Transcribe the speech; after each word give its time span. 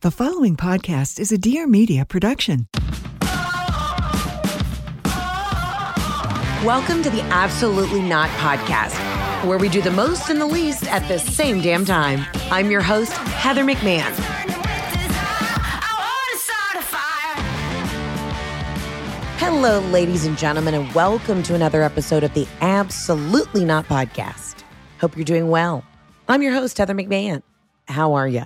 The 0.00 0.12
following 0.12 0.56
podcast 0.56 1.18
is 1.18 1.32
a 1.32 1.38
Dear 1.38 1.66
Media 1.66 2.04
production. 2.04 2.68
Welcome 6.64 7.02
to 7.02 7.10
the 7.10 7.20
Absolutely 7.32 8.02
Not 8.02 8.30
Podcast, 8.38 8.94
where 9.44 9.58
we 9.58 9.68
do 9.68 9.82
the 9.82 9.90
most 9.90 10.30
and 10.30 10.40
the 10.40 10.46
least 10.46 10.84
at 10.84 11.08
the 11.08 11.18
same 11.18 11.60
damn 11.60 11.84
time. 11.84 12.24
I'm 12.48 12.70
your 12.70 12.80
host, 12.80 13.10
Heather 13.10 13.64
McMahon. 13.64 14.14
Hello, 19.40 19.80
ladies 19.90 20.24
and 20.24 20.38
gentlemen, 20.38 20.74
and 20.74 20.94
welcome 20.94 21.42
to 21.42 21.56
another 21.56 21.82
episode 21.82 22.22
of 22.22 22.32
the 22.34 22.46
Absolutely 22.60 23.64
Not 23.64 23.86
Podcast. 23.86 24.62
Hope 25.00 25.16
you're 25.16 25.24
doing 25.24 25.48
well. 25.48 25.82
I'm 26.28 26.42
your 26.42 26.52
host, 26.52 26.78
Heather 26.78 26.94
McMahon. 26.94 27.42
How 27.88 28.12
are 28.12 28.28
you? 28.28 28.44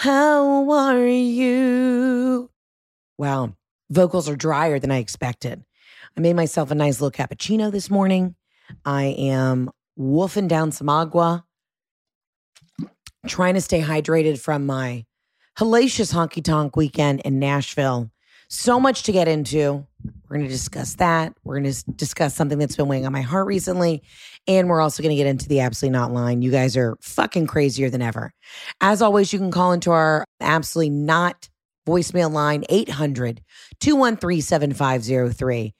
How 0.00 0.70
are 0.70 1.06
you? 1.06 2.48
Wow, 3.18 3.54
vocals 3.90 4.30
are 4.30 4.34
drier 4.34 4.78
than 4.78 4.90
I 4.90 4.96
expected. 4.96 5.62
I 6.16 6.20
made 6.22 6.36
myself 6.36 6.70
a 6.70 6.74
nice 6.74 7.02
little 7.02 7.10
cappuccino 7.10 7.70
this 7.70 7.90
morning. 7.90 8.34
I 8.86 9.14
am 9.18 9.70
wolfing 9.96 10.48
down 10.48 10.72
some 10.72 10.88
agua, 10.88 11.44
trying 13.26 13.52
to 13.52 13.60
stay 13.60 13.82
hydrated 13.82 14.40
from 14.40 14.64
my 14.64 15.04
hellacious 15.58 16.14
honky 16.14 16.42
tonk 16.42 16.76
weekend 16.76 17.20
in 17.20 17.38
Nashville. 17.38 18.10
So 18.52 18.80
much 18.80 19.04
to 19.04 19.12
get 19.12 19.28
into. 19.28 19.86
We're 20.28 20.36
going 20.36 20.48
to 20.48 20.52
discuss 20.52 20.94
that. 20.94 21.34
We're 21.44 21.60
going 21.60 21.72
to 21.72 21.84
discuss 21.92 22.34
something 22.34 22.58
that's 22.58 22.74
been 22.74 22.88
weighing 22.88 23.06
on 23.06 23.12
my 23.12 23.20
heart 23.20 23.46
recently. 23.46 24.02
And 24.48 24.68
we're 24.68 24.80
also 24.80 25.04
going 25.04 25.14
to 25.14 25.16
get 25.16 25.28
into 25.28 25.48
the 25.48 25.60
Absolutely 25.60 25.96
Not 25.96 26.12
line. 26.12 26.42
You 26.42 26.50
guys 26.50 26.76
are 26.76 26.96
fucking 27.00 27.46
crazier 27.46 27.90
than 27.90 28.02
ever. 28.02 28.32
As 28.80 29.02
always, 29.02 29.32
you 29.32 29.38
can 29.38 29.52
call 29.52 29.70
into 29.70 29.92
our 29.92 30.24
Absolutely 30.40 30.90
Not 30.90 31.48
voicemail 31.86 32.32
line 32.32 32.64
800 32.68 33.40
213 33.78 34.42
7503. 34.42 35.72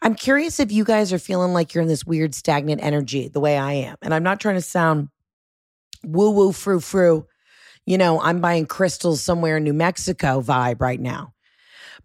I'm 0.00 0.14
curious 0.14 0.60
if 0.60 0.70
you 0.70 0.84
guys 0.84 1.12
are 1.12 1.18
feeling 1.18 1.52
like 1.52 1.74
you're 1.74 1.82
in 1.82 1.88
this 1.88 2.06
weird 2.06 2.36
stagnant 2.36 2.84
energy 2.84 3.28
the 3.28 3.40
way 3.40 3.58
I 3.58 3.72
am. 3.72 3.96
And 4.00 4.14
I'm 4.14 4.22
not 4.22 4.38
trying 4.38 4.56
to 4.56 4.62
sound 4.62 5.08
woo 6.04 6.30
woo 6.30 6.52
frou 6.52 6.78
frou. 6.78 7.26
You 7.84 7.98
know, 7.98 8.20
I'm 8.20 8.40
buying 8.40 8.66
crystals 8.66 9.22
somewhere 9.22 9.56
in 9.56 9.64
New 9.64 9.72
Mexico 9.72 10.40
vibe 10.40 10.80
right 10.80 11.00
now. 11.00 11.32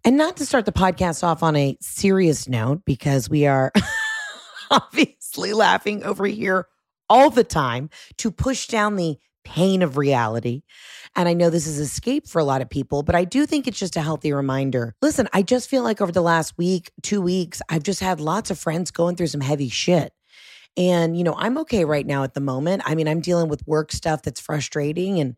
And 0.04 0.16
not 0.16 0.36
to 0.36 0.46
start 0.46 0.64
the 0.64 0.72
podcast 0.72 1.22
off 1.22 1.42
on 1.42 1.56
a 1.56 1.76
serious 1.80 2.48
note, 2.48 2.82
because 2.84 3.28
we 3.28 3.46
are 3.46 3.72
obviously 4.70 5.52
laughing 5.52 6.04
over 6.04 6.26
here 6.26 6.66
all 7.08 7.30
the 7.30 7.44
time 7.44 7.90
to 8.18 8.30
push 8.30 8.66
down 8.66 8.96
the 8.96 9.18
pain 9.44 9.82
of 9.82 9.96
reality. 9.96 10.62
And 11.16 11.28
I 11.28 11.32
know 11.32 11.48
this 11.48 11.66
is 11.66 11.78
escape 11.78 12.28
for 12.28 12.38
a 12.38 12.44
lot 12.44 12.60
of 12.60 12.68
people, 12.68 13.02
but 13.02 13.14
I 13.14 13.24
do 13.24 13.46
think 13.46 13.66
it's 13.66 13.78
just 13.78 13.96
a 13.96 14.02
healthy 14.02 14.32
reminder. 14.32 14.94
Listen, 15.00 15.26
I 15.32 15.42
just 15.42 15.70
feel 15.70 15.82
like 15.82 16.00
over 16.00 16.12
the 16.12 16.20
last 16.22 16.56
week, 16.58 16.92
two 17.02 17.22
weeks, 17.22 17.62
I've 17.68 17.82
just 17.82 18.00
had 18.00 18.20
lots 18.20 18.50
of 18.50 18.58
friends 18.58 18.90
going 18.90 19.16
through 19.16 19.28
some 19.28 19.40
heavy 19.40 19.70
shit. 19.70 20.12
And, 20.76 21.16
you 21.16 21.24
know, 21.24 21.34
I'm 21.36 21.58
okay 21.58 21.84
right 21.84 22.06
now 22.06 22.22
at 22.22 22.34
the 22.34 22.40
moment. 22.40 22.82
I 22.84 22.94
mean, 22.94 23.08
I'm 23.08 23.20
dealing 23.20 23.48
with 23.48 23.66
work 23.66 23.90
stuff 23.90 24.22
that's 24.22 24.40
frustrating 24.40 25.18
and 25.18 25.34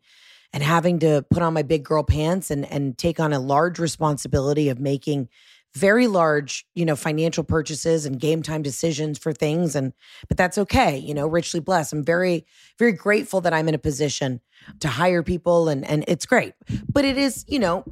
and 0.53 0.63
having 0.63 0.99
to 0.99 1.25
put 1.29 1.41
on 1.41 1.53
my 1.53 1.63
big 1.63 1.83
girl 1.83 2.03
pants 2.03 2.51
and 2.51 2.65
and 2.71 2.97
take 2.97 3.19
on 3.19 3.33
a 3.33 3.39
large 3.39 3.79
responsibility 3.79 4.69
of 4.69 4.79
making 4.79 5.29
very 5.73 6.07
large, 6.07 6.65
you 6.75 6.85
know, 6.85 6.95
financial 6.95 7.43
purchases 7.43 8.05
and 8.05 8.19
game 8.19 8.43
time 8.43 8.61
decisions 8.61 9.17
for 9.17 9.31
things. 9.31 9.75
And, 9.75 9.93
but 10.27 10.37
that's 10.37 10.57
okay, 10.57 10.97
you 10.97 11.13
know, 11.13 11.27
richly 11.27 11.59
blessed. 11.59 11.93
I'm 11.93 12.03
very, 12.03 12.45
very 12.77 12.91
grateful 12.91 13.41
that 13.41 13.53
I'm 13.53 13.69
in 13.69 13.75
a 13.75 13.79
position 13.79 14.41
to 14.79 14.87
hire 14.89 15.23
people 15.23 15.69
and, 15.69 15.87
and 15.87 16.03
it's 16.07 16.25
great. 16.25 16.53
But 16.91 17.05
it 17.05 17.17
is, 17.17 17.45
you 17.47 17.59
know, 17.59 17.85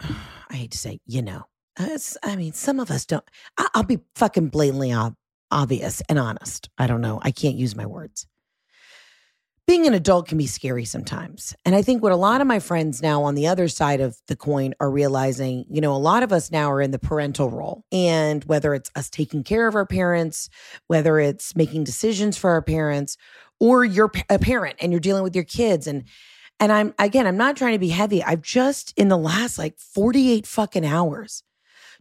I 0.00 0.54
hate 0.54 0.70
to 0.70 0.78
say, 0.78 1.00
you 1.06 1.22
know, 1.22 1.44
I 1.76 2.36
mean, 2.36 2.52
some 2.52 2.80
of 2.80 2.90
us 2.90 3.04
don't, 3.04 3.24
I'll 3.74 3.82
be 3.82 4.00
fucking 4.14 4.48
blatantly 4.48 4.92
ob- 4.92 5.16
obvious 5.50 6.00
and 6.08 6.18
honest. 6.18 6.70
I 6.78 6.86
don't 6.86 7.00
know. 7.00 7.20
I 7.22 7.30
can't 7.30 7.56
use 7.56 7.76
my 7.76 7.86
words 7.86 8.26
being 9.68 9.86
an 9.86 9.92
adult 9.92 10.26
can 10.26 10.38
be 10.38 10.46
scary 10.46 10.86
sometimes. 10.86 11.54
And 11.66 11.74
I 11.74 11.82
think 11.82 12.02
what 12.02 12.10
a 12.10 12.16
lot 12.16 12.40
of 12.40 12.46
my 12.46 12.58
friends 12.58 13.02
now 13.02 13.22
on 13.22 13.34
the 13.34 13.46
other 13.46 13.68
side 13.68 14.00
of 14.00 14.16
the 14.26 14.34
coin 14.34 14.72
are 14.80 14.90
realizing, 14.90 15.66
you 15.68 15.82
know, 15.82 15.94
a 15.94 15.98
lot 15.98 16.22
of 16.22 16.32
us 16.32 16.50
now 16.50 16.72
are 16.72 16.80
in 16.80 16.90
the 16.90 16.98
parental 16.98 17.50
role. 17.50 17.84
And 17.92 18.42
whether 18.44 18.72
it's 18.72 18.90
us 18.96 19.10
taking 19.10 19.44
care 19.44 19.68
of 19.68 19.74
our 19.74 19.84
parents, 19.84 20.48
whether 20.86 21.20
it's 21.20 21.54
making 21.54 21.84
decisions 21.84 22.38
for 22.38 22.48
our 22.48 22.62
parents, 22.62 23.18
or 23.60 23.84
you're 23.84 24.10
a 24.30 24.38
parent 24.38 24.76
and 24.80 24.90
you're 24.90 25.00
dealing 25.00 25.22
with 25.22 25.34
your 25.34 25.44
kids 25.44 25.86
and 25.86 26.04
and 26.60 26.72
I'm 26.72 26.94
again, 26.98 27.26
I'm 27.26 27.36
not 27.36 27.56
trying 27.56 27.74
to 27.74 27.78
be 27.78 27.90
heavy. 27.90 28.22
I've 28.22 28.42
just 28.42 28.94
in 28.96 29.08
the 29.08 29.18
last 29.18 29.58
like 29.58 29.78
48 29.78 30.46
fucking 30.46 30.86
hours 30.86 31.44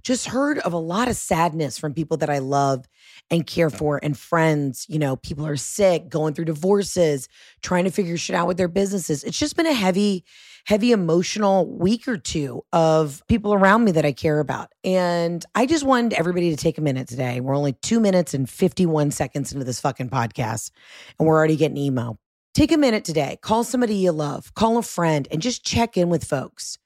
just 0.03 0.27
heard 0.27 0.59
of 0.59 0.73
a 0.73 0.77
lot 0.77 1.07
of 1.07 1.15
sadness 1.15 1.77
from 1.77 1.93
people 1.93 2.17
that 2.17 2.29
I 2.29 2.39
love 2.39 2.87
and 3.29 3.45
care 3.45 3.69
for 3.69 3.99
and 4.01 4.17
friends. 4.17 4.85
You 4.87 4.99
know, 4.99 5.15
people 5.15 5.45
are 5.45 5.57
sick, 5.57 6.09
going 6.09 6.33
through 6.33 6.45
divorces, 6.45 7.27
trying 7.61 7.83
to 7.85 7.91
figure 7.91 8.17
shit 8.17 8.35
out 8.35 8.47
with 8.47 8.57
their 8.57 8.67
businesses. 8.67 9.23
It's 9.23 9.37
just 9.37 9.55
been 9.55 9.65
a 9.65 9.73
heavy, 9.73 10.23
heavy 10.65 10.91
emotional 10.91 11.65
week 11.65 12.07
or 12.07 12.17
two 12.17 12.63
of 12.71 13.23
people 13.27 13.53
around 13.53 13.83
me 13.83 13.91
that 13.93 14.05
I 14.05 14.11
care 14.11 14.39
about. 14.39 14.71
And 14.83 15.45
I 15.55 15.65
just 15.65 15.83
wanted 15.83 16.13
everybody 16.13 16.51
to 16.51 16.57
take 16.57 16.77
a 16.77 16.81
minute 16.81 17.07
today. 17.07 17.39
We're 17.39 17.55
only 17.55 17.73
two 17.73 17.99
minutes 17.99 18.33
and 18.33 18.49
51 18.49 19.11
seconds 19.11 19.51
into 19.51 19.65
this 19.65 19.81
fucking 19.81 20.09
podcast, 20.09 20.71
and 21.19 21.27
we're 21.27 21.35
already 21.35 21.57
getting 21.57 21.77
emo. 21.77 22.17
Take 22.53 22.71
a 22.71 22.77
minute 22.77 23.05
today, 23.05 23.37
call 23.41 23.63
somebody 23.63 23.95
you 23.95 24.11
love, 24.11 24.53
call 24.55 24.77
a 24.77 24.81
friend, 24.81 25.27
and 25.29 25.41
just 25.41 25.63
check 25.63 25.95
in 25.95 26.09
with 26.09 26.23
folks. 26.23 26.79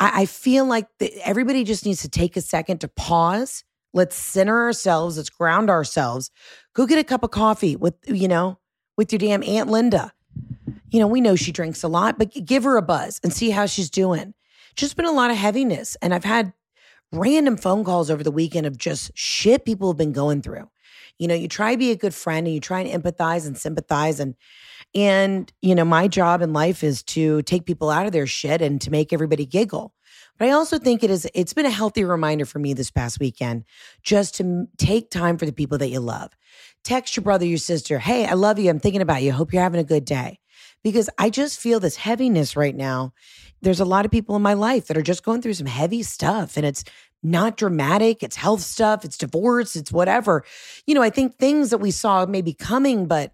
I, 0.00 0.22
I 0.22 0.26
feel 0.26 0.64
like 0.64 0.86
the, 0.98 1.12
everybody 1.24 1.64
just 1.64 1.86
needs 1.86 2.02
to 2.02 2.08
take 2.08 2.36
a 2.36 2.40
second 2.40 2.80
to 2.80 2.88
pause 2.88 3.64
Let's 3.94 4.16
center 4.16 4.62
ourselves. 4.62 5.16
Let's 5.16 5.30
ground 5.30 5.68
ourselves. 5.68 6.30
Go 6.74 6.86
get 6.86 6.98
a 6.98 7.04
cup 7.04 7.22
of 7.22 7.30
coffee 7.30 7.76
with, 7.76 7.94
you 8.06 8.28
know, 8.28 8.58
with 8.96 9.12
your 9.12 9.18
damn 9.18 9.42
Aunt 9.42 9.68
Linda. 9.68 10.12
You 10.90 11.00
know, 11.00 11.06
we 11.06 11.20
know 11.20 11.36
she 11.36 11.52
drinks 11.52 11.82
a 11.82 11.88
lot, 11.88 12.18
but 12.18 12.32
give 12.44 12.64
her 12.64 12.76
a 12.76 12.82
buzz 12.82 13.20
and 13.22 13.32
see 13.32 13.50
how 13.50 13.66
she's 13.66 13.90
doing. 13.90 14.34
Just 14.76 14.96
been 14.96 15.04
a 15.04 15.12
lot 15.12 15.30
of 15.30 15.36
heaviness. 15.36 15.96
And 16.00 16.14
I've 16.14 16.24
had 16.24 16.52
random 17.12 17.56
phone 17.58 17.84
calls 17.84 18.10
over 18.10 18.22
the 18.22 18.30
weekend 18.30 18.66
of 18.66 18.78
just 18.78 19.10
shit 19.14 19.64
people 19.66 19.90
have 19.90 19.98
been 19.98 20.12
going 20.12 20.40
through. 20.40 20.68
You 21.22 21.28
know, 21.28 21.36
you 21.36 21.46
try 21.46 21.70
to 21.70 21.78
be 21.78 21.92
a 21.92 21.96
good 21.96 22.14
friend 22.14 22.48
and 22.48 22.52
you 22.52 22.60
try 22.60 22.80
and 22.80 23.02
empathize 23.02 23.46
and 23.46 23.56
sympathize 23.56 24.18
and 24.18 24.34
and 24.92 25.52
you 25.62 25.76
know, 25.76 25.84
my 25.84 26.08
job 26.08 26.42
in 26.42 26.52
life 26.52 26.82
is 26.82 27.04
to 27.04 27.42
take 27.42 27.64
people 27.64 27.90
out 27.90 28.06
of 28.06 28.12
their 28.12 28.26
shit 28.26 28.60
and 28.60 28.80
to 28.80 28.90
make 28.90 29.12
everybody 29.12 29.46
giggle. 29.46 29.94
But 30.36 30.48
I 30.48 30.50
also 30.50 30.80
think 30.80 31.04
it 31.04 31.10
is 31.10 31.28
it's 31.32 31.54
been 31.54 31.64
a 31.64 31.70
healthy 31.70 32.02
reminder 32.02 32.44
for 32.44 32.58
me 32.58 32.74
this 32.74 32.90
past 32.90 33.20
weekend 33.20 33.62
just 34.02 34.34
to 34.38 34.66
take 34.78 35.10
time 35.10 35.38
for 35.38 35.46
the 35.46 35.52
people 35.52 35.78
that 35.78 35.90
you 35.90 36.00
love. 36.00 36.32
Text 36.82 37.16
your 37.16 37.22
brother, 37.22 37.46
your 37.46 37.58
sister, 37.58 38.00
"Hey, 38.00 38.26
I 38.26 38.32
love 38.32 38.58
you. 38.58 38.68
I'm 38.68 38.80
thinking 38.80 39.00
about 39.00 39.22
you. 39.22 39.30
Hope 39.30 39.52
you're 39.52 39.62
having 39.62 39.80
a 39.80 39.84
good 39.84 40.04
day." 40.04 40.40
Because 40.82 41.08
I 41.18 41.30
just 41.30 41.60
feel 41.60 41.78
this 41.78 41.94
heaviness 41.94 42.56
right 42.56 42.74
now. 42.74 43.12
There's 43.62 43.78
a 43.78 43.84
lot 43.84 44.04
of 44.04 44.10
people 44.10 44.34
in 44.34 44.42
my 44.42 44.54
life 44.54 44.88
that 44.88 44.96
are 44.96 45.02
just 45.02 45.22
going 45.22 45.40
through 45.40 45.54
some 45.54 45.68
heavy 45.68 46.02
stuff 46.02 46.56
and 46.56 46.66
it's 46.66 46.82
not 47.22 47.56
dramatic. 47.56 48.22
It's 48.22 48.36
health 48.36 48.60
stuff, 48.60 49.04
it's 49.04 49.16
divorce, 49.16 49.76
it's 49.76 49.92
whatever. 49.92 50.44
You 50.86 50.94
know, 50.94 51.02
I 51.02 51.10
think 51.10 51.36
things 51.36 51.70
that 51.70 51.78
we 51.78 51.90
saw 51.90 52.26
maybe 52.26 52.52
coming, 52.52 53.06
but, 53.06 53.32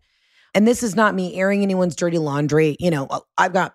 and 0.55 0.67
this 0.67 0.83
is 0.83 0.95
not 0.95 1.15
me 1.15 1.35
airing 1.37 1.63
anyone's 1.63 1.97
dirty 1.97 2.19
laundry. 2.19 2.77
You 2.79 2.91
know, 2.91 3.07
oh, 3.11 3.23
I've 3.37 3.53
got 3.53 3.75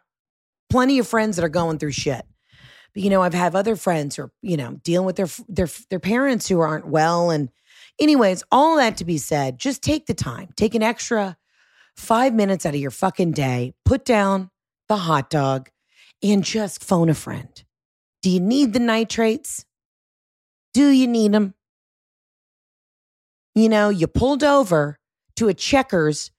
plenty 0.70 1.00
of 1.00 1.08
friends 1.08 1.36
that 1.36 1.46
are 1.46 1.50
going 1.50 1.80
through 1.80 1.92
shit. 1.92 2.26
But 2.94 3.04
you 3.04 3.10
know, 3.10 3.22
I've 3.22 3.34
had 3.34 3.56
other 3.56 3.76
friends 3.76 4.16
who 4.16 4.24
are, 4.24 4.32
you 4.42 4.58
know, 4.58 4.74
dealing 4.84 5.06
with 5.06 5.16
their 5.16 5.30
their 5.48 5.68
their 5.90 6.00
parents 6.00 6.48
who 6.48 6.60
aren't 6.60 6.88
well 6.88 7.32
and 7.32 7.50
anyways, 8.00 8.44
all 8.52 8.78
that 8.78 8.98
to 8.98 9.06
be 9.06 9.18
said, 9.18 9.60
just 9.60 9.82
take 9.82 10.06
the 10.06 10.14
time. 10.14 10.50
Take 10.56 10.76
an 10.76 10.84
extra 10.84 11.38
5 11.98 12.34
minutes 12.34 12.66
out 12.66 12.76
of 12.76 12.80
your 12.80 12.92
fucking 12.92 13.32
day, 13.32 13.74
put 13.86 14.06
down 14.06 14.50
the 14.90 14.98
hot 14.98 15.30
dog 15.30 15.70
and 16.22 16.44
just 16.44 16.84
phone 16.84 17.10
a 17.10 17.14
friend. 17.14 17.64
Do 18.22 18.30
you 18.30 18.40
need 18.40 18.74
the 18.74 18.80
nitrates? 18.80 19.66
Do 20.74 20.90
you 20.90 21.08
need 21.08 21.32
them? 21.32 21.54
You 23.56 23.70
know, 23.70 23.90
you 23.90 24.08
pulled 24.08 24.44
over 24.44 24.98
to 25.36 25.48
a 25.48 25.54
Checkers 25.54 26.32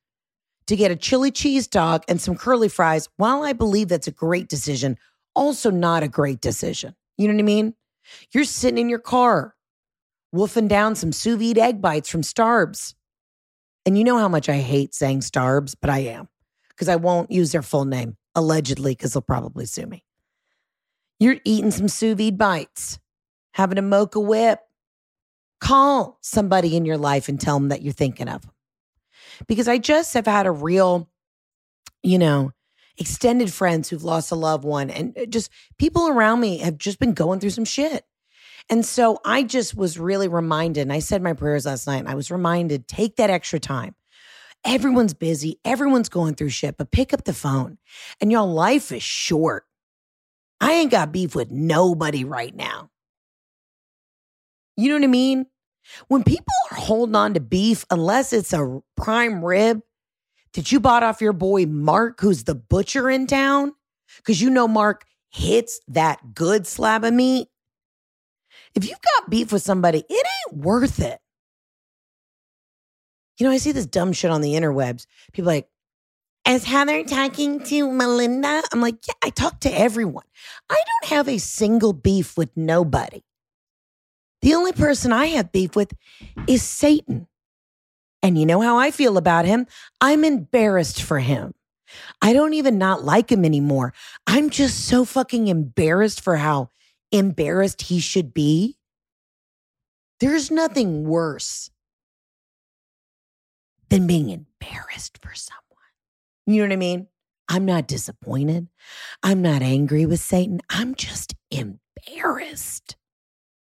to 0.67 0.77
get 0.77 0.91
a 0.91 0.97
chili 0.97 1.31
cheese 1.31 1.67
dog 1.67 2.03
and 2.09 2.21
some 2.21 2.37
curly 2.37 2.69
fries. 2.69 3.09
While 3.17 3.43
I 3.43 3.53
believe 3.53 3.89
that's 3.89 4.09
a 4.09 4.13
great 4.13 4.49
decision, 4.49 4.99
also 5.35 5.71
not 5.71 6.03
a 6.03 6.09
great 6.09 6.41
decision. 6.41 6.95
You 7.17 7.29
know 7.29 7.35
what 7.35 7.41
I 7.41 7.45
mean? 7.45 7.75
You're 8.33 8.45
sitting 8.45 8.79
in 8.79 8.89
your 8.89 8.99
car, 8.99 9.55
wolfing 10.33 10.69
down 10.69 10.95
some 10.95 11.13
sous 11.13 11.39
vide 11.39 11.59
egg 11.59 11.81
bites 11.81 12.09
from 12.09 12.23
Starbs. 12.23 12.95
And 13.87 13.99
you 13.99 14.05
know 14.05 14.19
how 14.19 14.29
much 14.29 14.49
I 14.49 14.57
hate 14.57 14.95
saying 14.95 15.21
Starbs, 15.21 15.77
but 15.81 15.91
I 15.91 15.99
am 16.01 16.29
because 16.71 16.89
I 16.89 16.97
won't 16.97 17.31
use 17.31 17.53
their 17.53 17.63
full 17.63 17.85
name, 17.85 18.17
allegedly, 18.35 18.93
because 18.93 19.13
they'll 19.13 19.23
probably 19.23 19.67
sue 19.67 19.87
me. 19.87 20.03
You're 21.21 21.37
eating 21.45 21.71
some 21.71 21.89
sous 21.89 22.17
vide 22.17 22.39
bites, 22.39 22.99
having 23.55 23.79
a 23.79 23.83
mocha 23.83 24.21
whip. 24.21 24.61
Call 25.61 26.19
somebody 26.21 26.77
in 26.77 26.85
your 26.85 26.99
life 26.99 27.29
and 27.29 27.41
tell 27.41 27.59
them 27.59 27.71
that 27.71 27.81
you're 27.81 27.93
thinking 27.93 28.29
of. 28.29 28.45
Because 29.47 29.67
I 29.67 29.79
just 29.79 30.13
have 30.15 30.27
had 30.27 30.47
a 30.47 30.51
real, 30.51 31.09
you 32.03 32.19
know, 32.19 32.53
extended 32.99 33.53
friends 33.53 33.89
who've 33.89 34.05
lost 34.05 34.31
a 34.31 34.37
loved 34.37 34.65
one 34.65 34.91
and 34.91 35.17
uh, 35.19 35.25
just 35.27 35.51
people 35.79 36.09
around 36.09 36.41
me 36.41 36.59
have 36.59 36.77
just 36.77 36.99
been 36.99 37.15
going 37.15 37.41
through 37.41 37.51
some 37.51 37.65
shit. 37.65 38.05
And 38.71 38.85
so 38.85 39.19
I 39.25 39.43
just 39.43 39.77
was 39.77 39.99
really 39.99 40.29
reminded, 40.29 40.83
and 40.83 40.93
I 40.93 41.01
said 41.01 41.23
my 41.23 41.35
prayers 41.35 41.67
last 41.67 41.87
night, 41.87 41.99
and 41.99 42.09
I 42.09 42.15
was 42.15 42.31
reminded 42.31 42.89
take 42.89 43.17
that 43.17 43.31
extra 43.31 43.61
time. 43.61 43.95
Everyone's 44.65 45.13
busy, 45.13 45.61
everyone's 45.65 46.09
going 46.09 46.35
through 46.35 46.49
shit, 46.49 46.79
but 46.79 46.91
pick 46.91 47.13
up 47.13 47.25
the 47.25 47.35
phone. 47.35 47.77
And 48.21 48.33
your 48.33 48.47
life 48.47 48.91
is 48.91 49.03
short. 49.03 49.65
I 50.61 50.73
ain't 50.75 50.91
got 50.91 51.13
beef 51.13 51.35
with 51.35 51.51
nobody 51.51 52.25
right 52.25 52.55
now. 52.55 52.91
You 54.77 54.89
know 54.89 54.97
what 54.97 55.05
I 55.05 55.09
mean? 55.09 55.47
When 56.09 56.25
people 56.25 56.47
are 56.71 56.79
holding 56.79 57.15
on 57.15 57.35
to 57.35 57.41
beef, 57.41 57.85
unless 57.91 58.33
it's 58.33 58.53
a 58.53 58.81
prime 58.97 59.45
rib 59.45 59.81
that 60.55 60.73
you 60.73 60.81
bought 60.81 61.03
off 61.03 61.21
your 61.21 61.33
boy 61.33 61.67
Mark, 61.67 62.21
who's 62.21 62.45
the 62.45 62.55
butcher 62.55 63.11
in 63.11 63.27
town, 63.27 63.73
because 64.19 64.41
you 64.41 64.51
know 64.51 64.67
Mark 64.67 65.05
hits 65.31 65.81
that 65.89 66.35
good 66.35 66.67
slab 66.67 67.05
of 67.05 67.13
meat. 67.13 67.49
If 68.75 68.89
you've 68.89 69.01
got 69.19 69.31
beef 69.31 69.53
with 69.53 69.63
somebody, 69.63 70.05
it 70.09 70.27
ain't 70.49 70.65
worth 70.65 71.01
it. 71.01 71.19
You 73.39 73.47
know, 73.47 73.53
I 73.53 73.59
see 73.59 73.73
this 73.73 73.87
dumb 73.87 74.13
shit 74.13 74.31
on 74.31 74.41
the 74.41 74.55
interwebs. 74.55 75.07
People 75.33 75.49
like, 75.49 75.69
is 76.47 76.65
Heather 76.65 77.03
talking 77.05 77.61
to 77.65 77.91
Melinda? 77.91 78.63
I'm 78.73 78.81
like, 78.81 78.97
yeah, 79.07 79.15
I 79.23 79.31
talk 79.31 79.61
to 79.61 79.71
everyone. 79.71 80.25
I 80.69 80.75
don't 80.75 81.11
have 81.11 81.29
a 81.29 81.39
single 81.39 81.93
beef 81.93 82.37
with 82.37 82.51
nobody. 82.57 83.23
The 84.45 84.53
only 84.53 84.73
person 84.73 85.11
I 85.11 85.29
have 85.29 85.53
beef 85.53 85.75
with 85.75 85.95
is 86.47 86.63
Satan. 86.63 87.29
And 88.23 88.37
you 88.37 88.45
know 88.45 88.61
how 88.61 88.77
I 88.77 88.91
feel 88.91 89.17
about 89.17 89.47
him? 89.47 89.67
I'm 90.03 90.23
embarrassed 90.23 91.01
for 91.01 91.19
him. 91.19 91.55
I 92.21 92.35
don't 92.35 92.53
even 92.53 92.77
not 92.77 93.03
like 93.03 93.33
him 93.33 93.47
anymore. 93.47 93.95
I'm 94.27 94.51
just 94.51 94.85
so 94.85 95.07
fucking 95.07 95.49
embarrassed 95.49 96.21
for 96.21 96.37
how 96.37 96.69
embarrassed 97.11 97.81
he 97.81 98.01
should 98.01 98.35
be. 98.35 98.77
There's 100.21 100.51
nothing 100.51 101.05
worse 101.05 101.71
than 103.89 104.07
being 104.07 104.29
embarrassed 104.29 105.21
for 105.23 105.35
someone. 105.35 105.63
You 106.47 106.57
know 106.57 106.69
what 106.69 106.73
I 106.75 106.77
mean? 106.77 107.07
I'm 107.49 107.65
not 107.65 107.89
disappointed. 107.89 108.69
I'm 109.23 109.41
not 109.41 109.63
angry 109.63 110.05
with 110.05 110.21
Satan. 110.21 110.61
I'm 110.69 110.95
just 110.95 111.35
embarrassed 111.51 112.97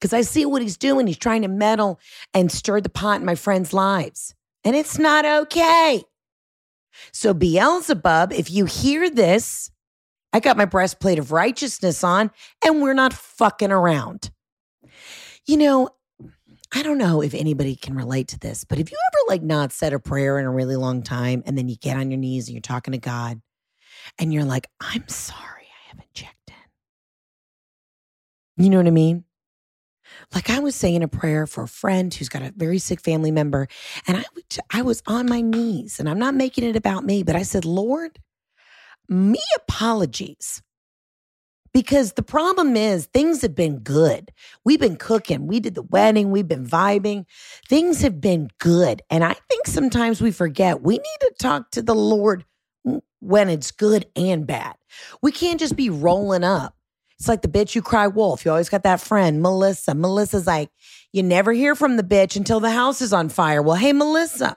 because 0.05 0.13
I 0.13 0.21
see 0.21 0.45
what 0.45 0.61
he's 0.61 0.77
doing. 0.77 1.07
He's 1.07 1.17
trying 1.17 1.41
to 1.43 1.49
meddle 1.49 1.99
and 2.35 2.53
stir 2.53 2.83
the 2.83 2.91
pot 2.91 3.21
in 3.21 3.25
my 3.25 3.37
friends' 3.37 3.73
lives, 3.73 4.35
and 4.63 4.77
it's 4.77 4.99
not 4.99 5.25
okay. 5.25 6.05
So, 7.11 7.33
Beelzebub, 7.33 8.31
if 8.31 8.51
you 8.51 8.67
hear 8.67 9.09
this, 9.09 9.71
I 10.31 10.41
got 10.41 10.59
my 10.59 10.67
breastplate 10.67 11.19
of 11.19 11.33
righteousness 11.33 12.05
on, 12.05 12.31
and 12.63 12.83
we're 12.83 12.93
not 12.93 13.15
fucking 13.15 13.73
around. 13.73 14.31
You 15.47 15.57
know, 15.57 15.89
I 16.75 16.83
don't 16.83 16.99
know 16.99 17.23
if 17.23 17.33
anybody 17.33 17.75
can 17.75 17.95
relate 17.95 18.29
to 18.29 18.39
this, 18.39 18.65
but 18.65 18.77
have 18.77 18.91
you 18.91 18.99
ever 18.99 19.33
like 19.33 19.43
not 19.43 19.73
said 19.73 19.95
a 19.95 19.99
prayer 19.99 20.39
in 20.39 20.45
a 20.45 20.51
really 20.51 20.77
long 20.77 21.03
time 21.03 21.43
and 21.47 21.57
then 21.57 21.67
you 21.67 21.77
get 21.77 21.97
on 21.97 22.11
your 22.11 22.21
knees 22.21 22.47
and 22.49 22.55
you're 22.55 22.61
talking 22.61 22.93
to 22.93 22.99
God 22.99 23.41
and 24.19 24.35
you're 24.35 24.45
like, 24.45 24.69
I'm 24.81 25.09
sorry 25.09 25.63
I 25.63 25.89
haven't 25.89 26.13
checked 26.13 26.51
in. 28.59 28.65
You 28.65 28.69
know 28.69 28.77
what 28.77 28.87
I 28.87 28.91
mean? 28.91 29.25
Like 30.35 30.51
I 30.51 30.59
was 30.59 30.75
saying 30.75 31.03
a 31.03 31.09
prayer 31.09 31.47
for 31.47 31.65
a 31.65 31.69
friend 31.69 32.13
who's 32.13 32.29
got 32.29 32.43
a 32.43 32.53
very 32.57 32.79
sick 32.79 33.01
family 33.01 33.31
member 33.31 33.69
and 34.07 34.17
I 34.19 34.25
I 34.71 34.83
was 34.83 35.03
on 35.07 35.29
my 35.29 35.41
knees 35.41 36.01
and 36.01 36.09
I'm 36.09 36.19
not 36.19 36.35
making 36.35 36.65
it 36.65 36.77
about 36.77 37.05
me, 37.05 37.23
but 37.23 37.37
I 37.37 37.43
said, 37.43 37.65
"Lord, 37.65 38.19
me 39.09 39.41
apologies 39.57 40.63
because 41.73 42.13
the 42.13 42.23
problem 42.23 42.77
is 42.77 43.07
things 43.07 43.43
have 43.43 43.55
been 43.55 43.81
good. 43.81 44.31
We've 44.65 44.81
been 44.81 44.97
cooking. 44.97 45.47
We 45.47 45.61
did 45.61 45.75
the 45.75 45.83
wedding. 45.83 46.31
We've 46.31 46.49
been 46.49 46.67
vibing. 46.67 47.27
Things 47.69 48.01
have 48.03 48.21
been 48.21 48.49
good. 48.59 49.03
And 49.11 49.25
I 49.25 49.35
think 49.49 49.67
sometimes 49.67 50.23
we 50.23 50.31
forget 50.31 50.83
we 50.83 50.95
need 50.95 51.19
to 51.21 51.35
talk 51.39 51.71
to 51.73 51.83
the 51.83 51.95
Lord 51.95 52.45
when 53.21 53.49
it's 53.49 53.73
good 53.73 54.07
and 54.15 54.47
bad. 54.47 54.77
We 55.23 55.33
can't 55.33 55.61
just 55.61 55.77
be 55.77 55.91
rolling 55.91 56.45
up. 56.45 56.77
It's 57.19 57.29
like 57.29 57.43
the 57.43 57.49
bitch 57.49 57.75
you 57.75 57.83
cry 57.83 58.07
wolf. 58.07 58.45
You 58.45 58.51
always 58.51 58.69
got 58.69 58.83
that 58.83 59.01
friend, 59.01 59.41
Melissa. 59.41 59.95
Melissa's 59.95 60.47
like, 60.47 60.71
you 61.13 61.23
never 61.23 61.53
hear 61.53 61.75
from 61.75 61.97
the 61.97 62.03
bitch 62.03 62.37
until 62.37 62.61
the 62.61 62.71
house 62.71 63.01
is 63.01 63.13
on 63.13 63.29
fire. 63.29 63.63
Well, 63.63 63.77
hey, 63.77 63.93
Melissa, 63.93 64.57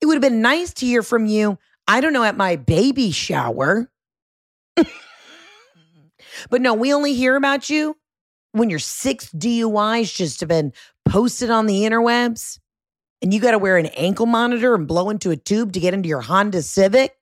it 0.00 0.06
would 0.06 0.14
have 0.14 0.22
been 0.22 0.40
nice 0.40 0.72
to 0.74 0.86
hear 0.86 1.02
from 1.02 1.26
you. 1.26 1.58
I 1.86 2.00
don't 2.00 2.12
know, 2.12 2.24
at 2.24 2.36
my 2.36 2.56
baby 2.56 3.10
shower. 3.10 3.90
But 6.50 6.60
no, 6.60 6.74
we 6.74 6.92
only 6.92 7.14
hear 7.14 7.36
about 7.36 7.70
you 7.70 7.96
when 8.52 8.70
your 8.70 8.78
six 8.78 9.30
DUIs 9.30 10.14
just 10.14 10.40
have 10.40 10.48
been 10.48 10.72
posted 11.04 11.50
on 11.50 11.66
the 11.66 11.82
interwebs 11.82 12.58
and 13.20 13.32
you 13.32 13.40
got 13.40 13.52
to 13.52 13.58
wear 13.58 13.76
an 13.76 13.86
ankle 13.86 14.26
monitor 14.26 14.74
and 14.74 14.86
blow 14.86 15.10
into 15.10 15.30
a 15.30 15.36
tube 15.36 15.72
to 15.72 15.80
get 15.80 15.94
into 15.94 16.08
your 16.08 16.20
Honda 16.20 16.62
Civic. 16.62 17.21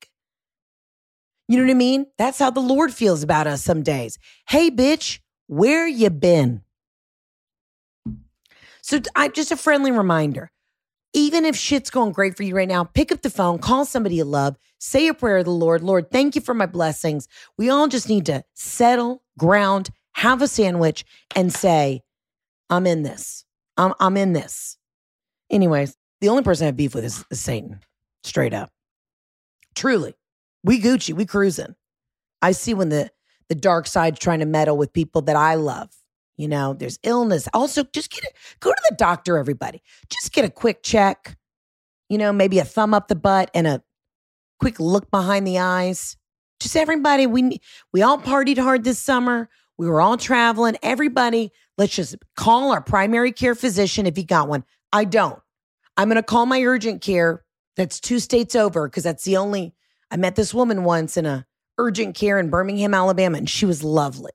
You 1.50 1.56
know 1.56 1.64
what 1.64 1.72
I 1.72 1.74
mean? 1.74 2.06
That's 2.16 2.38
how 2.38 2.50
the 2.50 2.60
Lord 2.60 2.94
feels 2.94 3.24
about 3.24 3.48
us 3.48 3.64
some 3.64 3.82
days. 3.82 4.20
Hey, 4.48 4.70
bitch, 4.70 5.18
where 5.48 5.84
you 5.84 6.08
been? 6.08 6.62
So 8.82 9.00
I 9.16 9.26
just 9.26 9.50
a 9.50 9.56
friendly 9.56 9.90
reminder. 9.90 10.52
Even 11.12 11.44
if 11.44 11.56
shit's 11.56 11.90
going 11.90 12.12
great 12.12 12.36
for 12.36 12.44
you 12.44 12.54
right 12.54 12.68
now, 12.68 12.84
pick 12.84 13.10
up 13.10 13.22
the 13.22 13.30
phone, 13.30 13.58
call 13.58 13.84
somebody 13.84 14.14
you 14.14 14.22
love, 14.22 14.56
say 14.78 15.08
a 15.08 15.12
prayer 15.12 15.38
to 15.38 15.42
the 15.42 15.50
Lord. 15.50 15.82
Lord, 15.82 16.12
thank 16.12 16.36
you 16.36 16.40
for 16.40 16.54
my 16.54 16.66
blessings. 16.66 17.26
We 17.58 17.68
all 17.68 17.88
just 17.88 18.08
need 18.08 18.26
to 18.26 18.44
settle, 18.54 19.24
ground, 19.36 19.90
have 20.12 20.42
a 20.42 20.46
sandwich, 20.46 21.04
and 21.34 21.52
say, 21.52 22.02
I'm 22.70 22.86
in 22.86 23.02
this. 23.02 23.44
I'm, 23.76 23.92
I'm 23.98 24.16
in 24.16 24.34
this. 24.34 24.78
Anyways, 25.50 25.96
the 26.20 26.28
only 26.28 26.44
person 26.44 26.66
I 26.66 26.66
have 26.66 26.76
beef 26.76 26.94
with 26.94 27.04
is, 27.04 27.24
is 27.28 27.40
Satan, 27.40 27.80
straight 28.22 28.54
up. 28.54 28.70
Truly. 29.74 30.14
We 30.62 30.80
Gucci, 30.80 31.14
we 31.14 31.26
cruising. 31.26 31.74
I 32.42 32.52
see 32.52 32.74
when 32.74 32.88
the 32.88 33.10
the 33.48 33.54
dark 33.54 33.86
side's 33.86 34.18
trying 34.18 34.38
to 34.40 34.46
meddle 34.46 34.76
with 34.76 34.92
people 34.92 35.22
that 35.22 35.36
I 35.36 35.56
love. 35.56 35.90
You 36.36 36.48
know, 36.48 36.72
there's 36.72 36.98
illness. 37.02 37.48
Also, 37.52 37.84
just 37.92 38.10
get 38.10 38.24
a, 38.24 38.30
go 38.60 38.70
to 38.70 38.82
the 38.88 38.96
doctor, 38.96 39.36
everybody. 39.36 39.82
Just 40.08 40.32
get 40.32 40.44
a 40.44 40.50
quick 40.50 40.82
check. 40.82 41.36
You 42.08 42.16
know, 42.16 42.32
maybe 42.32 42.58
a 42.58 42.64
thumb 42.64 42.94
up 42.94 43.08
the 43.08 43.16
butt 43.16 43.50
and 43.54 43.66
a 43.66 43.82
quick 44.58 44.80
look 44.80 45.10
behind 45.10 45.46
the 45.46 45.58
eyes. 45.58 46.16
Just 46.60 46.76
everybody, 46.76 47.26
we 47.26 47.60
we 47.92 48.02
all 48.02 48.18
partied 48.18 48.58
hard 48.58 48.84
this 48.84 48.98
summer. 48.98 49.48
We 49.76 49.88
were 49.88 50.00
all 50.00 50.16
traveling. 50.16 50.76
Everybody, 50.82 51.52
let's 51.78 51.94
just 51.94 52.16
call 52.36 52.72
our 52.72 52.82
primary 52.82 53.32
care 53.32 53.54
physician 53.54 54.06
if 54.06 54.16
you 54.16 54.24
got 54.24 54.48
one. 54.48 54.64
I 54.92 55.04
don't. 55.04 55.38
I'm 55.96 56.08
going 56.08 56.16
to 56.16 56.22
call 56.22 56.46
my 56.46 56.62
urgent 56.62 57.02
care 57.02 57.44
that's 57.76 58.00
two 58.00 58.18
states 58.18 58.54
over 58.54 58.88
because 58.88 59.04
that's 59.04 59.24
the 59.24 59.36
only 59.36 59.74
I 60.10 60.16
met 60.16 60.36
this 60.36 60.52
woman 60.52 60.84
once 60.84 61.16
in 61.16 61.26
a 61.26 61.46
urgent 61.78 62.14
care 62.14 62.38
in 62.38 62.50
Birmingham, 62.50 62.94
Alabama, 62.94 63.38
and 63.38 63.48
she 63.48 63.64
was 63.66 63.82
lovely. 63.82 64.32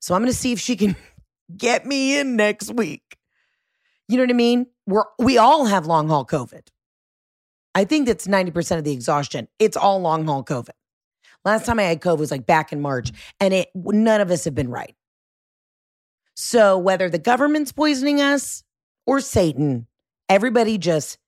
So 0.00 0.14
I'm 0.14 0.22
going 0.22 0.32
to 0.32 0.38
see 0.38 0.52
if 0.52 0.60
she 0.60 0.76
can 0.76 0.96
get 1.56 1.86
me 1.86 2.18
in 2.18 2.36
next 2.36 2.72
week. 2.74 3.16
You 4.08 4.16
know 4.16 4.22
what 4.22 4.30
I 4.30 4.34
mean? 4.34 4.66
We're 4.86 5.04
we 5.18 5.36
all 5.36 5.66
have 5.66 5.86
long 5.86 6.08
haul 6.08 6.24
COVID. 6.24 6.68
I 7.74 7.84
think 7.84 8.06
that's 8.06 8.26
90% 8.26 8.78
of 8.78 8.84
the 8.84 8.92
exhaustion. 8.92 9.48
It's 9.58 9.76
all 9.76 10.00
long 10.00 10.24
haul 10.24 10.44
COVID. 10.44 10.70
Last 11.44 11.66
time 11.66 11.78
I 11.78 11.84
had 11.84 12.00
COVID 12.00 12.18
was 12.18 12.30
like 12.30 12.46
back 12.46 12.72
in 12.72 12.80
March, 12.80 13.12
and 13.40 13.52
it 13.52 13.68
none 13.74 14.20
of 14.20 14.30
us 14.30 14.44
have 14.44 14.54
been 14.54 14.70
right. 14.70 14.94
So 16.34 16.78
whether 16.78 17.08
the 17.08 17.18
government's 17.18 17.72
poisoning 17.72 18.20
us 18.20 18.62
or 19.06 19.20
Satan, 19.20 19.86
everybody 20.28 20.78
just 20.78 21.18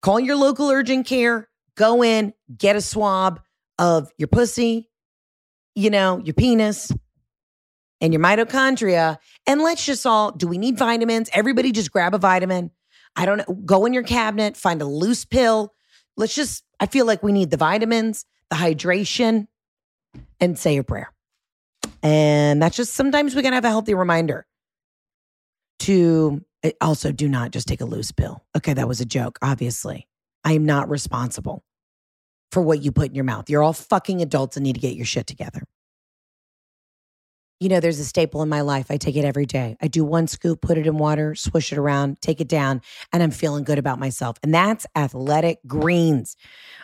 call 0.00 0.20
your 0.20 0.36
local 0.36 0.70
urgent 0.70 1.06
care, 1.06 1.48
go 1.76 2.02
in, 2.02 2.32
get 2.56 2.76
a 2.76 2.80
swab 2.80 3.40
of 3.78 4.10
your 4.18 4.28
pussy, 4.28 4.90
you 5.74 5.90
know, 5.90 6.18
your 6.24 6.34
penis, 6.34 6.90
and 8.00 8.12
your 8.12 8.22
mitochondria. 8.22 9.18
And 9.46 9.62
let's 9.62 9.84
just 9.84 10.06
all 10.06 10.32
do 10.32 10.48
we 10.48 10.58
need 10.58 10.76
vitamins? 10.78 11.30
Everybody 11.32 11.72
just 11.72 11.92
grab 11.92 12.14
a 12.14 12.18
vitamin. 12.18 12.70
I 13.14 13.24
don't 13.24 13.38
know. 13.38 13.54
Go 13.64 13.86
in 13.86 13.92
your 13.92 14.02
cabinet, 14.02 14.56
find 14.56 14.82
a 14.82 14.86
loose 14.86 15.24
pill. 15.24 15.72
Let's 16.16 16.34
just, 16.34 16.64
I 16.80 16.86
feel 16.86 17.06
like 17.06 17.22
we 17.22 17.32
need 17.32 17.50
the 17.50 17.56
vitamins, 17.56 18.26
the 18.50 18.56
hydration, 18.56 19.46
and 20.40 20.58
say 20.58 20.76
a 20.76 20.84
prayer. 20.84 21.12
And 22.02 22.60
that's 22.60 22.76
just 22.76 22.94
sometimes 22.94 23.34
we 23.34 23.42
can 23.42 23.52
have 23.52 23.64
a 23.64 23.68
healthy 23.68 23.94
reminder 23.94 24.46
to 25.80 26.44
eh, 26.62 26.72
also 26.80 27.12
do 27.12 27.28
not 27.28 27.50
just 27.50 27.68
take 27.68 27.80
a 27.80 27.84
loose 27.84 28.12
pill. 28.12 28.44
Okay, 28.56 28.74
that 28.74 28.88
was 28.88 29.00
a 29.00 29.06
joke, 29.06 29.38
obviously. 29.42 30.06
I 30.44 30.52
am 30.52 30.64
not 30.64 30.88
responsible 30.88 31.64
for 32.52 32.62
what 32.62 32.82
you 32.82 32.92
put 32.92 33.08
in 33.08 33.14
your 33.14 33.24
mouth. 33.24 33.50
You're 33.50 33.62
all 33.62 33.72
fucking 33.72 34.22
adults 34.22 34.56
and 34.56 34.64
need 34.64 34.74
to 34.74 34.80
get 34.80 34.94
your 34.94 35.06
shit 35.06 35.26
together. 35.26 35.62
You 37.58 37.70
know, 37.70 37.80
there's 37.80 37.98
a 37.98 38.04
staple 38.04 38.42
in 38.42 38.50
my 38.50 38.60
life. 38.60 38.90
I 38.90 38.98
take 38.98 39.16
it 39.16 39.24
every 39.24 39.46
day. 39.46 39.78
I 39.80 39.88
do 39.88 40.04
one 40.04 40.26
scoop, 40.26 40.60
put 40.60 40.76
it 40.76 40.86
in 40.86 40.98
water, 40.98 41.34
swish 41.34 41.72
it 41.72 41.78
around, 41.78 42.20
take 42.20 42.42
it 42.42 42.48
down, 42.48 42.82
and 43.14 43.22
I'm 43.22 43.30
feeling 43.30 43.64
good 43.64 43.78
about 43.78 43.98
myself. 43.98 44.36
And 44.42 44.54
that's 44.54 44.86
Athletic 44.94 45.60
Greens. 45.66 46.36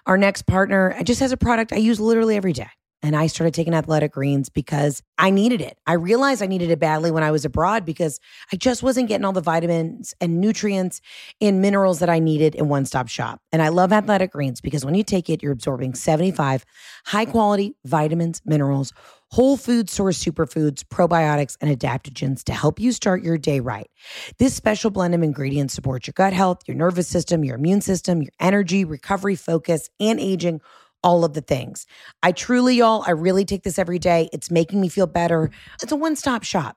Our 0.06 0.16
next 0.16 0.46
partner 0.46 0.96
just 1.02 1.20
has 1.20 1.30
a 1.30 1.36
product 1.36 1.74
I 1.74 1.76
use 1.76 2.00
literally 2.00 2.36
every 2.36 2.54
day. 2.54 2.70
And 3.02 3.16
I 3.16 3.26
started 3.26 3.52
taking 3.52 3.74
athletic 3.74 4.12
greens 4.12 4.48
because 4.48 5.02
I 5.18 5.30
needed 5.30 5.60
it. 5.60 5.76
I 5.86 5.94
realized 5.94 6.42
I 6.42 6.46
needed 6.46 6.70
it 6.70 6.78
badly 6.78 7.10
when 7.10 7.24
I 7.24 7.32
was 7.32 7.44
abroad 7.44 7.84
because 7.84 8.20
I 8.52 8.56
just 8.56 8.82
wasn't 8.82 9.08
getting 9.08 9.24
all 9.24 9.32
the 9.32 9.40
vitamins 9.40 10.14
and 10.20 10.40
nutrients 10.40 11.00
and 11.40 11.60
minerals 11.60 11.98
that 11.98 12.08
I 12.08 12.20
needed 12.20 12.54
in 12.54 12.68
one 12.68 12.84
stop 12.84 13.08
shop. 13.08 13.40
And 13.50 13.60
I 13.60 13.68
love 13.68 13.92
athletic 13.92 14.32
greens 14.32 14.60
because 14.60 14.84
when 14.84 14.94
you 14.94 15.02
take 15.02 15.28
it, 15.28 15.42
you're 15.42 15.52
absorbing 15.52 15.94
75 15.94 16.64
high 17.06 17.24
quality 17.24 17.74
vitamins, 17.84 18.40
minerals, 18.44 18.92
whole 19.32 19.56
food 19.56 19.88
source 19.88 20.22
superfoods, 20.22 20.84
probiotics, 20.84 21.56
and 21.60 21.76
adaptogens 21.76 22.44
to 22.44 22.52
help 22.52 22.78
you 22.78 22.92
start 22.92 23.22
your 23.22 23.38
day 23.38 23.60
right. 23.60 23.90
This 24.38 24.54
special 24.54 24.90
blend 24.90 25.14
of 25.14 25.22
ingredients 25.22 25.72
supports 25.72 26.06
your 26.06 26.12
gut 26.14 26.34
health, 26.34 26.60
your 26.66 26.76
nervous 26.76 27.08
system, 27.08 27.42
your 27.42 27.56
immune 27.56 27.80
system, 27.80 28.20
your 28.20 28.32
energy, 28.38 28.84
recovery, 28.84 29.34
focus, 29.34 29.88
and 29.98 30.20
aging 30.20 30.60
all 31.02 31.24
of 31.24 31.34
the 31.34 31.40
things. 31.40 31.86
I 32.22 32.32
truly, 32.32 32.76
y'all, 32.76 33.04
I 33.06 33.10
really 33.10 33.44
take 33.44 33.62
this 33.62 33.78
every 33.78 33.98
day. 33.98 34.28
It's 34.32 34.50
making 34.50 34.80
me 34.80 34.88
feel 34.88 35.06
better. 35.06 35.50
It's 35.82 35.92
a 35.92 35.96
one 35.96 36.16
stop 36.16 36.42
shop. 36.42 36.76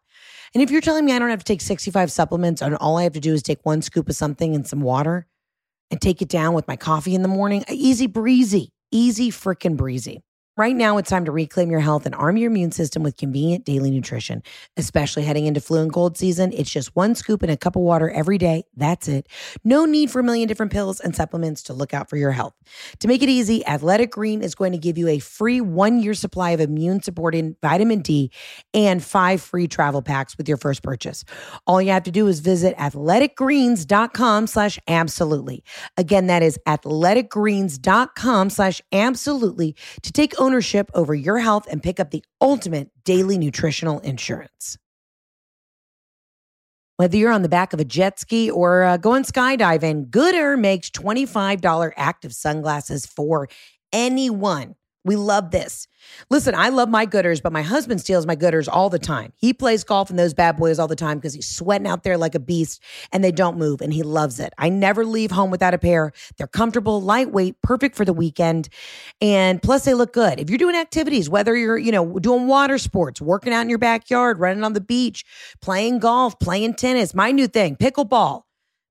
And 0.54 0.64
if 0.64 0.72
you're 0.72 0.82
telling 0.82 1.06
me 1.06 1.12
I 1.12 1.20
don't 1.20 1.30
have 1.30 1.40
to 1.40 1.46
take 1.46 1.62
65 1.62 2.12
supplements 2.12 2.62
and 2.62 2.76
all 2.78 2.98
I 2.98 3.04
have 3.04 3.14
to 3.14 3.20
do 3.20 3.34
is 3.34 3.44
take 3.44 3.66
one 3.66 3.82
scoop 3.82 4.10
of 4.10 4.16
something 4.16 4.56
and 4.56 4.66
some 4.66 4.82
water 4.82 5.28
and 5.92 6.02
take 6.02 6.22
it 6.22 6.30
down 6.30 6.54
with 6.54 6.68
my 6.68 6.76
coffee 6.76 7.14
in 7.14 7.22
the 7.22 7.28
morning, 7.28 7.64
easy 7.70 8.08
breezy, 8.08 8.72
easy 8.92 9.32
freaking 9.32 9.76
breezy. 9.76 10.24
Right 10.58 10.74
now, 10.74 10.98
it's 10.98 11.10
time 11.10 11.26
to 11.26 11.34
reclaim 11.34 11.70
your 11.70 11.82
health 11.82 12.06
and 12.06 12.16
arm 12.16 12.38
your 12.38 12.50
immune 12.50 12.72
system 12.72 13.04
with 13.04 13.18
convenient 13.18 13.66
daily 13.66 13.92
nutrition, 13.92 14.42
especially 14.78 15.24
heading 15.24 15.48
into 15.48 15.60
flu 15.60 15.82
and 15.82 15.92
cold 15.92 16.18
season. 16.18 16.54
It's 16.54 16.72
just 16.72 16.96
one 16.96 17.14
scoop 17.14 17.44
in 17.44 17.50
a 17.50 17.58
cup 17.58 17.76
of 17.76 17.82
water 17.82 18.10
every 18.10 18.38
day. 18.38 18.64
That's 18.74 19.10
it. 19.10 19.28
No 19.66 19.84
need 19.84 20.10
for 20.10 20.22
a 20.22 20.24
million 20.24 20.48
different 20.48 20.72
pills 20.72 21.02
and 21.02 21.14
supplements 21.14 21.62
to 21.64 21.74
look 21.74 21.94
out 21.94 22.10
for 22.10 22.16
your 22.16 22.32
health. 22.32 22.54
To 23.00 23.08
make 23.10 23.22
it 23.22 23.28
easy, 23.28 23.66
Athletic 23.68 24.12
Green 24.12 24.42
is 24.42 24.56
going 24.56 24.72
to 24.72 24.78
give 24.78 24.98
you 24.98 25.10
a 25.10 25.20
free 25.20 25.60
one 25.60 26.00
year 26.00 26.14
supply 26.14 26.52
of 26.52 26.62
immune 26.62 27.02
supporting 27.02 27.58
vitamin 27.62 28.00
D 28.00 28.32
and 28.74 29.04
five 29.04 29.42
free 29.42 29.68
travel 29.68 30.02
packs 30.02 30.38
with 30.38 30.48
your 30.48 30.58
first 30.58 30.84
purchase. 30.84 31.26
All 31.68 31.82
you 31.82 31.92
have 31.92 32.04
to 32.04 32.12
do 32.12 32.28
is 32.28 32.40
visit 32.40 32.78
athleticgreens.com 32.78 34.48
slash 34.48 34.80
absolutely. 34.88 35.66
Again, 35.98 36.28
that 36.28 36.44
is 36.44 36.58
athleticgreens.com 36.66 38.50
slash 38.50 38.82
absolutely 38.94 39.76
to 40.02 40.14
take 40.14 40.34
ownership 40.46 40.92
over 40.94 41.16
your 41.16 41.40
health 41.40 41.68
and 41.70 41.82
pick 41.82 42.00
up 42.00 42.12
the 42.12 42.24
ultimate 42.40 42.90
daily 43.04 43.38
nutritional 43.38 44.00
insurance. 44.00 44.78
Whether 46.98 47.18
you're 47.18 47.32
on 47.32 47.42
the 47.42 47.50
back 47.50 47.74
of 47.74 47.80
a 47.80 47.86
jet 47.86 48.20
ski 48.20 48.50
or 48.50 48.84
uh, 48.84 48.98
going 48.98 49.24
skydiving, 49.24 50.10
Goodr 50.10 50.58
makes 50.58 50.90
$25 50.92 51.92
active 51.98 52.34
sunglasses 52.34 53.06
for 53.06 53.50
anyone. 53.92 54.76
We 55.06 55.16
love 55.16 55.52
this. 55.52 55.88
Listen, 56.32 56.56
I 56.56 56.70
love 56.70 56.90
my 56.90 57.06
Goodrs, 57.06 57.42
but 57.42 57.54
my 57.54 57.62
husband 57.62 58.02
steals 58.02 58.26
my 58.26 58.36
Goodrs 58.36 58.68
all 58.68 58.90
the 58.90 58.98
time. 58.98 59.34
He 59.38 59.54
plays 59.54 59.84
golf 59.84 60.10
in 60.10 60.16
those 60.16 60.34
bad 60.34 60.58
boys 60.58 60.80
all 60.80 60.88
the 60.88 60.96
time 60.96 61.20
because 61.20 61.36
he's 61.36 61.48
sweating 61.48 61.88
out 61.88 62.04
there 62.04 62.18
like 62.18 62.34
a 62.34 62.40
beast 62.40 62.82
and 63.12 63.24
they 63.24 63.32
don't 63.32 63.58
move 63.58 63.82
and 63.82 63.94
he 63.94 64.02
loves 64.02 64.40
it. 64.40 64.52
I 64.58 64.70
never 64.70 65.06
leave 65.06 65.30
home 65.30 65.52
without 65.52 65.76
a 65.76 65.78
pair. 65.78 66.12
They're 66.38 66.48
comfortable, 66.48 67.02
lightweight, 67.02 67.62
perfect 67.62 67.96
for 67.96 68.04
the 68.04 68.14
weekend. 68.14 68.68
And 69.22 69.62
plus 69.62 69.86
they 69.86 69.94
look 69.94 70.12
good. 70.12 70.40
If 70.40 70.50
you're 70.50 70.58
doing 70.58 70.76
activities, 70.76 71.30
whether 71.30 71.56
you're, 71.56 71.78
you 71.78 71.92
know, 71.92 72.18
doing 72.18 72.48
water 72.48 72.80
sports, 72.80 73.22
working 73.22 73.54
out 73.54 73.62
in 73.62 73.70
your 73.70 73.78
backyard, 73.78 74.40
running 74.40 74.64
on 74.64 74.74
the 74.74 74.82
beach, 74.82 75.24
playing 75.62 76.00
golf, 76.00 76.40
playing 76.40 76.74
tennis, 76.74 77.14
my 77.14 77.32
new 77.32 77.48
thing, 77.48 77.76
pickleball, 77.76 78.42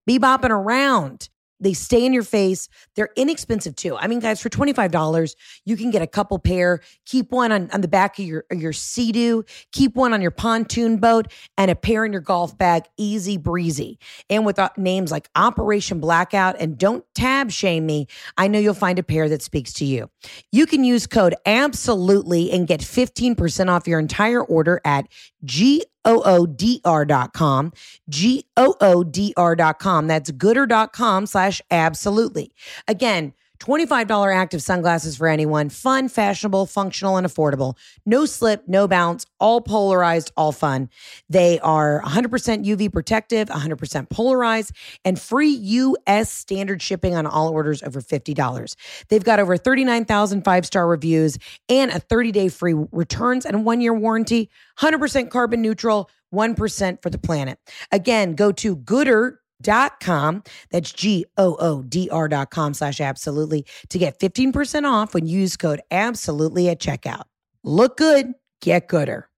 be 0.07 0.21
bopping 0.21 0.51
around. 0.51 1.29
They 1.65 1.73
stay 1.73 2.05
in 2.05 2.13
your 2.13 2.23
face. 2.23 2.69
They're 2.95 3.11
inexpensive 3.17 3.75
too. 3.75 3.97
I 3.97 4.07
mean, 4.07 4.21
guys, 4.21 4.41
for 4.41 4.51
$25, 4.51 5.35
you 5.65 5.77
can 5.77 5.91
get 5.91 6.03
a 6.03 6.07
couple 6.07 6.39
pair, 6.39 6.81
keep 7.07 7.33
one 7.33 7.51
on, 7.51 7.71
on 7.73 7.81
the 7.81 7.89
back 7.89 8.19
of 8.19 8.25
your, 8.27 8.45
your 8.53 8.73
Sea-Doo, 8.73 9.45
keep 9.73 9.97
one 9.97 10.13
on 10.13 10.21
your 10.21 10.31
pontoon 10.31 10.99
boat, 10.99 11.33
and 11.57 11.71
a 11.71 11.75
pair 11.75 12.05
in 12.05 12.13
your 12.13 12.21
golf 12.21 12.57
bag, 12.57 12.85
easy 12.99 13.39
breezy. 13.39 13.99
And 14.29 14.45
with 14.45 14.59
uh, 14.59 14.69
names 14.77 15.11
like 15.11 15.29
Operation 15.35 16.01
Blackout 16.01 16.57
and 16.61 16.77
Don't 16.77 17.05
Tab 17.15 17.51
Shame 17.51 17.87
Me, 17.87 18.07
I 18.37 18.47
know 18.47 18.59
you'll 18.59 18.75
find 18.75 18.99
a 18.99 19.03
pair 19.03 19.29
that 19.31 19.43
speaks 19.43 19.73
to 19.75 19.87
you. 19.87 20.11
You 20.53 20.67
can 20.67 20.85
use 20.85 21.07
code 21.07 21.35
ABSOLUTELY 21.47 22.53
and 22.53 22.67
get 22.67 22.81
15% 22.81 23.69
off 23.69 23.89
your 23.89 23.99
entire 23.99 24.43
order 24.43 24.81
at 24.85 25.07
G 25.45 25.85
G-O-O-D-R.com, 26.05 27.73
G-O-O-D-R.com. 28.09 30.07
That's 30.07 30.31
goodr.com 30.31 31.27
slash 31.27 31.63
absolutely. 31.71 32.55
Again, 32.87 33.33
$25 33.61 34.35
active 34.35 34.63
sunglasses 34.63 35.17
for 35.17 35.29
anyone. 35.29 35.69
Fun, 35.69 36.09
fashionable, 36.09 36.67
functional, 36.67 37.17
and 37.17 37.27
affordable. 37.27 37.77
No 38.05 38.27
slip, 38.27 38.65
no 38.67 38.89
bounce, 38.89 39.27
all 39.39 39.61
polarized, 39.61 40.33
all 40.37 40.53
fun. 40.53 40.91
They 41.29 41.61
are 41.61 42.03
100% 42.05 42.65
UV 42.65 42.93
protective, 42.93 43.49
100% 43.49 44.11
polarized, 44.11 44.73
and 45.05 45.21
free 45.21 45.51
US 45.51 46.33
standard 46.33 46.83
shipping 46.83 47.15
on 47.15 47.27
all 47.27 47.49
orders 47.49 47.83
over 47.83 48.01
$50. 48.01 48.77
They've 49.09 49.25
got 49.25 49.41
over 49.41 49.57
39,000 49.57 50.43
five 50.45 50.67
star 50.67 50.87
reviews 50.87 51.39
and 51.69 51.91
a 51.91 52.01
30 52.01 52.33
day 52.33 52.49
free 52.49 52.75
returns 52.93 53.47
and 53.47 53.65
one 53.65 53.81
year 53.81 53.95
warranty, 53.95 54.51
100% 54.79 55.31
carbon 55.31 55.63
neutral. 55.63 56.11
1% 56.35 57.01
for 57.01 57.11
the 57.11 57.19
planet. 57.19 57.59
Again, 57.93 58.35
go 58.35 58.51
to 58.51 58.77
Goodr 58.77 59.37
dot 59.65 59.99
com. 60.01 60.45
That's 60.71 60.93
g-o-o-d-r 60.93 62.29
dot 62.29 62.51
com 62.51 62.75
slash 62.75 63.01
absolutely 63.01 63.67
to 63.89 63.99
get 63.99 64.21
15% 64.21 64.85
off 64.89 65.13
when 65.15 65.27
you 65.27 65.41
use 65.41 65.57
code 65.57 65.81
absolutely 65.91 66.69
at 66.69 66.79
checkout. 66.79 67.25
Look 67.65 67.97
good 67.97 68.35
get 68.61 68.89
gooder. 68.89 69.29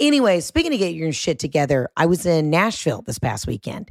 Anyway 0.00 0.40
speaking 0.40 0.72
of 0.72 0.78
getting 0.78 0.96
your 0.96 1.12
shit 1.12 1.38
together 1.38 1.90
i 1.94 2.06
was 2.06 2.24
in 2.24 2.48
nashville 2.48 3.02
this 3.02 3.18
past 3.18 3.46
weekend 3.46 3.90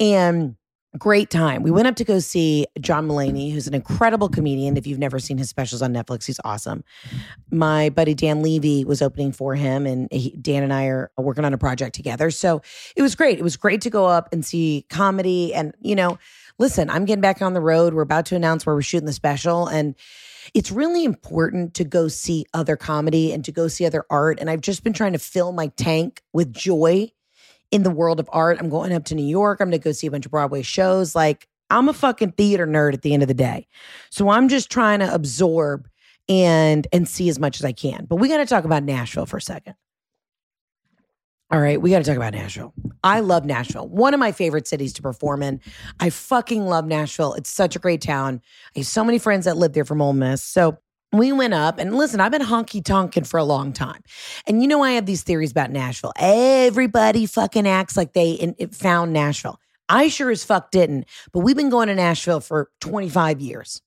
and 0.00 0.56
Great 0.96 1.28
time. 1.28 1.64
We 1.64 1.72
went 1.72 1.88
up 1.88 1.96
to 1.96 2.04
go 2.04 2.20
see 2.20 2.66
John 2.80 3.08
Mulaney, 3.08 3.52
who's 3.52 3.66
an 3.66 3.74
incredible 3.74 4.28
comedian. 4.28 4.76
If 4.76 4.86
you've 4.86 5.00
never 5.00 5.18
seen 5.18 5.38
his 5.38 5.48
specials 5.48 5.82
on 5.82 5.92
Netflix, 5.92 6.26
he's 6.26 6.38
awesome. 6.44 6.84
My 7.50 7.90
buddy 7.90 8.14
Dan 8.14 8.42
Levy 8.42 8.84
was 8.84 9.02
opening 9.02 9.32
for 9.32 9.56
him, 9.56 9.86
and 9.86 10.08
he, 10.12 10.30
Dan 10.40 10.62
and 10.62 10.72
I 10.72 10.86
are 10.86 11.10
working 11.18 11.44
on 11.44 11.52
a 11.52 11.58
project 11.58 11.96
together. 11.96 12.30
So 12.30 12.62
it 12.94 13.02
was 13.02 13.16
great. 13.16 13.40
It 13.40 13.42
was 13.42 13.56
great 13.56 13.80
to 13.80 13.90
go 13.90 14.06
up 14.06 14.28
and 14.32 14.44
see 14.44 14.86
comedy. 14.88 15.52
And, 15.52 15.74
you 15.80 15.96
know, 15.96 16.16
listen, 16.60 16.88
I'm 16.88 17.06
getting 17.06 17.22
back 17.22 17.42
on 17.42 17.54
the 17.54 17.60
road. 17.60 17.92
We're 17.92 18.02
about 18.02 18.26
to 18.26 18.36
announce 18.36 18.64
where 18.64 18.76
we're 18.76 18.82
shooting 18.82 19.06
the 19.06 19.12
special. 19.12 19.66
And 19.66 19.96
it's 20.54 20.70
really 20.70 21.04
important 21.04 21.74
to 21.74 21.84
go 21.84 22.06
see 22.06 22.46
other 22.54 22.76
comedy 22.76 23.32
and 23.32 23.44
to 23.46 23.50
go 23.50 23.66
see 23.66 23.84
other 23.84 24.04
art. 24.10 24.38
And 24.38 24.48
I've 24.48 24.60
just 24.60 24.84
been 24.84 24.92
trying 24.92 25.14
to 25.14 25.18
fill 25.18 25.50
my 25.50 25.68
tank 25.76 26.22
with 26.32 26.52
joy 26.52 27.10
in 27.74 27.82
the 27.82 27.90
world 27.90 28.20
of 28.20 28.30
art. 28.32 28.56
I'm 28.60 28.68
going 28.68 28.92
up 28.92 29.04
to 29.06 29.16
New 29.16 29.26
York. 29.26 29.60
I'm 29.60 29.68
going 29.68 29.80
to 29.80 29.84
go 29.84 29.90
see 29.90 30.06
a 30.06 30.10
bunch 30.10 30.24
of 30.24 30.30
Broadway 30.30 30.62
shows. 30.62 31.16
Like, 31.16 31.48
I'm 31.70 31.88
a 31.88 31.92
fucking 31.92 32.32
theater 32.32 32.68
nerd 32.68 32.94
at 32.94 33.02
the 33.02 33.12
end 33.12 33.24
of 33.24 33.26
the 33.26 33.34
day. 33.34 33.66
So 34.10 34.28
I'm 34.28 34.48
just 34.48 34.70
trying 34.70 35.00
to 35.00 35.12
absorb 35.12 35.88
and 36.28 36.86
and 36.92 37.08
see 37.08 37.28
as 37.28 37.40
much 37.40 37.58
as 37.58 37.64
I 37.64 37.72
can. 37.72 38.06
But 38.08 38.16
we 38.16 38.28
got 38.28 38.36
to 38.36 38.46
talk 38.46 38.64
about 38.64 38.84
Nashville 38.84 39.26
for 39.26 39.38
a 39.38 39.42
second. 39.42 39.74
All 41.50 41.60
right, 41.60 41.80
we 41.80 41.90
got 41.90 41.98
to 41.98 42.04
talk 42.04 42.16
about 42.16 42.32
Nashville. 42.32 42.72
I 43.02 43.20
love 43.20 43.44
Nashville. 43.44 43.88
One 43.88 44.14
of 44.14 44.20
my 44.20 44.30
favorite 44.30 44.68
cities 44.68 44.92
to 44.94 45.02
perform 45.02 45.42
in. 45.42 45.60
I 45.98 46.10
fucking 46.10 46.64
love 46.66 46.86
Nashville. 46.86 47.34
It's 47.34 47.50
such 47.50 47.74
a 47.74 47.80
great 47.80 48.00
town. 48.00 48.40
I 48.76 48.78
have 48.78 48.86
so 48.86 49.04
many 49.04 49.18
friends 49.18 49.46
that 49.46 49.56
live 49.56 49.72
there 49.72 49.84
from 49.84 50.00
Ole 50.00 50.14
Miss. 50.14 50.42
So 50.42 50.78
we 51.18 51.32
went 51.32 51.54
up 51.54 51.78
and 51.78 51.96
listen, 51.96 52.20
I've 52.20 52.32
been 52.32 52.42
honky 52.42 52.82
tonking 52.82 53.26
for 53.26 53.38
a 53.38 53.44
long 53.44 53.72
time. 53.72 54.02
And 54.46 54.62
you 54.62 54.68
know, 54.68 54.82
I 54.82 54.92
have 54.92 55.06
these 55.06 55.22
theories 55.22 55.50
about 55.50 55.70
Nashville. 55.70 56.12
Everybody 56.18 57.26
fucking 57.26 57.66
acts 57.66 57.96
like 57.96 58.12
they 58.12 58.32
in, 58.32 58.54
found 58.70 59.12
Nashville. 59.12 59.58
I 59.88 60.08
sure 60.08 60.30
as 60.30 60.44
fuck 60.44 60.70
didn't, 60.70 61.06
but 61.32 61.40
we've 61.40 61.56
been 61.56 61.70
going 61.70 61.88
to 61.88 61.94
Nashville 61.94 62.40
for 62.40 62.70
25 62.80 63.40
years. 63.40 63.82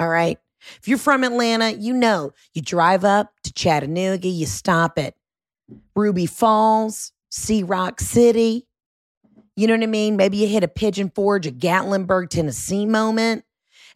All 0.00 0.08
right. 0.08 0.38
If 0.78 0.88
you're 0.88 0.98
from 0.98 1.22
Atlanta, 1.22 1.70
you 1.70 1.94
know 1.94 2.32
you 2.52 2.62
drive 2.62 3.04
up 3.04 3.32
to 3.44 3.52
Chattanooga, 3.52 4.28
you 4.28 4.46
stop 4.46 4.98
at 4.98 5.14
Ruby 5.94 6.26
Falls, 6.26 7.12
see 7.30 7.62
Rock 7.62 8.00
City. 8.00 8.66
You 9.56 9.66
know 9.66 9.74
what 9.74 9.82
I 9.82 9.86
mean? 9.86 10.16
Maybe 10.16 10.36
you 10.36 10.48
hit 10.48 10.64
a 10.64 10.68
Pigeon 10.68 11.10
Forge, 11.14 11.46
a 11.46 11.52
Gatlinburg, 11.52 12.30
Tennessee 12.30 12.86
moment, 12.86 13.44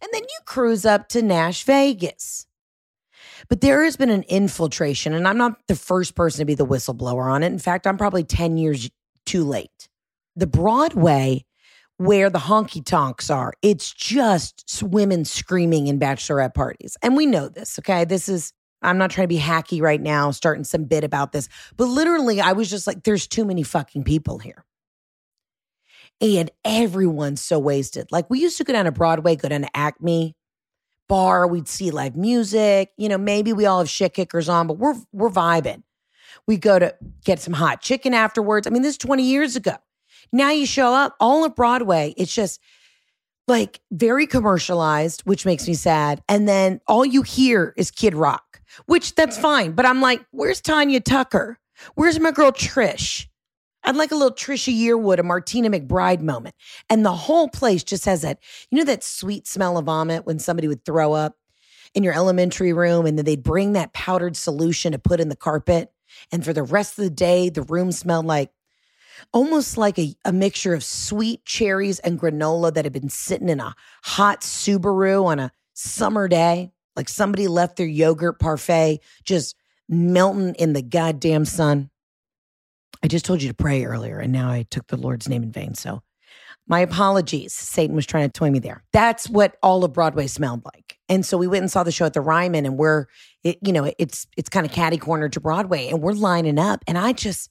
and 0.01 0.11
then 0.13 0.23
you 0.23 0.39
cruise 0.45 0.85
up 0.85 1.09
to 1.11 1.23
Nash 1.23 1.65
Vegas. 1.65 2.47
But 3.49 3.61
there 3.61 3.85
has 3.85 3.97
been 3.97 4.11
an 4.11 4.25
infiltration, 4.25 5.13
and 5.13 5.27
I'm 5.27 5.39
not 5.39 5.59
the 5.69 5.77
first 5.77 6.15
person 6.15 6.41
to 6.41 6.45
be 6.45 6.55
the 6.55 6.67
whistleblower 6.67 7.31
on 7.31 7.43
it. 7.43 7.53
In 7.53 7.59
fact, 7.59 7.87
I'm 7.87 7.99
probably 7.99 8.25
10 8.25 8.57
years 8.57 8.91
too 9.27 9.45
late. 9.45 9.89
The 10.37 10.47
Broadway, 10.47 11.45
where 11.99 12.31
the 12.31 12.39
honky 12.39 12.85
tonks 12.85 13.31
are, 13.31 13.53
it's 13.63 13.93
just 13.93 14.83
women 14.83 15.25
screaming 15.25 15.87
in 15.87 15.99
bachelorette 15.99 16.55
parties. 16.55 16.97
And 17.03 17.17
we 17.17 17.27
know 17.27 17.49
this, 17.49 17.79
okay? 17.79 18.05
This 18.05 18.29
is, 18.29 18.53
I'm 18.81 18.99
not 18.99 19.11
trying 19.11 19.29
to 19.29 19.35
be 19.35 19.41
hacky 19.41 19.81
right 19.81 20.01
now, 20.01 20.31
starting 20.31 20.65
some 20.65 20.85
bit 20.85 21.05
about 21.05 21.33
this, 21.33 21.49
but 21.77 21.87
literally, 21.87 22.41
I 22.41 22.53
was 22.53 22.71
just 22.71 22.87
like, 22.87 23.05
there's 23.05 23.27
too 23.27 23.45
many 23.45 23.63
fucking 23.63 24.05
people 24.05 24.39
here. 24.39 24.65
And 26.21 26.51
everyone's 26.65 27.43
so 27.43 27.59
wasted. 27.59 28.07
Like, 28.13 28.31
we 28.31 28.41
used 28.41 28.57
to 28.59 28.65
go 28.65 28.73
down 28.73 28.85
to 28.85 28.93
Broadway, 28.93 29.37
go 29.37 29.49
down 29.49 29.63
to 29.63 29.77
Acme, 29.77 30.35
bar, 31.13 31.47
we'd 31.47 31.69
see 31.69 31.91
live 31.91 32.17
music. 32.17 32.91
You 32.97 33.07
know, 33.07 33.19
maybe 33.19 33.53
we 33.53 33.67
all 33.67 33.81
have 33.81 33.91
shit 33.91 34.15
kickers 34.15 34.49
on, 34.49 34.67
but 34.67 34.79
we're 34.79 34.95
we're 35.13 35.29
vibing. 35.29 35.83
We 36.47 36.57
go 36.57 36.79
to 36.79 36.95
get 37.23 37.39
some 37.39 37.53
hot 37.53 37.83
chicken 37.83 38.15
afterwards. 38.15 38.67
I 38.67 38.71
mean, 38.71 38.81
this 38.81 38.93
is 38.93 38.99
20 38.99 39.23
years 39.23 39.55
ago. 39.55 39.77
Now 40.33 40.53
you 40.53 40.65
show 40.65 40.95
up 40.95 41.15
all 41.21 41.45
of 41.45 41.55
Broadway. 41.55 42.15
It's 42.17 42.35
just 42.35 42.61
like 43.47 43.83
very 43.91 44.27
commercialized, 44.27 45.21
which 45.27 45.45
makes 45.45 45.69
me 45.69 45.75
sad. 45.75 46.23
And 46.31 46.49
then 46.49 46.81
all 46.89 47.05
you 47.05 47.21
hear 47.21 47.75
is 47.77 47.91
Kid 47.91 48.15
Rock, 48.15 48.63
which 48.87 49.15
that's 49.15 49.37
fine. 49.37 49.73
But 49.73 49.85
I'm 49.85 50.01
like, 50.01 50.25
where's 50.31 50.63
Tanya 50.63 51.01
Tucker? 51.01 51.59
Where's 51.95 52.19
my 52.19 52.31
girl 52.31 52.53
Trish? 52.53 53.27
I'd 53.85 53.97
like 53.97 54.13
a 54.13 54.17
little 54.17 54.35
Trisha 54.35 54.73
Yearwood, 54.73 55.19
a 55.19 55.23
Martina 55.23 55.69
McBride 55.69 56.21
moment. 56.21 56.55
And 56.89 57.05
the 57.05 57.13
whole 57.13 57.49
place 57.49 57.83
just 57.83 58.05
has 58.05 58.23
that, 58.23 58.39
you 58.71 58.79
know, 58.79 58.85
that 58.85 59.03
sweet 59.03 59.47
smell 59.47 59.77
of 59.77 59.87
vomit 59.87 60.25
when 60.25 60.39
somebody 60.39 60.69
would 60.69 60.85
throw 60.85 61.13
up 61.13 61.37
in 61.95 62.05
your 62.05 62.15
elementary 62.15 62.73
room 62.73 63.07
and 63.07 63.19
then 63.19 63.25
they'd 63.25 63.43
bring 63.43 63.73
that 63.73 63.93
powdered 63.93 64.37
solution 64.37 64.93
to 64.93 64.99
put 64.99 65.21
in 65.21 65.29
the 65.29 65.37
carpet. 65.37 65.93
And 66.31 66.45
for 66.45 66.53
the 66.53 66.63
rest 66.63 66.99
of 66.99 67.05
the 67.05 67.11
day, 67.11 67.49
the 67.49 67.63
room 67.63 67.93
smelled 67.93 68.27
like 68.27 68.51
almost 69.33 69.77
like 69.77 69.99
a, 69.99 70.15
a 70.25 70.33
mixture 70.33 70.75
of 70.75 70.85
sweet 70.85 71.45
cherries 71.45 71.99
and 72.01 72.21
granola 72.21 72.73
that 72.73 72.85
had 72.85 72.93
been 72.93 73.09
sitting 73.09 73.49
in 73.49 73.61
a 73.61 73.75
hot 74.03 74.41
Subaru 74.43 75.25
on 75.25 75.39
a 75.39 75.53
summer 75.75 76.29
day. 76.29 76.73
Like 76.97 77.09
somebody 77.09 77.49
left 77.49 77.77
their 77.77 77.87
yogurt 77.87 78.39
parfait 78.39 79.01
just 79.25 79.57
melting 79.89 80.55
in 80.55 80.73
the 80.73 80.83
goddamn 80.83 81.45
sun. 81.45 81.91
I 83.03 83.09
just 83.09 83.25
told 83.25 83.43
you 83.43 83.49
to 83.49 83.55
pray 83.55 83.85
earlier, 83.85 84.19
and 84.19 84.33
now 84.33 84.51
I 84.51 84.65
took 84.71 84.87
the 84.87 84.97
Lord's 84.97 85.29
name 85.29 85.43
in 85.43 85.53
vain. 85.53 85.75
So 85.75 86.03
my 86.69 86.81
apologies. 86.81 87.53
Satan 87.53 87.97
was 87.97 88.07
trying 88.07 88.29
to 88.29 88.33
toy 88.33 88.51
me 88.51 88.59
there. 88.59 88.85
That's 88.93 89.29
what 89.29 89.57
all 89.63 89.85
of 89.85 89.93
Broadway 89.93 90.27
smelled 90.27 90.65
like. 90.65 90.99
And 91.09 91.27
so 91.27 91.37
we 91.37 91.47
went 91.47 91.63
and 91.63 91.71
saw 91.71 91.83
the 91.83 91.93
show 91.93 92.07
at 92.07 92.15
the 92.15 92.21
Ryman, 92.21 92.65
and 92.65 92.79
we're, 92.79 93.07
it, 93.43 93.59
you 93.63 93.73
know, 93.73 93.93
it's 93.99 94.27
it's 94.37 94.49
kind 94.49 94.65
of 94.65 94.73
catty 94.73 94.97
corner 94.97 95.29
to 95.29 95.41
Broadway, 95.41 95.89
and 95.89 96.01
we're 96.01 96.13
lining 96.13 96.59
up, 96.59 96.85
and 96.87 96.97
I 96.97 97.13
just 97.13 97.51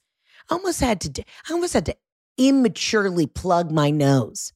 almost 0.50 0.80
had 0.80 1.00
to, 1.02 1.22
I 1.48 1.52
almost 1.52 1.74
had 1.74 1.86
to 1.86 1.96
immaturely 2.38 3.26
plug 3.26 3.70
my 3.70 3.90
nose 3.90 4.52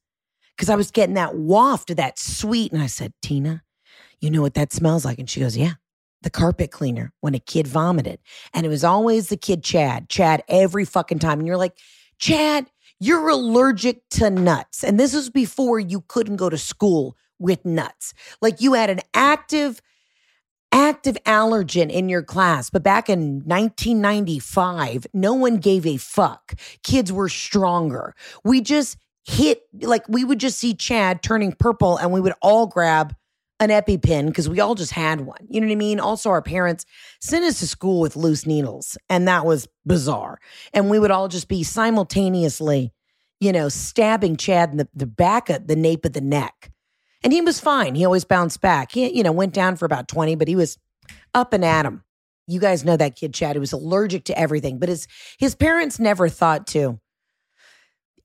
because 0.57 0.71
I 0.71 0.75
was 0.75 0.91
getting 0.91 1.15
that 1.15 1.37
waft 1.37 1.91
of 1.91 1.97
that 1.99 2.19
sweet, 2.19 2.73
and 2.73 2.83
I 2.83 2.87
said, 2.87 3.13
Tina, 3.23 3.63
you 4.21 4.31
know 4.31 4.43
what 4.43 4.55
that 4.55 4.73
smells 4.73 5.05
like? 5.05 5.19
And 5.19 5.29
she 5.29 5.41
goes, 5.41 5.57
Yeah, 5.57 5.75
the 6.23 6.31
carpet 6.31 6.71
cleaner 6.71 7.13
when 7.21 7.35
a 7.35 7.39
kid 7.39 7.67
vomited. 7.67 8.19
And 8.53 8.67
it 8.67 8.69
was 8.69 8.85
always 8.85 9.29
the 9.29 9.37
kid 9.37 9.63
Chad, 9.63 10.09
Chad 10.09 10.43
every 10.49 10.85
fucking 10.85 11.19
time. 11.19 11.39
And 11.39 11.47
you're 11.47 11.57
like, 11.57 11.79
Chad, 12.19 12.67
you're 12.99 13.29
allergic 13.29 14.09
to 14.11 14.31
nuts. 14.31 14.83
And 14.83 14.99
this 14.99 15.15
was 15.15 15.31
before 15.31 15.79
you 15.79 16.03
couldn't 16.09 16.37
go 16.37 16.49
to 16.49 16.59
school 16.59 17.17
with 17.39 17.65
nuts. 17.65 18.15
Like 18.41 18.61
you 18.61 18.73
had 18.73 18.91
an 18.91 19.01
active, 19.13 19.81
active 20.73 21.17
allergen 21.25 21.91
in 21.91 22.09
your 22.09 22.23
class. 22.23 22.71
But 22.71 22.83
back 22.83 23.09
in 23.09 23.43
1995, 23.45 25.07
no 25.13 25.35
one 25.35 25.59
gave 25.59 25.87
a 25.87 25.99
fuck. 25.99 26.55
Kids 26.83 27.13
were 27.13 27.29
stronger. 27.29 28.15
We 28.45 28.63
just 28.63 28.97
hit, 29.25 29.63
like, 29.81 30.09
we 30.09 30.25
would 30.25 30.41
just 30.41 30.59
see 30.59 30.73
Chad 30.75 31.23
turning 31.23 31.53
purple 31.53 31.99
and 31.99 32.13
we 32.13 32.21
would 32.21 32.35
all 32.41 32.67
grab 32.67 33.15
an 33.59 33.71
EpiPen 33.71 34.27
because 34.27 34.49
we 34.49 34.61
all 34.61 34.75
just 34.75 34.93
had 34.93 35.23
one. 35.23 35.47
You 35.49 35.61
know 35.61 35.67
what 35.67 35.73
I 35.73 35.77
mean? 35.77 36.01
Also, 36.01 36.31
our 36.31 36.43
parents 36.43 36.85
sent 37.21 37.45
us 37.45 37.61
to 37.61 37.67
school 37.67 38.01
with 38.01 38.17
loose 38.17 38.47
needles, 38.47 38.99
and 39.09 39.27
that 39.29 39.47
was 39.47 39.69
bizarre. 39.87 40.39
And 40.75 40.91
we 40.91 40.99
would 40.99 41.11
all 41.11 41.29
just 41.29 41.49
be 41.49 41.63
simultaneously, 41.63 42.93
you 43.41 43.53
know, 43.53 43.69
stabbing 43.69 44.37
Chad 44.37 44.71
in 44.71 44.77
the, 44.77 44.89
the 44.95 45.07
back 45.07 45.49
of 45.49 45.67
the 45.67 45.77
nape 45.77 46.05
of 46.05 46.13
the 46.13 46.21
neck. 46.21 46.71
And 47.23 47.33
he 47.33 47.41
was 47.41 47.59
fine. 47.59 47.95
He 47.95 48.05
always 48.05 48.25
bounced 48.25 48.61
back. 48.61 48.93
He, 48.93 49.17
you 49.17 49.23
know, 49.23 49.33
went 49.33 49.55
down 49.55 49.77
for 49.77 49.87
about 49.87 50.07
20, 50.07 50.35
but 50.35 50.49
he 50.49 50.57
was 50.57 50.79
up 51.35 51.53
and 51.53 51.65
at 51.65 51.87
him. 51.87 52.05
You 52.47 52.61
guys 52.61 52.85
know 52.85 52.97
that 52.97 53.17
kid, 53.17 53.35
Chad. 53.35 53.57
He 53.57 53.61
was 53.61 53.73
allergic 53.73 54.25
to 54.25 54.39
everything, 54.39 54.79
but 54.79 54.89
his 54.89 55.09
his 55.39 55.57
parents 55.57 55.99
never 55.99 56.29
thought 56.29 56.67
to 56.69 57.01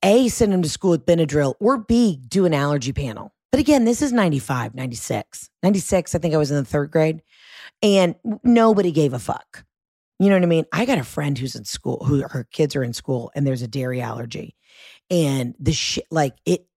A, 0.03 0.27
send 0.27 0.53
him 0.53 0.61
to 0.61 0.69
school 0.69 0.91
with 0.91 1.05
Benadryl, 1.05 1.55
or 1.59 1.79
B, 1.79 2.21
do 2.27 2.45
an 2.45 2.53
allergy 2.53 2.93
panel. 2.93 3.33
But 3.51 3.59
again, 3.59 3.85
this 3.85 4.01
is 4.01 4.13
95, 4.13 4.75
96. 4.75 5.49
96, 5.61 6.15
I 6.15 6.19
think 6.19 6.33
I 6.33 6.37
was 6.37 6.51
in 6.51 6.57
the 6.57 6.65
third 6.65 6.91
grade. 6.91 7.21
And 7.83 8.15
nobody 8.43 8.91
gave 8.91 9.13
a 9.13 9.19
fuck. 9.19 9.65
You 10.19 10.29
know 10.29 10.35
what 10.35 10.43
I 10.43 10.47
mean? 10.47 10.65
I 10.71 10.85
got 10.85 10.99
a 10.99 11.03
friend 11.03 11.37
who's 11.37 11.55
in 11.55 11.65
school, 11.65 12.05
who 12.05 12.21
her 12.21 12.47
kids 12.51 12.75
are 12.75 12.83
in 12.83 12.93
school, 12.93 13.31
and 13.35 13.45
there's 13.45 13.63
a 13.63 13.67
dairy 13.67 14.01
allergy. 14.01 14.55
And 15.09 15.55
the 15.59 15.73
shit, 15.73 16.05
like 16.11 16.35
it, 16.45 16.67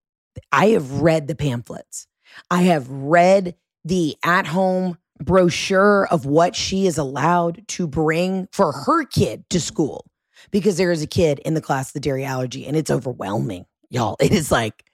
I 0.50 0.68
have 0.68 1.02
read 1.02 1.28
the 1.28 1.34
pamphlets. 1.34 2.06
I 2.50 2.62
have 2.62 2.88
read 2.88 3.54
the 3.84 4.16
at 4.24 4.46
home 4.46 4.96
brochure 5.22 6.06
of 6.10 6.26
what 6.26 6.56
she 6.56 6.86
is 6.86 6.98
allowed 6.98 7.66
to 7.68 7.86
bring 7.86 8.48
for 8.52 8.72
her 8.72 9.04
kid 9.04 9.44
to 9.50 9.60
school 9.60 10.06
because 10.50 10.76
there 10.76 10.90
is 10.90 11.02
a 11.02 11.06
kid 11.06 11.38
in 11.40 11.54
the 11.54 11.60
class 11.60 11.92
with 11.92 12.02
dairy 12.02 12.24
allergy 12.24 12.66
and 12.66 12.76
it's 12.76 12.90
overwhelming, 12.90 13.66
y'all. 13.90 14.16
It 14.20 14.32
is 14.32 14.50
like, 14.50 14.84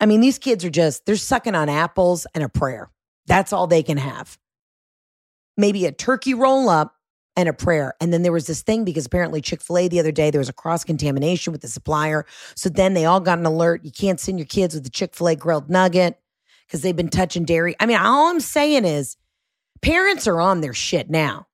I 0.00 0.06
mean, 0.06 0.20
these 0.20 0.38
kids 0.38 0.64
are 0.64 0.70
just, 0.70 1.06
they're 1.06 1.16
sucking 1.16 1.54
on 1.54 1.68
apples 1.68 2.26
and 2.34 2.44
a 2.44 2.48
prayer. 2.48 2.90
That's 3.26 3.52
all 3.52 3.66
they 3.66 3.82
can 3.82 3.98
have. 3.98 4.38
Maybe 5.56 5.86
a 5.86 5.92
turkey 5.92 6.34
roll 6.34 6.68
up 6.68 6.94
and 7.36 7.48
a 7.48 7.52
prayer. 7.52 7.94
And 8.00 8.12
then 8.12 8.22
there 8.22 8.32
was 8.32 8.46
this 8.46 8.62
thing 8.62 8.84
because 8.84 9.06
apparently 9.06 9.40
Chick 9.40 9.60
fil 9.60 9.78
A 9.78 9.88
the 9.88 10.00
other 10.00 10.12
day, 10.12 10.30
there 10.30 10.40
was 10.40 10.48
a 10.48 10.54
cross 10.54 10.84
contamination 10.84 11.52
with 11.52 11.62
the 11.62 11.68
supplier. 11.68 12.26
So 12.54 12.68
then 12.68 12.94
they 12.94 13.04
all 13.04 13.20
got 13.20 13.38
an 13.38 13.46
alert. 13.46 13.84
You 13.84 13.90
can't 13.92 14.20
send 14.20 14.38
your 14.38 14.46
kids 14.46 14.74
with 14.74 14.84
the 14.84 14.90
Chick 14.90 15.14
fil 15.14 15.28
A 15.28 15.36
grilled 15.36 15.68
nugget 15.68 16.18
because 16.66 16.82
they've 16.82 16.96
been 16.96 17.08
touching 17.08 17.44
dairy. 17.44 17.74
I 17.80 17.86
mean, 17.86 17.98
all 17.98 18.28
I'm 18.28 18.40
saying 18.40 18.84
is 18.84 19.16
parents 19.82 20.26
are 20.26 20.40
on 20.40 20.60
their 20.60 20.74
shit 20.74 21.10
now. 21.10 21.46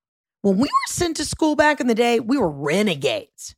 When 0.42 0.56
we 0.56 0.64
were 0.64 0.88
sent 0.88 1.16
to 1.16 1.24
school 1.24 1.56
back 1.56 1.80
in 1.80 1.86
the 1.86 1.94
day, 1.94 2.20
we 2.20 2.36
were 2.36 2.50
renegades. 2.50 3.54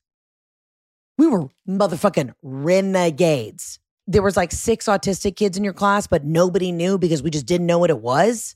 We 1.19 1.27
were 1.27 1.49
motherfucking 1.69 2.35
renegades 2.43 3.81
there 4.07 4.23
was 4.23 4.37
like 4.37 4.53
six 4.53 4.87
autistic 4.87 5.37
kids 5.37 5.57
in 5.57 5.65
your 5.65 5.73
class, 5.73 6.07
but 6.07 6.25
nobody 6.25 6.73
knew 6.73 6.99
because 6.99 7.23
we 7.23 7.31
just 7.31 7.47
didn't 7.47 7.67
know 7.67 7.79
what 7.79 7.91
it 7.91 8.01
was. 8.01 8.55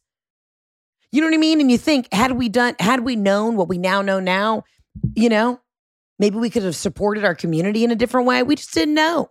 You 1.12 1.20
know 1.20 1.26
what 1.26 1.34
I 1.34 1.38
mean? 1.38 1.60
And 1.60 1.70
you 1.70 1.78
think, 1.78 2.12
had 2.12 2.32
we 2.32 2.48
done, 2.48 2.76
had 2.78 3.00
we 3.00 3.16
known 3.16 3.56
what 3.56 3.68
we 3.68 3.78
now 3.78 4.00
know 4.00 4.20
now, 4.20 4.62
you 5.14 5.28
know, 5.28 5.60
maybe 6.18 6.36
we 6.36 6.50
could 6.50 6.62
have 6.62 6.76
supported 6.76 7.24
our 7.24 7.34
community 7.34 7.82
in 7.82 7.90
a 7.90 7.96
different 7.96 8.26
way. 8.26 8.42
We 8.42 8.54
just 8.54 8.72
didn't 8.72 8.94
know. 8.94 9.30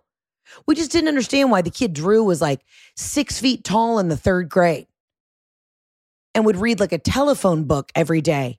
We 0.66 0.74
just 0.74 0.90
didn't 0.90 1.08
understand 1.08 1.50
why 1.50 1.62
the 1.62 1.70
kid 1.70 1.94
Drew 1.94 2.24
was 2.24 2.42
like 2.42 2.60
six 2.96 3.40
feet 3.40 3.64
tall 3.64 3.98
in 3.98 4.08
the 4.08 4.16
third 4.16 4.48
grade 4.48 4.88
and 6.34 6.44
would 6.44 6.56
read 6.56 6.80
like 6.80 6.92
a 6.92 6.98
telephone 6.98 7.64
book 7.64 7.90
every 7.94 8.20
day 8.20 8.58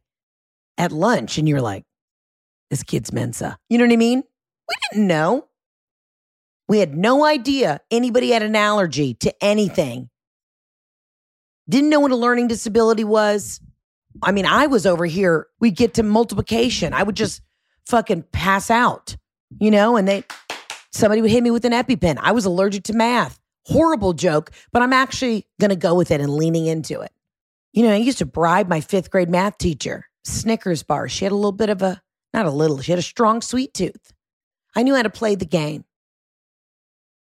at 0.78 0.92
lunch. 0.92 1.38
And 1.38 1.48
you're 1.48 1.62
like, 1.62 1.84
this 2.70 2.84
kid's 2.84 3.12
Mensa. 3.12 3.58
You 3.70 3.78
know 3.78 3.86
what 3.86 3.94
I 3.94 3.98
mean? 3.98 4.24
We 4.68 4.76
didn't 4.90 5.08
know. 5.08 5.48
We 6.72 6.80
had 6.80 6.96
no 6.96 7.26
idea 7.26 7.82
anybody 7.92 8.30
had 8.30 8.44
an 8.44 8.56
allergy 8.56 9.14
to 9.16 9.44
anything. 9.44 10.10
Didn't 11.68 11.90
know 11.90 12.00
what 12.00 12.12
a 12.12 12.16
learning 12.16 12.48
disability 12.48 13.04
was. 13.04 13.60
I 14.24 14.32
mean, 14.32 14.46
I 14.46 14.68
was 14.68 14.86
over 14.86 15.06
here, 15.06 15.48
we'd 15.60 15.76
get 15.76 15.96
to 15.96 16.04
multiplication. 16.04 16.94
I 16.94 17.04
would 17.04 17.18
just 17.18 17.42
fucking 17.88 18.24
pass 18.32 18.72
out, 18.72 19.18
you 19.60 19.70
know, 19.70 19.98
and 19.98 20.08
they, 20.08 20.24
somebody 20.94 21.22
would 21.22 21.30
hit 21.30 21.44
me 21.44 21.52
with 21.52 21.66
an 21.66 21.74
EpiPen. 21.74 22.18
I 22.22 22.32
was 22.32 22.46
allergic 22.46 22.84
to 22.84 22.94
math. 22.94 23.38
Horrible 23.66 24.14
joke, 24.14 24.52
but 24.72 24.82
I'm 24.82 24.94
actually 24.94 25.46
to 25.60 25.76
go 25.76 25.94
with 25.94 26.10
it 26.10 26.22
and 26.22 26.34
leaning 26.34 26.68
into 26.68 27.02
it. 27.02 27.12
You 27.74 27.84
know, 27.84 27.92
I 27.92 27.98
used 27.98 28.20
to 28.20 28.26
bribe 28.26 28.70
my 28.70 28.80
fifth 28.80 29.12
grade 29.12 29.30
math 29.30 29.58
teacher, 29.58 30.06
Snickers 30.24 30.84
bar. 30.84 31.10
She 31.10 31.26
had 31.26 31.34
a 31.34 31.36
little 31.36 31.52
bit 31.52 31.70
of 31.70 31.82
a, 31.82 32.02
not 32.34 32.46
a 32.46 32.50
little, 32.50 32.80
she 32.80 32.94
had 32.94 33.00
a 33.00 33.02
strong 33.02 33.42
sweet 33.42 33.74
tooth. 33.74 34.14
I 34.74 34.84
knew 34.84 34.96
how 34.96 35.04
to 35.04 35.10
play 35.10 35.36
the 35.36 35.44
game. 35.44 35.84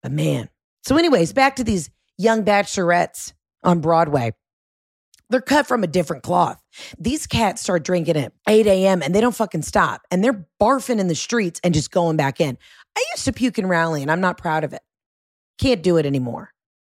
But 0.04 0.12
man. 0.12 0.50
So, 0.84 0.98
anyways, 0.98 1.34
back 1.34 1.58
to 1.58 1.64
these 1.64 1.90
young 2.18 2.44
bachelorettes 2.44 3.34
on 3.64 3.82
Broadway. 3.82 4.34
They're 5.30 5.42
cut 5.42 5.66
from 5.66 5.84
a 5.84 5.88
different 5.88 6.24
cloth. 6.24 6.62
These 7.00 7.26
cats 7.26 7.62
start 7.62 7.84
drinking 7.84 8.18
at 8.18 8.34
8 8.50 8.68
a.m. 8.68 9.02
and 9.02 9.16
they 9.16 9.22
don't 9.22 9.36
fucking 9.36 9.62
stop. 9.62 10.02
And 10.12 10.22
they're 10.22 10.46
barfing 10.62 11.00
in 11.00 11.08
the 11.08 11.16
streets 11.16 11.62
and 11.64 11.74
just 11.74 11.90
going 11.90 12.18
back 12.18 12.42
in. 12.42 12.58
I 12.98 13.04
used 13.14 13.26
to 13.26 13.32
puke 13.32 13.58
and 13.58 13.70
rally 13.70 14.02
and 14.02 14.12
I'm 14.12 14.20
not 14.20 14.38
proud 14.38 14.66
of 14.66 14.74
it. 14.74 14.82
Can't 15.58 15.82
do 15.82 15.96
it 15.96 16.06
anymore. 16.06 16.52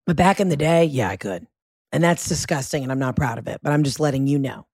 But 0.08 0.16
back 0.16 0.40
in 0.40 0.50
the 0.50 0.58
day, 0.58 0.86
yeah, 0.86 1.10
I 1.10 1.18
could. 1.18 1.46
And 1.92 2.04
that's 2.04 2.28
disgusting 2.28 2.82
and 2.82 2.92
I'm 2.92 2.98
not 2.98 3.16
proud 3.16 3.38
of 3.38 3.48
it, 3.48 3.60
but 3.62 3.72
I'm 3.72 3.84
just 3.84 4.00
letting 4.00 4.26
you 4.26 4.40
know. 4.40 4.66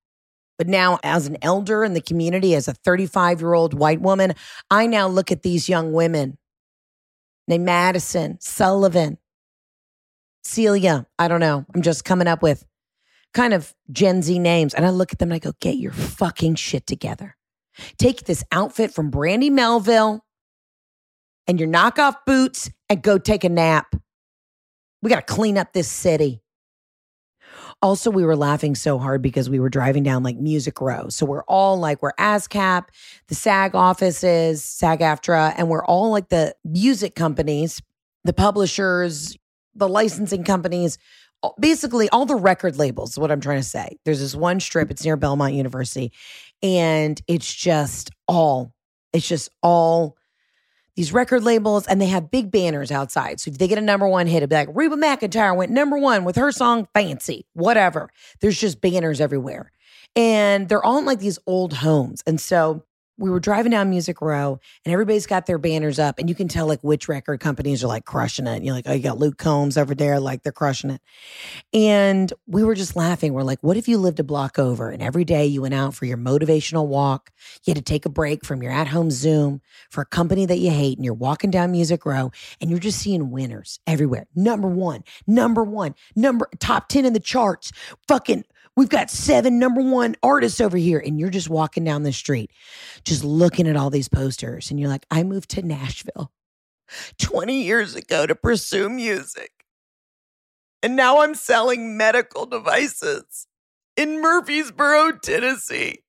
But 0.57 0.67
now, 0.67 0.99
as 1.03 1.27
an 1.27 1.37
elder 1.41 1.83
in 1.83 1.93
the 1.93 2.01
community, 2.01 2.55
as 2.55 2.67
a 2.67 2.73
35 2.73 3.41
year 3.41 3.53
old 3.53 3.73
white 3.73 4.01
woman, 4.01 4.35
I 4.69 4.87
now 4.87 5.07
look 5.07 5.31
at 5.31 5.41
these 5.41 5.67
young 5.67 5.91
women 5.91 6.37
named 7.49 7.65
Madison, 7.65 8.37
Sullivan, 8.39 9.17
Celia. 10.43 11.05
I 11.17 11.27
don't 11.27 11.41
know. 11.41 11.65
I'm 11.75 11.81
just 11.81 12.05
coming 12.05 12.27
up 12.27 12.41
with 12.41 12.65
kind 13.33 13.53
of 13.53 13.73
Gen 13.91 14.21
Z 14.21 14.39
names. 14.39 14.73
And 14.73 14.85
I 14.85 14.91
look 14.91 15.11
at 15.11 15.19
them 15.19 15.29
and 15.29 15.35
I 15.35 15.39
go, 15.39 15.51
get 15.59 15.75
your 15.75 15.91
fucking 15.91 16.55
shit 16.55 16.87
together. 16.87 17.35
Take 17.97 18.23
this 18.23 18.43
outfit 18.51 18.93
from 18.93 19.09
Brandy 19.09 19.49
Melville 19.49 20.23
and 21.47 21.59
your 21.59 21.69
knockoff 21.69 22.15
boots 22.25 22.69
and 22.87 23.01
go 23.01 23.17
take 23.17 23.43
a 23.43 23.49
nap. 23.49 23.95
We 25.01 25.09
got 25.09 25.27
to 25.27 25.33
clean 25.33 25.57
up 25.57 25.73
this 25.73 25.89
city. 25.89 26.41
Also, 27.81 28.11
we 28.11 28.25
were 28.25 28.35
laughing 28.35 28.75
so 28.75 28.99
hard 28.99 29.21
because 29.21 29.49
we 29.49 29.59
were 29.59 29.69
driving 29.69 30.03
down 30.03 30.21
like 30.21 30.37
Music 30.37 30.81
Row. 30.81 31.07
So 31.09 31.25
we're 31.25 31.43
all 31.43 31.79
like, 31.79 32.01
we're 32.01 32.13
ASCAP, 32.13 32.87
the 33.27 33.35
SAG 33.35 33.73
offices, 33.73 34.63
SAG 34.63 34.99
AFTRA, 34.99 35.53
and 35.57 35.69
we're 35.69 35.85
all 35.85 36.11
like 36.11 36.27
the 36.27 36.55
music 36.65 37.15
companies, 37.15 37.81
the 38.25 38.33
publishers, 38.33 39.37
the 39.75 39.87
licensing 39.87 40.43
companies 40.43 40.97
basically 41.59 42.09
all 42.09 42.25
the 42.25 42.35
record 42.35 42.77
labels 42.77 43.17
what 43.17 43.31
i'm 43.31 43.39
trying 43.39 43.59
to 43.59 43.67
say 43.67 43.97
there's 44.03 44.19
this 44.19 44.35
one 44.35 44.59
strip 44.59 44.91
it's 44.91 45.05
near 45.05 45.15
belmont 45.15 45.53
university 45.53 46.11
and 46.61 47.21
it's 47.27 47.53
just 47.53 48.11
all 48.27 48.73
it's 49.13 49.27
just 49.27 49.49
all 49.63 50.17
these 50.99 51.13
record 51.13 51.45
labels 51.45 51.87
and 51.87 52.01
they 52.01 52.07
have 52.07 52.29
big 52.29 52.51
banners 52.51 52.91
outside. 52.91 53.39
So 53.39 53.51
if 53.51 53.57
they 53.57 53.69
get 53.69 53.77
a 53.77 53.81
number 53.81 54.05
one 54.05 54.27
hit 54.27 54.39
it'd 54.39 54.49
be 54.49 54.55
like 54.57 54.67
reba 54.73 54.97
mcentire 54.97 55.55
went 55.55 55.71
number 55.71 55.97
one 55.97 56.25
with 56.25 56.35
her 56.35 56.51
song 56.51 56.89
fancy 56.93 57.45
whatever. 57.53 58.09
There's 58.41 58.59
just 58.59 58.81
banners 58.81 59.21
everywhere. 59.21 59.71
And 60.17 60.67
they're 60.67 60.83
all 60.83 60.97
in 60.97 61.05
like 61.05 61.19
these 61.19 61.39
old 61.47 61.71
homes. 61.71 62.21
And 62.27 62.37
so 62.37 62.83
we 63.19 63.29
were 63.29 63.39
driving 63.39 63.71
down 63.71 63.89
Music 63.89 64.21
Row 64.21 64.59
and 64.85 64.93
everybody's 64.93 65.27
got 65.27 65.45
their 65.45 65.57
banners 65.57 65.99
up 65.99 66.19
and 66.19 66.29
you 66.29 66.35
can 66.35 66.47
tell 66.47 66.67
like 66.67 66.81
which 66.81 67.09
record 67.09 67.41
companies 67.41 67.83
are 67.83 67.87
like 67.87 68.05
crushing 68.05 68.47
it. 68.47 68.55
And 68.55 68.65
you're 68.65 68.73
like, 68.73 68.85
oh, 68.87 68.93
you 68.93 69.03
got 69.03 69.17
Luke 69.17 69.37
Combs 69.37 69.77
over 69.77 69.93
there, 69.93 70.19
like 70.19 70.43
they're 70.43 70.53
crushing 70.53 70.89
it. 70.89 71.01
And 71.73 72.31
we 72.47 72.63
were 72.63 72.75
just 72.75 72.95
laughing. 72.95 73.33
We're 73.33 73.43
like, 73.43 73.61
what 73.61 73.75
if 73.75 73.87
you 73.89 73.97
lived 73.97 74.21
a 74.21 74.23
block 74.23 74.57
over 74.57 74.89
and 74.89 75.03
every 75.03 75.25
day 75.25 75.45
you 75.45 75.61
went 75.61 75.73
out 75.73 75.93
for 75.93 76.05
your 76.05 76.17
motivational 76.17 76.87
walk? 76.87 77.31
You 77.65 77.71
had 77.71 77.85
to 77.85 77.91
take 77.93 78.05
a 78.05 78.09
break 78.09 78.45
from 78.45 78.63
your 78.63 78.71
at 78.71 78.87
home 78.87 79.11
Zoom 79.11 79.61
for 79.89 80.01
a 80.01 80.05
company 80.05 80.45
that 80.45 80.59
you 80.59 80.71
hate 80.71 80.97
and 80.97 81.03
you're 81.03 81.13
walking 81.13 81.51
down 81.51 81.71
Music 81.71 82.05
Row 82.05 82.31
and 82.61 82.69
you're 82.69 82.79
just 82.79 82.99
seeing 82.99 83.31
winners 83.31 83.79
everywhere. 83.85 84.27
Number 84.33 84.69
one, 84.69 85.03
number 85.27 85.63
one, 85.63 85.93
number 86.15 86.49
top 86.59 86.87
10 86.87 87.03
in 87.03 87.13
the 87.13 87.19
charts, 87.19 87.73
fucking 88.07 88.45
We've 88.75 88.89
got 88.89 89.09
seven 89.09 89.59
number 89.59 89.81
one 89.81 90.15
artists 90.23 90.61
over 90.61 90.77
here. 90.77 90.99
And 90.99 91.19
you're 91.19 91.29
just 91.29 91.49
walking 91.49 91.83
down 91.83 92.03
the 92.03 92.13
street, 92.13 92.51
just 93.03 93.23
looking 93.23 93.67
at 93.67 93.75
all 93.75 93.89
these 93.89 94.09
posters. 94.09 94.71
And 94.71 94.79
you're 94.79 94.89
like, 94.89 95.05
I 95.11 95.23
moved 95.23 95.49
to 95.51 95.61
Nashville 95.61 96.31
20 97.19 97.61
years 97.61 97.95
ago 97.95 98.25
to 98.25 98.35
pursue 98.35 98.89
music. 98.89 99.51
And 100.81 100.95
now 100.95 101.21
I'm 101.21 101.35
selling 101.35 101.97
medical 101.97 102.45
devices 102.45 103.47
in 103.97 104.21
Murfreesboro, 104.21 105.17
Tennessee. 105.17 106.03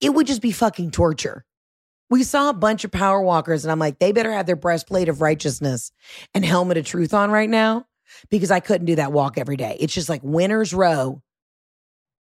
It 0.00 0.14
would 0.14 0.26
just 0.26 0.40
be 0.40 0.52
fucking 0.52 0.90
torture. 0.90 1.44
We 2.08 2.22
saw 2.22 2.48
a 2.48 2.54
bunch 2.54 2.84
of 2.84 2.92
power 2.92 3.20
walkers, 3.20 3.64
and 3.64 3.72
I'm 3.72 3.78
like, 3.78 3.98
they 3.98 4.12
better 4.12 4.32
have 4.32 4.46
their 4.46 4.56
breastplate 4.56 5.08
of 5.08 5.20
righteousness 5.20 5.90
and 6.32 6.44
helmet 6.44 6.78
of 6.78 6.86
truth 6.86 7.12
on 7.12 7.30
right 7.30 7.50
now 7.50 7.86
because 8.30 8.50
I 8.50 8.60
couldn't 8.60 8.86
do 8.86 8.94
that 8.96 9.12
walk 9.12 9.38
every 9.38 9.56
day. 9.56 9.76
It's 9.80 9.92
just 9.92 10.08
like 10.08 10.22
winner's 10.22 10.72
row 10.72 11.22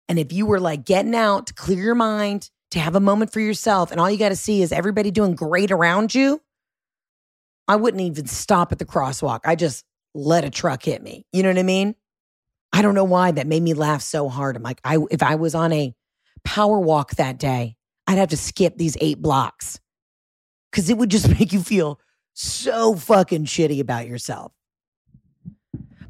and 0.10 0.17
if 0.20 0.32
you 0.32 0.46
were 0.46 0.60
like 0.60 0.86
getting 0.86 1.15
out 1.15 1.48
to 1.48 1.54
clear 1.54 1.84
your 1.84 1.96
mind, 1.96 2.50
to 2.72 2.80
have 2.80 2.96
a 2.96 3.00
moment 3.00 3.32
for 3.32 3.39
yourself, 3.39 3.91
and 3.91 4.00
all 4.00 4.10
you 4.10 4.17
got 4.17 4.30
to 4.30 4.36
see 4.36 4.62
is 4.62 4.72
everybody 4.72 5.12
doing 5.12 5.36
great 5.36 5.72
around 5.72 6.13
you, 6.13 6.41
I 7.67 7.76
wouldn't 7.76 8.02
even 8.02 8.28
stop 8.28 8.72
at 8.72 8.80
the 8.80 8.86
crosswalk. 8.86 9.41
I 9.46 9.56
just 9.56 9.86
let 10.13 10.46
a 10.46 10.50
truck 10.50 10.84
hit 10.84 11.02
me. 11.02 11.26
You 11.32 11.43
know 11.43 11.50
what 11.50 11.58
I 11.58 11.63
mean? 11.63 11.96
I 12.74 12.82
don't 12.82 12.96
know 12.96 13.04
why 13.04 13.32
that 13.32 13.48
made 13.48 13.63
me 13.63 13.74
laugh 13.74 14.02
so 14.02 14.30
hard. 14.30 14.56
I'm 14.56 14.63
like, 14.63 14.82
I 14.84 14.98
if 15.12 15.24
I 15.24 15.36
was 15.36 15.56
on 15.56 15.72
a 15.72 15.93
power 16.43 16.80
walk 16.80 17.15
that 17.15 17.39
day, 17.39 17.76
I'd 18.06 18.17
have 18.17 18.30
to 18.30 18.38
skip 18.38 18.78
these 18.78 18.98
eight 19.02 19.22
blocks 19.22 19.80
because 20.72 20.89
it 20.89 20.98
would 20.98 21.10
just 21.10 21.30
make 21.39 21.54
you 21.54 21.62
feel 21.62 22.00
so 22.34 22.96
fucking 22.96 23.46
shitty 23.46 23.80
about 23.80 24.08
yourself. 24.08 24.52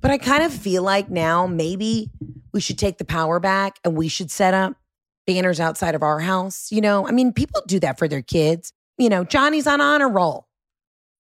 But 0.01 0.11
I 0.11 0.17
kind 0.17 0.43
of 0.43 0.53
feel 0.53 0.83
like 0.83 1.09
now 1.09 1.47
maybe 1.47 2.11
we 2.57 2.61
should 2.61 2.79
take 2.79 2.97
the 2.97 3.05
power 3.05 3.39
back 3.39 3.77
and 3.83 3.95
we 3.95 4.07
should 4.07 4.31
set 4.31 4.55
up 4.55 4.73
banners 5.27 5.59
outside 5.59 5.93
of 5.93 6.01
our 6.01 6.19
house. 6.19 6.71
You 6.71 6.81
know, 6.81 7.07
I 7.07 7.11
mean, 7.11 7.31
people 7.31 7.61
do 7.67 7.79
that 7.81 7.99
for 7.99 8.07
their 8.07 8.23
kids. 8.23 8.73
You 8.97 9.09
know, 9.09 9.23
Johnny's 9.23 9.67
on 9.67 9.79
honor 9.79 10.09
roll. 10.09 10.47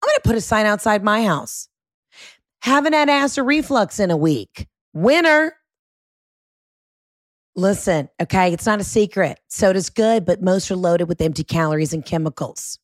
I'm 0.02 0.08
going 0.08 0.16
to 0.16 0.28
put 0.28 0.36
a 0.36 0.42
sign 0.42 0.66
outside 0.66 1.04
my 1.04 1.24
house. 1.24 1.68
Haven't 2.64 2.94
had 2.94 3.10
acid 3.10 3.46
reflux 3.46 4.00
in 4.00 4.10
a 4.10 4.18
week. 4.18 4.66
Winner. 4.92 5.54
Listen, 7.56 8.10
okay, 8.20 8.52
it's 8.52 8.66
not 8.66 8.82
a 8.82 8.84
secret. 8.84 9.40
Soda's 9.50 9.92
good, 9.92 10.26
but 10.26 10.42
most 10.42 10.72
are 10.72 10.76
loaded 10.76 11.08
with 11.08 11.22
empty 11.22 11.44
calories 11.44 11.94
and 11.94 12.04
chemicals. 12.04 12.80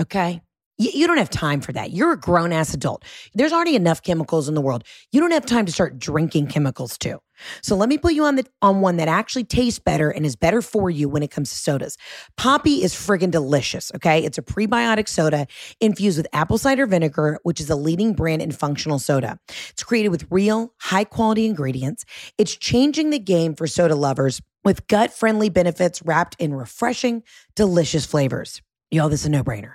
Okay. 0.00 0.40
You, 0.76 0.92
you 0.94 1.06
don't 1.08 1.18
have 1.18 1.30
time 1.30 1.60
for 1.60 1.72
that. 1.72 1.90
You're 1.90 2.12
a 2.12 2.20
grown 2.20 2.52
ass 2.52 2.74
adult. 2.74 3.04
There's 3.34 3.52
already 3.52 3.74
enough 3.74 4.04
chemicals 4.04 4.48
in 4.48 4.54
the 4.54 4.60
world. 4.60 4.84
You 5.10 5.20
don't 5.20 5.32
have 5.32 5.46
time 5.46 5.66
to 5.66 5.72
start 5.72 5.98
drinking 5.98 6.46
chemicals 6.46 6.96
too. 6.96 7.18
So 7.62 7.76
let 7.76 7.88
me 7.88 7.98
put 7.98 8.14
you 8.14 8.24
on 8.24 8.36
the 8.36 8.46
on 8.62 8.80
one 8.80 8.96
that 8.96 9.08
actually 9.08 9.44
tastes 9.44 9.78
better 9.78 10.10
and 10.10 10.24
is 10.26 10.36
better 10.36 10.62
for 10.62 10.90
you 10.90 11.08
when 11.08 11.22
it 11.22 11.30
comes 11.30 11.50
to 11.50 11.56
sodas. 11.56 11.96
Poppi 12.36 12.82
is 12.82 12.94
friggin' 12.94 13.30
delicious. 13.30 13.90
Okay, 13.94 14.24
it's 14.24 14.38
a 14.38 14.42
prebiotic 14.42 15.08
soda 15.08 15.46
infused 15.80 16.18
with 16.18 16.26
apple 16.32 16.58
cider 16.58 16.86
vinegar, 16.86 17.38
which 17.42 17.60
is 17.60 17.70
a 17.70 17.76
leading 17.76 18.12
brand 18.12 18.42
in 18.42 18.50
functional 18.50 18.98
soda. 18.98 19.38
It's 19.70 19.82
created 19.82 20.08
with 20.08 20.26
real, 20.30 20.74
high 20.80 21.04
quality 21.04 21.46
ingredients. 21.46 22.04
It's 22.36 22.56
changing 22.56 23.10
the 23.10 23.18
game 23.18 23.54
for 23.54 23.66
soda 23.66 23.94
lovers 23.94 24.40
with 24.64 24.86
gut 24.88 25.12
friendly 25.12 25.48
benefits 25.48 26.02
wrapped 26.02 26.36
in 26.38 26.54
refreshing, 26.54 27.22
delicious 27.54 28.04
flavors. 28.04 28.60
Y'all, 28.90 29.08
this 29.08 29.20
is 29.20 29.26
a 29.26 29.30
no 29.30 29.44
brainer. 29.44 29.74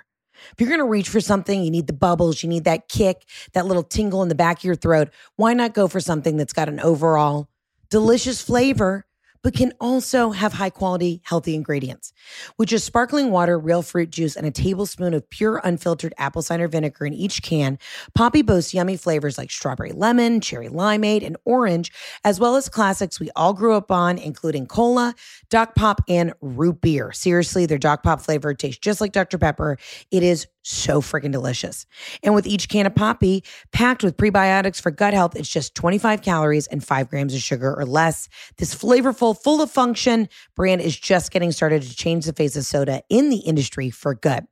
If 0.52 0.60
you're 0.60 0.68
going 0.68 0.80
to 0.80 0.84
reach 0.84 1.08
for 1.08 1.20
something, 1.20 1.62
you 1.62 1.70
need 1.70 1.86
the 1.86 1.92
bubbles, 1.92 2.42
you 2.42 2.48
need 2.48 2.64
that 2.64 2.88
kick, 2.88 3.24
that 3.52 3.66
little 3.66 3.82
tingle 3.82 4.22
in 4.22 4.28
the 4.28 4.34
back 4.34 4.58
of 4.58 4.64
your 4.64 4.74
throat. 4.74 5.10
Why 5.36 5.54
not 5.54 5.74
go 5.74 5.88
for 5.88 6.00
something 6.00 6.36
that's 6.36 6.52
got 6.52 6.68
an 6.68 6.80
overall 6.80 7.48
delicious 7.90 8.42
flavor 8.42 9.06
but 9.44 9.54
can 9.54 9.72
also 9.78 10.30
have 10.30 10.54
high 10.54 10.70
quality, 10.70 11.20
healthy 11.22 11.54
ingredients. 11.54 12.12
which 12.56 12.72
is 12.72 12.82
sparkling 12.82 13.30
water, 13.30 13.58
real 13.58 13.82
fruit 13.82 14.10
juice, 14.10 14.36
and 14.36 14.46
a 14.46 14.50
tablespoon 14.50 15.12
of 15.12 15.28
pure 15.28 15.60
unfiltered 15.64 16.14
apple 16.16 16.40
cider 16.40 16.66
vinegar 16.66 17.04
in 17.04 17.12
each 17.12 17.42
can, 17.42 17.78
Poppi 18.14 18.42
boasts 18.42 18.72
yummy 18.72 18.96
flavors 18.96 19.36
like 19.36 19.50
strawberry 19.50 19.92
lemon, 19.92 20.40
cherry 20.40 20.68
limeade, 20.68 21.24
and 21.24 21.36
orange, 21.44 21.92
as 22.24 22.40
well 22.40 22.56
as 22.56 22.68
classics 22.70 23.20
we 23.20 23.30
all 23.36 23.52
grew 23.52 23.74
up 23.74 23.90
on, 23.90 24.16
including 24.16 24.66
cola, 24.66 25.14
Doc 25.50 25.74
Pop, 25.74 26.00
and 26.08 26.32
root 26.40 26.80
beer. 26.80 27.12
Seriously, 27.12 27.66
their 27.66 27.76
Doc 27.76 28.02
Pop 28.02 28.22
flavor 28.22 28.54
tastes 28.54 28.78
just 28.78 29.00
like 29.00 29.12
Dr. 29.12 29.36
Pepper. 29.36 29.76
It 30.10 30.22
is 30.22 30.46
so 30.64 31.00
freaking 31.00 31.30
delicious. 31.30 31.86
And 32.22 32.34
with 32.34 32.46
each 32.46 32.68
can 32.68 32.86
of 32.86 32.94
Poppi 32.94 33.44
packed 33.70 34.02
with 34.02 34.16
prebiotics 34.16 34.80
for 34.80 34.90
gut 34.90 35.14
health, 35.14 35.36
it's 35.36 35.48
just 35.48 35.74
25 35.74 36.22
calories 36.22 36.66
and 36.66 36.82
five 36.82 37.08
grams 37.08 37.34
of 37.34 37.40
sugar 37.40 37.74
or 37.78 37.84
less. 37.84 38.28
This 38.56 38.74
flavorful, 38.74 39.40
full 39.40 39.60
of 39.60 39.70
function 39.70 40.28
brand 40.56 40.80
is 40.80 40.98
just 40.98 41.30
getting 41.30 41.52
started 41.52 41.82
to 41.82 41.94
change 41.94 42.24
the 42.24 42.32
face 42.32 42.56
of 42.56 42.64
soda 42.64 43.02
in 43.08 43.28
the 43.28 43.38
industry 43.38 43.90
for 43.90 44.14
good. 44.14 44.46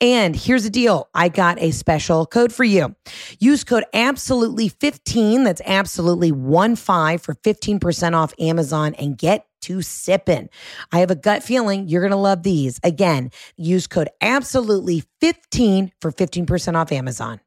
And 0.00 0.36
here's 0.36 0.64
the 0.64 0.70
deal 0.70 1.08
I 1.14 1.28
got 1.28 1.60
a 1.60 1.70
special 1.70 2.26
code 2.26 2.52
for 2.52 2.64
you. 2.64 2.94
Use 3.38 3.64
code 3.64 3.84
absolutely15, 3.94 5.44
that's 5.44 5.62
absolutely 5.64 6.32
1 6.32 6.76
5 6.76 7.22
for 7.22 7.34
15% 7.34 8.14
off 8.14 8.34
Amazon 8.38 8.94
and 8.94 9.16
get 9.16 9.46
to 9.66 9.82
sipping. 9.82 10.48
I 10.92 11.00
have 11.00 11.10
a 11.10 11.16
gut 11.16 11.42
feeling 11.42 11.88
you're 11.88 12.02
going 12.02 12.10
to 12.10 12.16
love 12.16 12.42
these. 12.42 12.80
Again, 12.82 13.30
use 13.56 13.86
code 13.86 14.08
absolutely15 14.22 15.90
for 16.00 16.12
15% 16.12 16.74
off 16.74 16.92
Amazon. 16.92 17.40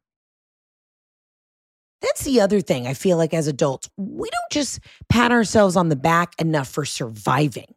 That's 2.02 2.24
the 2.24 2.42
other 2.42 2.62
thing 2.62 2.88
I 2.88 2.94
feel 2.94 3.18
like 3.18 3.34
as 3.34 3.48
adults, 3.48 3.90
we 3.98 4.30
don't 4.30 4.52
just 4.52 4.80
pat 5.10 5.32
ourselves 5.32 5.76
on 5.76 5.90
the 5.90 5.96
back 5.96 6.34
enough 6.40 6.70
for 6.70 6.86
surviving. 6.86 7.76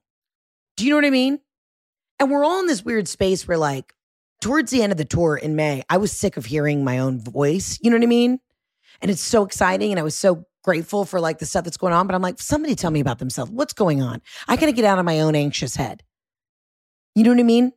Do 0.76 0.84
you 0.84 0.90
know 0.90 0.96
what 0.96 1.04
I 1.04 1.10
mean? 1.10 1.40
And 2.20 2.30
we're 2.30 2.44
all 2.44 2.60
in 2.60 2.66
this 2.66 2.84
weird 2.84 3.08
space 3.08 3.48
where, 3.48 3.58
like, 3.58 3.94
towards 4.40 4.70
the 4.70 4.82
end 4.82 4.92
of 4.92 4.98
the 4.98 5.04
tour 5.04 5.36
in 5.36 5.56
May, 5.56 5.82
I 5.90 5.96
was 5.96 6.12
sick 6.12 6.36
of 6.36 6.46
hearing 6.46 6.84
my 6.84 6.98
own 6.98 7.18
voice. 7.18 7.78
You 7.82 7.90
know 7.90 7.96
what 7.96 8.04
I 8.04 8.06
mean? 8.06 8.38
And 9.00 9.10
it's 9.10 9.20
so 9.20 9.44
exciting. 9.44 9.90
And 9.90 9.98
I 9.98 10.04
was 10.04 10.16
so 10.16 10.46
grateful 10.62 11.04
for 11.04 11.20
like 11.20 11.38
the 11.38 11.46
stuff 11.46 11.64
that's 11.64 11.76
going 11.76 11.92
on. 11.92 12.06
But 12.06 12.14
I'm 12.14 12.22
like, 12.22 12.40
somebody 12.40 12.74
tell 12.74 12.90
me 12.90 13.00
about 13.00 13.18
themselves. 13.18 13.50
What's 13.50 13.72
going 13.72 14.02
on? 14.02 14.22
I 14.48 14.56
got 14.56 14.66
to 14.66 14.72
get 14.72 14.84
out 14.84 14.98
of 14.98 15.04
my 15.04 15.20
own 15.20 15.34
anxious 15.34 15.76
head. 15.76 16.02
You 17.14 17.24
know 17.24 17.30
what 17.30 17.40
I 17.40 17.44
mean? 17.44 17.72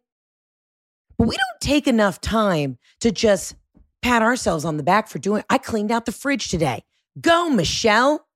But 1.18 1.28
we 1.28 1.36
don't 1.36 1.62
take 1.62 1.88
enough 1.88 2.22
time 2.22 2.78
to 3.02 3.12
just 3.12 3.56
pat 4.02 4.22
ourselves 4.22 4.66
on 4.66 4.78
the 4.78 4.84
back 4.84 5.08
for 5.08 5.20
doing. 5.20 5.44
I 5.50 5.58
cleaned 5.58 5.92
out 5.92 6.06
the 6.06 6.12
fridge 6.12 6.50
today. 6.50 6.84
Go, 7.20 7.50
Michelle. 7.50 8.28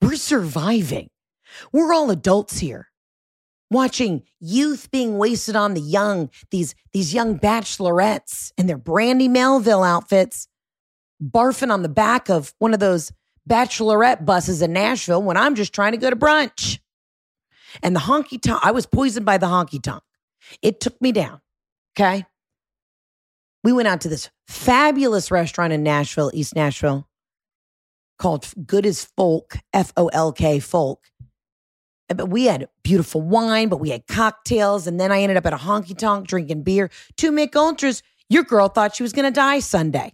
We're 0.00 0.16
surviving. 0.16 1.10
We're 1.72 1.92
all 1.92 2.10
adults 2.10 2.58
here. 2.58 2.88
Watching 3.70 4.22
youth 4.40 4.90
being 4.90 5.16
wasted 5.16 5.56
on 5.56 5.74
the 5.74 5.80
young, 5.80 6.30
these, 6.50 6.74
these 6.92 7.14
young 7.14 7.38
bachelorettes 7.38 8.52
in 8.58 8.66
their 8.66 8.76
Brandy 8.76 9.28
Melville 9.28 9.82
outfits, 9.82 10.48
barfing 11.22 11.72
on 11.72 11.82
the 11.82 11.88
back 11.88 12.28
of 12.28 12.52
one 12.58 12.74
of 12.74 12.80
those 12.80 13.12
bachelorette 13.48 14.24
buses 14.24 14.62
in 14.62 14.72
Nashville 14.72 15.22
when 15.22 15.36
I'm 15.36 15.54
just 15.54 15.72
trying 15.72 15.92
to 15.92 15.98
go 15.98 16.10
to 16.10 16.16
brunch. 16.16 16.78
And 17.82 17.96
the 17.96 18.00
honky 18.00 18.40
tonk, 18.40 18.60
I 18.62 18.70
was 18.70 18.86
poisoned 18.86 19.26
by 19.26 19.38
the 19.38 19.46
honky 19.46 19.82
tonk. 19.82 20.02
It 20.60 20.80
took 20.80 21.00
me 21.00 21.12
down. 21.12 21.40
Okay. 21.96 22.26
We 23.64 23.72
went 23.72 23.88
out 23.88 24.00
to 24.02 24.08
this 24.08 24.28
fabulous 24.48 25.30
restaurant 25.30 25.72
in 25.72 25.82
Nashville, 25.82 26.30
East 26.34 26.54
Nashville, 26.54 27.08
called 28.18 28.46
Good 28.66 28.86
as 28.86 29.04
Folk, 29.16 29.56
F 29.72 29.92
O 29.96 30.08
L 30.08 30.32
K 30.32 30.58
Folk. 30.58 31.06
But 32.08 32.26
we 32.26 32.44
had 32.44 32.68
beautiful 32.82 33.22
wine, 33.22 33.68
but 33.68 33.78
we 33.78 33.90
had 33.90 34.06
cocktails. 34.06 34.86
And 34.86 35.00
then 35.00 35.10
I 35.10 35.22
ended 35.22 35.38
up 35.38 35.46
at 35.46 35.54
a 35.54 35.58
honky 35.58 35.96
tonk 35.96 36.26
drinking 36.26 36.62
beer. 36.62 36.90
Two 37.16 37.32
Mich 37.32 37.56
Ultras. 37.56 38.02
Your 38.28 38.42
girl 38.42 38.68
thought 38.68 38.96
she 38.96 39.02
was 39.02 39.12
going 39.12 39.24
to 39.24 39.30
die 39.30 39.60
Sunday. 39.60 40.12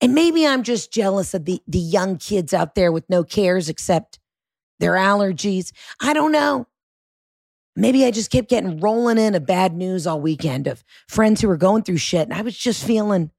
And 0.00 0.14
maybe 0.14 0.46
I'm 0.46 0.62
just 0.62 0.92
jealous 0.92 1.34
of 1.34 1.44
the, 1.44 1.60
the 1.66 1.78
young 1.78 2.18
kids 2.18 2.52
out 2.52 2.74
there 2.74 2.92
with 2.92 3.08
no 3.08 3.24
cares 3.24 3.68
except 3.68 4.18
their 4.80 4.92
allergies. 4.92 5.72
I 6.00 6.12
don't 6.12 6.32
know. 6.32 6.66
Maybe 7.76 8.04
I 8.04 8.10
just 8.10 8.30
kept 8.30 8.48
getting 8.48 8.78
rolling 8.78 9.18
in 9.18 9.34
of 9.34 9.46
bad 9.46 9.74
news 9.74 10.06
all 10.06 10.20
weekend 10.20 10.66
of 10.66 10.84
friends 11.08 11.40
who 11.40 11.48
were 11.48 11.56
going 11.56 11.82
through 11.82 11.96
shit. 11.96 12.28
And 12.28 12.34
I 12.34 12.42
was 12.42 12.56
just 12.56 12.84
feeling, 12.84 13.30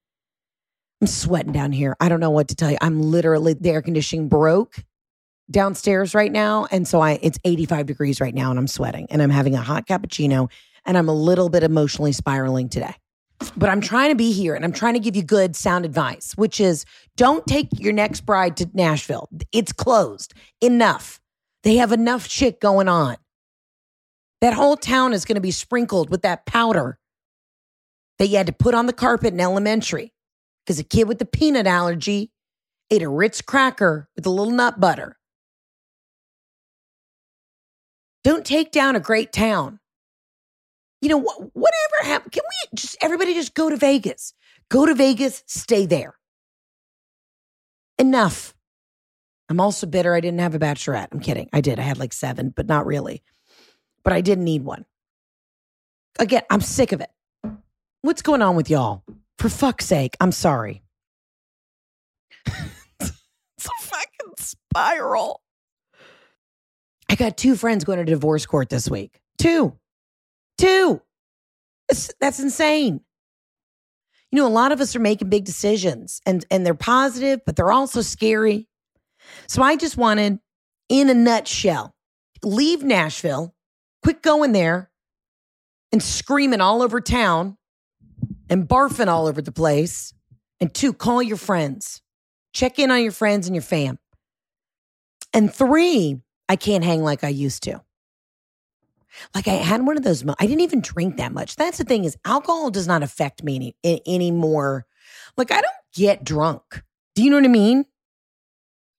I'm 1.01 1.07
sweating 1.07 1.53
down 1.53 1.71
here. 1.71 1.95
I 1.99 2.09
don't 2.09 2.19
know 2.19 2.31
what 2.31 2.49
to 2.49 2.55
tell 2.55 2.71
you. 2.71 2.77
I'm 2.81 3.01
literally, 3.01 3.53
the 3.53 3.69
air 3.69 3.81
conditioning 3.81 4.27
broke 4.27 4.83
downstairs 5.49 6.13
right 6.13 6.31
now. 6.31 6.67
And 6.71 6.87
so 6.87 6.99
I, 6.99 7.19
it's 7.21 7.39
85 7.45 7.85
degrees 7.85 8.19
right 8.19 8.33
now 8.33 8.49
and 8.49 8.59
I'm 8.59 8.67
sweating 8.67 9.07
and 9.09 9.21
I'm 9.21 9.29
having 9.29 9.55
a 9.55 9.61
hot 9.61 9.87
cappuccino 9.87 10.49
and 10.85 10.97
I'm 10.97 11.09
a 11.09 11.13
little 11.13 11.49
bit 11.49 11.63
emotionally 11.63 12.11
spiraling 12.11 12.69
today. 12.69 12.95
But 13.57 13.69
I'm 13.69 13.81
trying 13.81 14.09
to 14.09 14.15
be 14.15 14.31
here 14.31 14.55
and 14.55 14.63
I'm 14.63 14.71
trying 14.71 14.93
to 14.93 14.99
give 14.99 15.15
you 15.15 15.23
good 15.23 15.55
sound 15.55 15.85
advice, 15.85 16.33
which 16.35 16.59
is 16.59 16.85
don't 17.17 17.45
take 17.45 17.67
your 17.77 17.93
next 17.93 18.21
bride 18.21 18.57
to 18.57 18.69
Nashville. 18.73 19.29
It's 19.51 19.73
closed. 19.73 20.33
Enough. 20.61 21.19
They 21.63 21.75
have 21.77 21.91
enough 21.91 22.27
shit 22.27 22.61
going 22.61 22.87
on. 22.87 23.17
That 24.41 24.53
whole 24.53 24.77
town 24.77 25.13
is 25.13 25.25
going 25.25 25.35
to 25.35 25.41
be 25.41 25.51
sprinkled 25.51 26.09
with 26.09 26.21
that 26.21 26.45
powder 26.45 26.99
that 28.19 28.27
you 28.27 28.37
had 28.37 28.47
to 28.47 28.53
put 28.53 28.73
on 28.73 28.85
the 28.85 28.93
carpet 28.93 29.33
in 29.33 29.39
elementary 29.39 30.13
because 30.65 30.79
a 30.79 30.83
kid 30.83 31.07
with 31.07 31.21
a 31.21 31.25
peanut 31.25 31.67
allergy 31.67 32.31
ate 32.91 33.01
a 33.01 33.09
Ritz 33.09 33.41
cracker 33.41 34.09
with 34.15 34.25
a 34.25 34.29
little 34.29 34.53
nut 34.53 34.79
butter. 34.79 35.17
Don't 38.23 38.45
take 38.45 38.71
down 38.71 38.95
a 38.95 38.99
great 38.99 39.31
town. 39.31 39.79
You 41.01 41.09
know, 41.09 41.21
wh- 41.21 41.55
whatever 41.55 41.95
happened, 42.03 42.31
can 42.31 42.43
we 42.43 42.77
just, 42.77 42.97
everybody 43.01 43.33
just 43.33 43.53
go 43.53 43.69
to 43.69 43.77
Vegas? 43.77 44.33
Go 44.69 44.85
to 44.85 44.95
Vegas, 44.95 45.43
stay 45.45 45.85
there. 45.85 46.15
Enough. 47.99 48.53
I'm 49.49 49.59
also 49.59 49.85
bitter 49.85 50.15
I 50.15 50.21
didn't 50.21 50.39
have 50.39 50.55
a 50.55 50.59
bachelorette. 50.59 51.09
I'm 51.11 51.19
kidding. 51.19 51.49
I 51.53 51.61
did. 51.61 51.79
I 51.79 51.83
had 51.83 51.99
like 51.99 52.13
seven, 52.13 52.49
but 52.55 52.67
not 52.67 52.85
really 52.85 53.23
but 54.05 54.13
I 54.13 54.21
didn't 54.21 54.45
need 54.45 54.63
one. 54.63 54.85
Again, 56.17 56.43
I'm 56.49 56.61
sick 56.61 56.93
of 56.93 57.01
it. 57.01 57.09
What's 58.03 58.21
going 58.21 58.41
on 58.41 58.55
with 58.55 58.69
y'all? 58.69 59.03
For 59.39 59.49
fuck's 59.49 59.85
sake, 59.85 60.15
I'm 60.21 60.31
sorry. 60.31 60.83
it's 62.47 62.55
a 63.01 63.69
fucking 63.81 64.33
spiral. 64.37 65.41
I 67.09 67.15
got 67.15 67.35
two 67.35 67.55
friends 67.55 67.83
going 67.83 67.97
to 67.99 68.05
divorce 68.05 68.45
court 68.45 68.69
this 68.69 68.89
week. 68.89 69.19
Two. 69.37 69.73
Two. 70.57 71.01
It's, 71.89 72.11
that's 72.19 72.39
insane. 72.39 73.01
You 74.31 74.41
know, 74.41 74.47
a 74.47 74.49
lot 74.49 74.71
of 74.71 74.81
us 74.81 74.95
are 74.95 74.99
making 74.99 75.29
big 75.29 75.45
decisions 75.45 76.21
and, 76.25 76.45
and 76.51 76.65
they're 76.65 76.73
positive, 76.73 77.41
but 77.45 77.55
they're 77.55 77.71
also 77.71 78.01
scary. 78.01 78.67
So 79.47 79.61
I 79.61 79.75
just 79.75 79.97
wanted, 79.97 80.39
in 80.89 81.09
a 81.09 81.13
nutshell, 81.13 81.95
leave 82.43 82.83
Nashville 82.83 83.55
Quit 84.05 84.21
going 84.21 84.51
there 84.51 84.91
and 85.91 86.03
screaming 86.03 86.61
all 86.61 86.83
over 86.83 87.01
town 87.01 87.57
and 88.51 88.67
barfing 88.67 89.07
all 89.07 89.25
over 89.25 89.41
the 89.41 89.51
place. 89.51 90.13
And 90.61 90.71
two, 90.71 90.93
call 90.93 91.23
your 91.23 91.37
friends. 91.37 92.03
Check 92.53 92.77
in 92.77 92.91
on 92.91 93.01
your 93.01 93.11
friends 93.11 93.47
and 93.47 93.55
your 93.55 93.63
fam. 93.63 93.97
And 95.33 95.51
three, 95.51 96.21
I 96.47 96.55
can't 96.55 96.83
hang 96.83 97.01
like 97.01 97.23
I 97.23 97.29
used 97.29 97.63
to. 97.63 97.81
Like 99.33 99.47
I 99.47 99.53
had 99.53 99.85
one 99.85 99.97
of 99.97 100.03
those. 100.03 100.23
Mo- 100.23 100.35
I 100.39 100.45
didn't 100.45 100.61
even 100.61 100.81
drink 100.81 101.17
that 101.17 101.31
much. 101.31 101.55
That's 101.55 101.77
the 101.77 101.83
thing 101.83 102.05
is, 102.05 102.17
alcohol 102.25 102.71
does 102.71 102.87
not 102.87 103.03
affect 103.03 103.43
me 103.43 103.75
any, 103.83 104.01
anymore. 104.07 104.85
Like 105.37 105.51
I 105.51 105.61
don't 105.61 105.73
get 105.93 106.23
drunk. 106.23 106.83
Do 107.15 107.23
you 107.23 107.29
know 107.29 107.37
what 107.37 107.45
I 107.45 107.49
mean? 107.49 107.85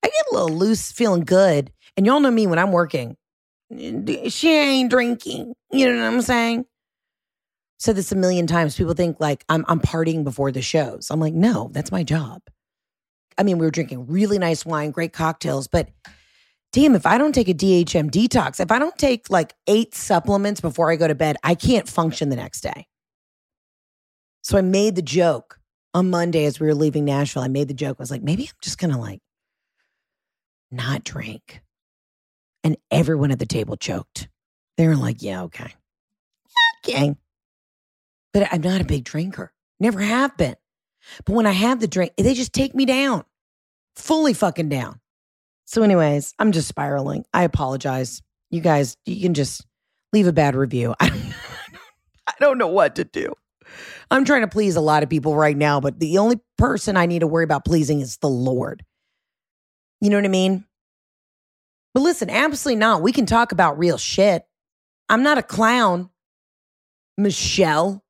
I 0.02 0.09
get 0.09 0.26
a 0.31 0.35
little 0.35 0.57
loose, 0.57 0.92
feeling 0.92 1.24
good. 1.24 1.72
And 1.96 2.07
y'all 2.07 2.20
know 2.20 2.31
me 2.31 2.46
when 2.46 2.59
I'm 2.59 2.72
working 2.72 3.16
she 3.70 4.52
ain't 4.52 4.90
drinking. 4.90 5.55
You 5.72 5.92
know 5.92 6.00
what 6.00 6.07
I'm 6.07 6.22
saying? 6.22 6.66
Said 7.79 7.96
this 7.96 8.12
a 8.12 8.16
million 8.16 8.46
times. 8.46 8.76
People 8.76 8.94
think 8.94 9.20
like 9.20 9.44
I'm 9.48 9.64
I'm 9.68 9.81
partying 9.81 10.24
before 10.24 10.52
the 10.52 10.62
shows. 10.62 11.09
I'm 11.11 11.20
like, 11.20 11.35
no, 11.35 11.70
that's 11.72 11.92
my 11.92 12.02
job. 12.02 12.42
I 13.37 13.42
mean, 13.42 13.59
we 13.59 13.66
were 13.66 13.70
drinking 13.70 14.07
really 14.07 14.38
nice 14.38 14.64
wine, 14.64 14.92
great 14.92 15.12
cocktails, 15.12 15.68
but 15.68 15.88
damn, 16.72 16.94
if 16.94 17.07
I 17.07 17.18
don't 17.18 17.35
take 17.35 17.48
a 17.48 17.55
DHM 17.55 18.11
detox, 18.11 18.61
if 18.61 18.70
I 18.70 18.79
don't 18.79 18.96
take 18.98 19.31
like 19.31 19.55
eight 19.66 19.94
supplements 19.94 20.61
before 20.61 20.90
I 20.90 20.96
go 20.96 21.09
to 21.09 21.14
bed, 21.14 21.37
I 21.42 21.55
can't 21.55 21.88
function 21.88 22.29
the 22.29 22.37
next 22.37 22.61
day. 22.61 22.87
So 24.42 24.59
I 24.59 24.62
made 24.62 24.94
the 24.94 25.02
joke 25.02 25.59
on 25.94 26.11
Monday 26.11 26.44
as 26.44 26.61
we 26.61 26.66
were 26.66 26.74
leaving 26.74 27.05
Nashville. 27.05 27.42
I 27.42 27.48
made 27.48 27.68
the 27.68 27.74
joke. 27.74 27.96
I 27.98 28.02
was 28.02 28.11
like, 28.11 28.22
maybe 28.22 28.44
I'm 28.44 28.55
just 28.62 28.79
gonna 28.79 29.00
like 29.00 29.20
not 30.70 31.05
drink 31.05 31.62
and 32.62 32.76
everyone 32.90 33.31
at 33.31 33.38
the 33.38 33.46
table 33.46 33.76
choked. 33.76 34.29
They 34.76 34.87
were 34.87 34.96
like, 34.96 35.22
yeah, 35.22 35.42
okay. 35.44 35.74
Okay. 36.85 37.14
But 38.33 38.52
I'm 38.52 38.61
not 38.61 38.81
a 38.81 38.85
big 38.85 39.05
drinker. 39.05 39.52
Never 39.81 40.00
have 40.00 40.37
been. 40.37 40.57
But 41.24 41.33
when 41.33 41.46
I 41.46 41.52
have 41.52 41.81
the 41.81 41.88
drink, 41.88 42.12
they 42.16 42.35
just 42.35 42.52
take 42.52 42.74
me 42.74 42.85
down, 42.85 43.24
fully 43.94 44.35
fucking 44.35 44.68
down. 44.68 45.00
So, 45.66 45.83
anyways, 45.83 46.33
I'm 46.38 46.52
just 46.52 46.68
spiraling. 46.68 47.24
I 47.35 47.42
apologize. 47.42 48.22
You 48.50 48.61
guys, 48.61 48.96
you 49.05 49.20
can 49.20 49.35
just 49.35 49.66
leave 50.12 50.26
a 50.26 50.33
bad 50.33 50.55
review. 50.55 50.94
I 51.00 51.09
don't, 51.09 51.35
I 52.26 52.33
don't 52.40 52.59
know 52.59 52.68
what 52.68 52.94
to 52.96 53.05
do. 53.05 53.35
I'm 54.11 54.24
trying 54.24 54.42
to 54.42 54.48
please 54.48 54.76
a 54.76 54.81
lot 54.81 55.02
of 55.02 55.11
people 55.11 55.35
right 55.35 55.57
now, 55.57 55.81
but 55.81 55.98
the 55.98 56.18
only 56.18 56.40
person 56.57 56.96
I 56.96 57.07
need 57.07 57.18
to 57.20 57.26
worry 57.26 57.44
about 57.44 57.64
pleasing 57.64 58.00
is 58.00 58.18
the 58.18 58.29
Lord. 58.29 58.85
You 60.00 60.11
know 60.11 60.16
what 60.16 60.24
I 60.24 60.29
mean? 60.29 60.64
But 61.94 62.00
listen, 62.00 62.31
absolutely 62.31 62.79
not. 62.79 63.02
We 63.02 63.11
can 63.11 63.26
talk 63.26 63.50
about 63.50 63.79
real 63.79 63.98
shit. 63.98 64.44
I'm 65.09 65.22
not 65.22 65.38
a 65.38 65.42
clown, 65.42 66.11
Michelle, 67.18 68.05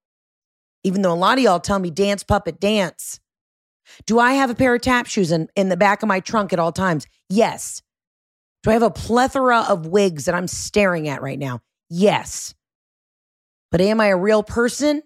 even 0.85 1.03
though 1.03 1.13
a 1.13 1.15
lot 1.15 1.39
of 1.39 1.45
y'all 1.45 1.61
tell 1.61 1.79
me 1.79 1.91
dance, 1.91 2.23
puppet, 2.23 2.61
dance. 2.61 3.21
Do 4.07 4.19
I 4.19 4.33
have 4.33 4.51
a 4.51 4.55
pair 4.55 4.75
of 4.75 4.83
tap 4.83 5.07
shoes 5.07 5.33
in, 5.33 5.49
in 5.57 5.69
the 5.69 5.77
back 5.77 6.03
of 6.03 6.09
my 6.09 6.21
trunk 6.21 6.53
at 6.53 6.59
all 6.59 6.73
times? 6.73 7.07
Yes. 7.29 7.83
Do 8.63 8.71
I 8.71 8.73
have 8.75 8.83
a 8.83 8.91
plethora 8.91 9.61
of 9.69 9.87
wigs 9.87 10.25
that 10.25 10.35
I'm 10.35 10.49
staring 10.49 11.09
at 11.09 11.23
right 11.23 11.39
now? 11.39 11.61
Yes. 11.89 12.55
But 13.71 13.81
am 13.81 14.01
I 14.01 14.07
a 14.07 14.17
real 14.17 14.43
person 14.43 15.03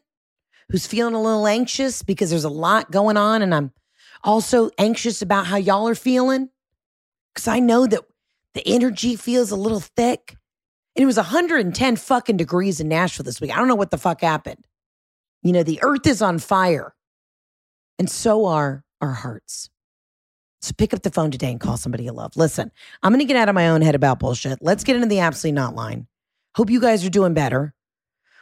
who's 0.70 0.86
feeling 0.86 1.14
a 1.14 1.20
little 1.20 1.46
anxious 1.46 2.02
because 2.02 2.30
there's 2.30 2.44
a 2.44 2.50
lot 2.50 2.90
going 2.90 3.16
on 3.16 3.42
and 3.42 3.54
I'm 3.54 3.72
also 4.22 4.70
anxious 4.78 5.22
about 5.22 5.46
how 5.46 5.56
y'all 5.56 5.88
are 5.88 5.94
feeling? 5.94 6.48
Because 7.34 7.48
I 7.48 7.58
know 7.60 7.86
that 7.86 8.04
the 8.54 8.66
energy 8.66 9.16
feels 9.16 9.50
a 9.50 9.56
little 9.56 9.80
thick. 9.80 10.36
And 10.96 11.02
it 11.02 11.06
was 11.06 11.16
110 11.16 11.96
fucking 11.96 12.36
degrees 12.36 12.80
in 12.80 12.88
Nashville 12.88 13.24
this 13.24 13.40
week. 13.40 13.52
I 13.52 13.56
don't 13.56 13.68
know 13.68 13.74
what 13.76 13.90
the 13.90 13.98
fuck 13.98 14.20
happened. 14.20 14.66
You 15.42 15.52
know, 15.52 15.62
the 15.62 15.80
earth 15.82 16.06
is 16.06 16.20
on 16.20 16.38
fire, 16.38 16.94
and 18.00 18.10
so 18.10 18.46
are 18.46 18.82
our 19.02 19.12
hearts. 19.12 19.68
So 20.62 20.72
pick 20.76 20.94
up 20.94 21.02
the 21.02 21.10
phone 21.10 21.30
today 21.30 21.50
and 21.50 21.60
call 21.60 21.76
somebody 21.76 22.04
you 22.04 22.12
love. 22.12 22.34
Listen, 22.34 22.72
I'm 23.02 23.12
going 23.12 23.20
to 23.20 23.26
get 23.26 23.36
out 23.36 23.50
of 23.50 23.54
my 23.54 23.68
own 23.68 23.82
head 23.82 23.94
about 23.94 24.18
bullshit. 24.18 24.60
Let's 24.62 24.84
get 24.84 24.96
into 24.96 25.08
the 25.08 25.20
absolutely 25.20 25.56
not 25.56 25.74
line. 25.74 26.06
Hope 26.56 26.70
you 26.70 26.80
guys 26.80 27.04
are 27.04 27.10
doing 27.10 27.34
better. 27.34 27.74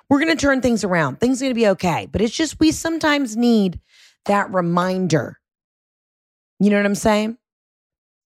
We're 0.08 0.20
going 0.20 0.34
to 0.34 0.40
turn 0.40 0.60
things 0.60 0.84
around. 0.84 1.18
Things 1.18 1.42
are 1.42 1.46
going 1.46 1.54
to 1.54 1.60
be 1.60 1.68
okay. 1.70 2.06
But 2.10 2.20
it's 2.20 2.36
just 2.36 2.60
we 2.60 2.70
sometimes 2.70 3.36
need 3.36 3.80
that 4.26 4.52
reminder. 4.52 5.40
You 6.60 6.70
know 6.70 6.76
what 6.76 6.86
I'm 6.86 6.94
saying? 6.94 7.36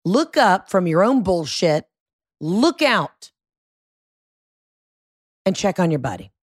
Look 0.04 0.36
up 0.36 0.70
from 0.70 0.86
your 0.86 1.02
own 1.02 1.24
bullshit, 1.24 1.86
look 2.42 2.82
out, 2.82 3.32
and 5.46 5.56
check 5.56 5.80
on 5.80 5.92
your 5.92 6.00
buddy 6.00 6.34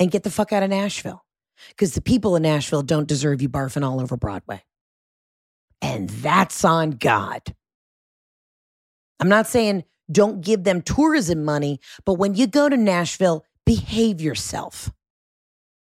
and 0.00 0.10
get 0.10 0.22
the 0.22 0.30
fuck 0.30 0.54
out 0.54 0.62
of 0.62 0.70
Nashville 0.70 1.23
because 1.68 1.94
the 1.94 2.02
people 2.02 2.36
in 2.36 2.42
Nashville 2.42 2.82
don't 2.82 3.08
deserve 3.08 3.42
you 3.42 3.48
barfing 3.48 3.84
all 3.84 4.00
over 4.00 4.16
Broadway. 4.16 4.62
And 5.82 6.08
that's 6.08 6.64
on 6.64 6.92
God. 6.92 7.42
I'm 9.20 9.28
not 9.28 9.46
saying 9.46 9.84
don't 10.10 10.40
give 10.40 10.64
them 10.64 10.82
tourism 10.82 11.44
money, 11.44 11.80
but 12.04 12.14
when 12.14 12.34
you 12.34 12.46
go 12.46 12.68
to 12.68 12.76
Nashville, 12.76 13.44
behave 13.64 14.20
yourself. 14.20 14.90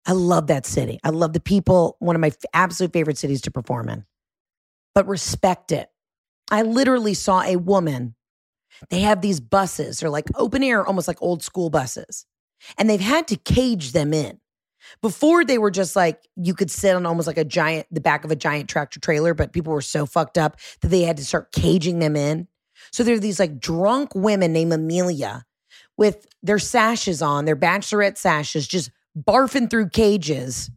I 0.06 0.12
love 0.12 0.48
that 0.48 0.66
city. 0.66 0.98
I 1.04 1.10
love 1.10 1.32
the 1.32 1.40
people, 1.40 1.96
one 2.00 2.16
of 2.16 2.20
my 2.20 2.32
absolute 2.52 2.92
favorite 2.92 3.18
cities 3.18 3.40
to 3.42 3.50
perform 3.50 3.88
in, 3.88 4.04
but 4.94 5.06
respect 5.06 5.72
it. 5.72 5.88
I 6.50 6.62
literally 6.62 7.14
saw 7.14 7.42
a 7.42 7.56
woman. 7.56 8.14
They 8.90 9.00
have 9.00 9.20
these 9.20 9.40
buses, 9.40 10.00
they're 10.00 10.10
like 10.10 10.26
open 10.34 10.62
air, 10.62 10.84
almost 10.84 11.06
like 11.06 11.22
old 11.22 11.42
school 11.42 11.70
buses, 11.70 12.26
and 12.76 12.90
they've 12.90 13.00
had 13.00 13.28
to 13.28 13.36
cage 13.36 13.92
them 13.92 14.12
in. 14.12 14.40
Before 15.00 15.44
they 15.44 15.58
were 15.58 15.70
just 15.70 15.96
like 15.96 16.28
you 16.36 16.54
could 16.54 16.70
sit 16.70 16.94
on 16.94 17.06
almost 17.06 17.26
like 17.26 17.38
a 17.38 17.44
giant, 17.44 17.86
the 17.90 18.00
back 18.00 18.24
of 18.24 18.30
a 18.30 18.36
giant 18.36 18.68
tractor 18.68 19.00
trailer, 19.00 19.34
but 19.34 19.52
people 19.52 19.72
were 19.72 19.80
so 19.80 20.06
fucked 20.06 20.38
up 20.38 20.58
that 20.80 20.88
they 20.88 21.02
had 21.02 21.16
to 21.16 21.24
start 21.24 21.52
caging 21.52 21.98
them 21.98 22.16
in. 22.16 22.48
So 22.92 23.04
there 23.04 23.14
are 23.14 23.20
these 23.20 23.40
like 23.40 23.58
drunk 23.58 24.14
women 24.14 24.52
named 24.52 24.72
Amelia 24.72 25.44
with 25.96 26.26
their 26.42 26.58
sashes 26.58 27.22
on, 27.22 27.44
their 27.44 27.56
bachelorette 27.56 28.18
sashes, 28.18 28.66
just 28.66 28.90
barfing 29.16 29.70
through 29.70 29.90
cages 29.90 30.70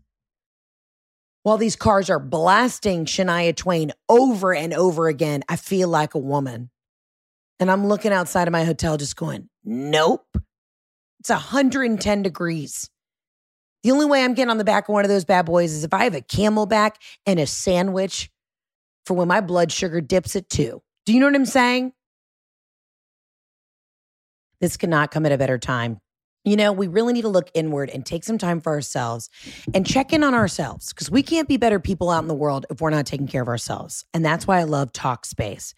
while 1.43 1.57
these 1.57 1.75
cars 1.75 2.09
are 2.09 2.19
blasting 2.19 3.05
Shania 3.05 3.55
Twain 3.55 3.91
over 4.09 4.53
and 4.53 4.73
over 4.73 5.07
again. 5.07 5.43
I 5.47 5.57
feel 5.57 5.87
like 5.87 6.15
a 6.15 6.19
woman. 6.19 6.71
And 7.59 7.71
I'm 7.71 7.85
looking 7.87 8.11
outside 8.11 8.47
of 8.47 8.51
my 8.51 8.63
hotel 8.63 8.97
just 8.97 9.15
going, 9.15 9.47
nope. 9.63 10.25
It's 11.19 11.29
110 11.29 12.23
degrees. 12.23 12.89
The 13.85 13.91
only 13.91 14.07
way 14.07 14.23
I'm 14.23 14.33
getting 14.33 14.49
on 14.49 14.57
the 14.57 14.63
back 14.63 14.89
of 14.89 14.93
one 14.93 15.05
of 15.05 15.09
those 15.09 15.25
bad 15.25 15.45
boys 15.45 15.71
is 15.71 15.83
if 15.83 15.93
I 15.93 16.05
have 16.05 16.15
a 16.15 16.21
CamelBak 16.21 16.95
and 17.27 17.39
a 17.39 17.45
sandwich 17.45 18.31
for 19.05 19.13
when 19.13 19.27
my 19.27 19.41
blood 19.41 19.71
sugar 19.71 20.01
dips 20.01 20.35
at 20.35 20.49
two. 20.49 20.81
Do 21.05 21.13
you 21.13 21.19
know 21.19 21.27
what 21.27 21.35
I'm 21.35 21.45
saying? 21.45 21.93
This 24.59 24.75
cannot 24.75 25.11
come 25.11 25.27
at 25.27 25.31
a 25.33 25.37
better 25.37 25.59
time 25.59 25.99
you 26.45 26.55
know, 26.55 26.71
we 26.71 26.87
really 26.87 27.13
need 27.13 27.23
to 27.23 27.29
look 27.29 27.49
inward 27.53 27.89
and 27.89 28.05
take 28.05 28.23
some 28.23 28.37
time 28.37 28.61
for 28.61 28.71
ourselves 28.71 29.29
and 29.73 29.85
check 29.85 30.13
in 30.13 30.23
on 30.23 30.35
ourselves 30.35 30.93
because 30.93 31.09
we 31.09 31.23
can't 31.23 31.47
be 31.47 31.57
better 31.57 31.79
people 31.79 32.11
out 32.11 32.21
in 32.21 32.27
the 32.27 32.35
world 32.35 32.65
if 32.69 32.79
we're 32.79 32.91
not 32.91 33.05
taking 33.05 33.27
care 33.27 33.41
of 33.41 33.47
ourselves. 33.47 34.05
And 34.13 34.23
that's 34.23 34.45
why 34.45 34.59
I 34.59 34.63
love 34.63 34.93
Talkspace. 34.93 35.73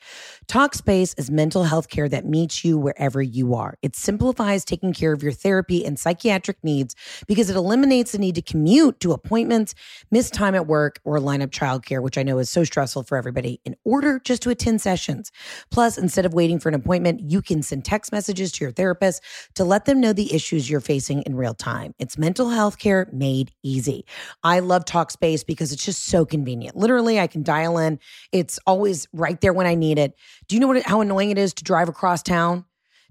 Talkspace 0.47 1.17
is 1.17 1.31
mental 1.31 1.63
health 1.63 1.89
care 1.89 2.09
that 2.09 2.25
meets 2.25 2.65
you 2.65 2.77
wherever 2.77 3.21
you 3.21 3.55
are. 3.55 3.77
It 3.81 3.95
simplifies 3.95 4.65
taking 4.65 4.93
care 4.93 5.13
of 5.13 5.23
your 5.23 5.31
therapy 5.31 5.85
and 5.85 5.97
psychiatric 5.97 6.57
needs 6.63 6.95
because 7.27 7.49
it 7.49 7.55
eliminates 7.55 8.11
the 8.11 8.17
need 8.17 8.35
to 8.35 8.41
commute 8.41 8.99
to 8.99 9.13
appointments, 9.13 9.73
miss 10.11 10.29
time 10.29 10.53
at 10.53 10.67
work, 10.67 10.99
or 11.05 11.19
line 11.19 11.41
up 11.41 11.51
childcare, 11.51 12.01
which 12.01 12.17
I 12.17 12.23
know 12.23 12.39
is 12.39 12.49
so 12.49 12.63
stressful 12.63 13.03
for 13.03 13.17
everybody, 13.17 13.61
in 13.63 13.75
order 13.85 14.19
just 14.19 14.41
to 14.43 14.49
attend 14.49 14.81
sessions. 14.81 15.31
Plus, 15.71 15.97
instead 15.97 16.25
of 16.25 16.33
waiting 16.33 16.59
for 16.59 16.67
an 16.69 16.75
appointment, 16.75 17.21
you 17.21 17.41
can 17.41 17.61
send 17.61 17.85
text 17.85 18.11
messages 18.11 18.51
to 18.51 18.65
your 18.65 18.71
therapist 18.71 19.23
to 19.55 19.63
let 19.63 19.85
them 19.85 20.01
know 20.01 20.11
the 20.13 20.33
issues 20.33 20.56
issues 20.57 20.69
you're 20.69 20.81
facing 20.81 21.21
in 21.23 21.35
real 21.35 21.53
time. 21.53 21.93
It's 21.99 22.17
mental 22.17 22.49
health 22.49 22.79
care 22.79 23.07
made 23.13 23.51
easy. 23.63 24.05
I 24.43 24.59
love 24.59 24.85
Talkspace 24.85 25.45
because 25.45 25.71
it's 25.71 25.85
just 25.85 26.05
so 26.05 26.25
convenient. 26.25 26.75
Literally, 26.75 27.19
I 27.19 27.27
can 27.27 27.43
dial 27.43 27.77
in. 27.77 27.99
It's 28.31 28.59
always 28.65 29.07
right 29.13 29.39
there 29.41 29.53
when 29.53 29.67
I 29.67 29.75
need 29.75 29.99
it. 29.99 30.15
Do 30.47 30.55
you 30.55 30.59
know 30.59 30.67
what 30.67 30.81
how 30.83 31.01
annoying 31.01 31.29
it 31.29 31.37
is 31.37 31.53
to 31.55 31.63
drive 31.63 31.89
across 31.89 32.23
town? 32.23 32.65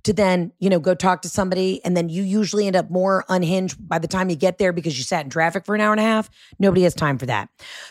To 0.07 0.13
then, 0.13 0.53
you 0.61 0.71
know, 0.71 0.79
go 0.79 0.95
talk 0.95 1.23
to 1.23 1.29
somebody. 1.29 1.85
And 1.85 1.97
then 1.97 2.09
you 2.09 2.23
usually 2.23 2.67
end 2.67 2.77
up 2.77 2.91
more 2.91 3.25
unhinged 3.29 3.77
by 3.89 3.99
the 3.99 4.07
time 4.07 4.31
you 4.31 4.37
get 4.37 4.59
there 4.59 4.73
because 4.73 4.97
you 4.97 5.03
sat 5.03 5.25
in 5.25 5.31
traffic 5.31 5.67
for 5.67 5.75
an 5.75 5.81
hour 5.81 5.91
and 5.93 6.01
a 6.01 6.05
half. 6.05 6.31
Nobody 6.61 6.85
has 6.85 6.95
time 6.95 7.19
for 7.19 7.27
that. 7.27 7.49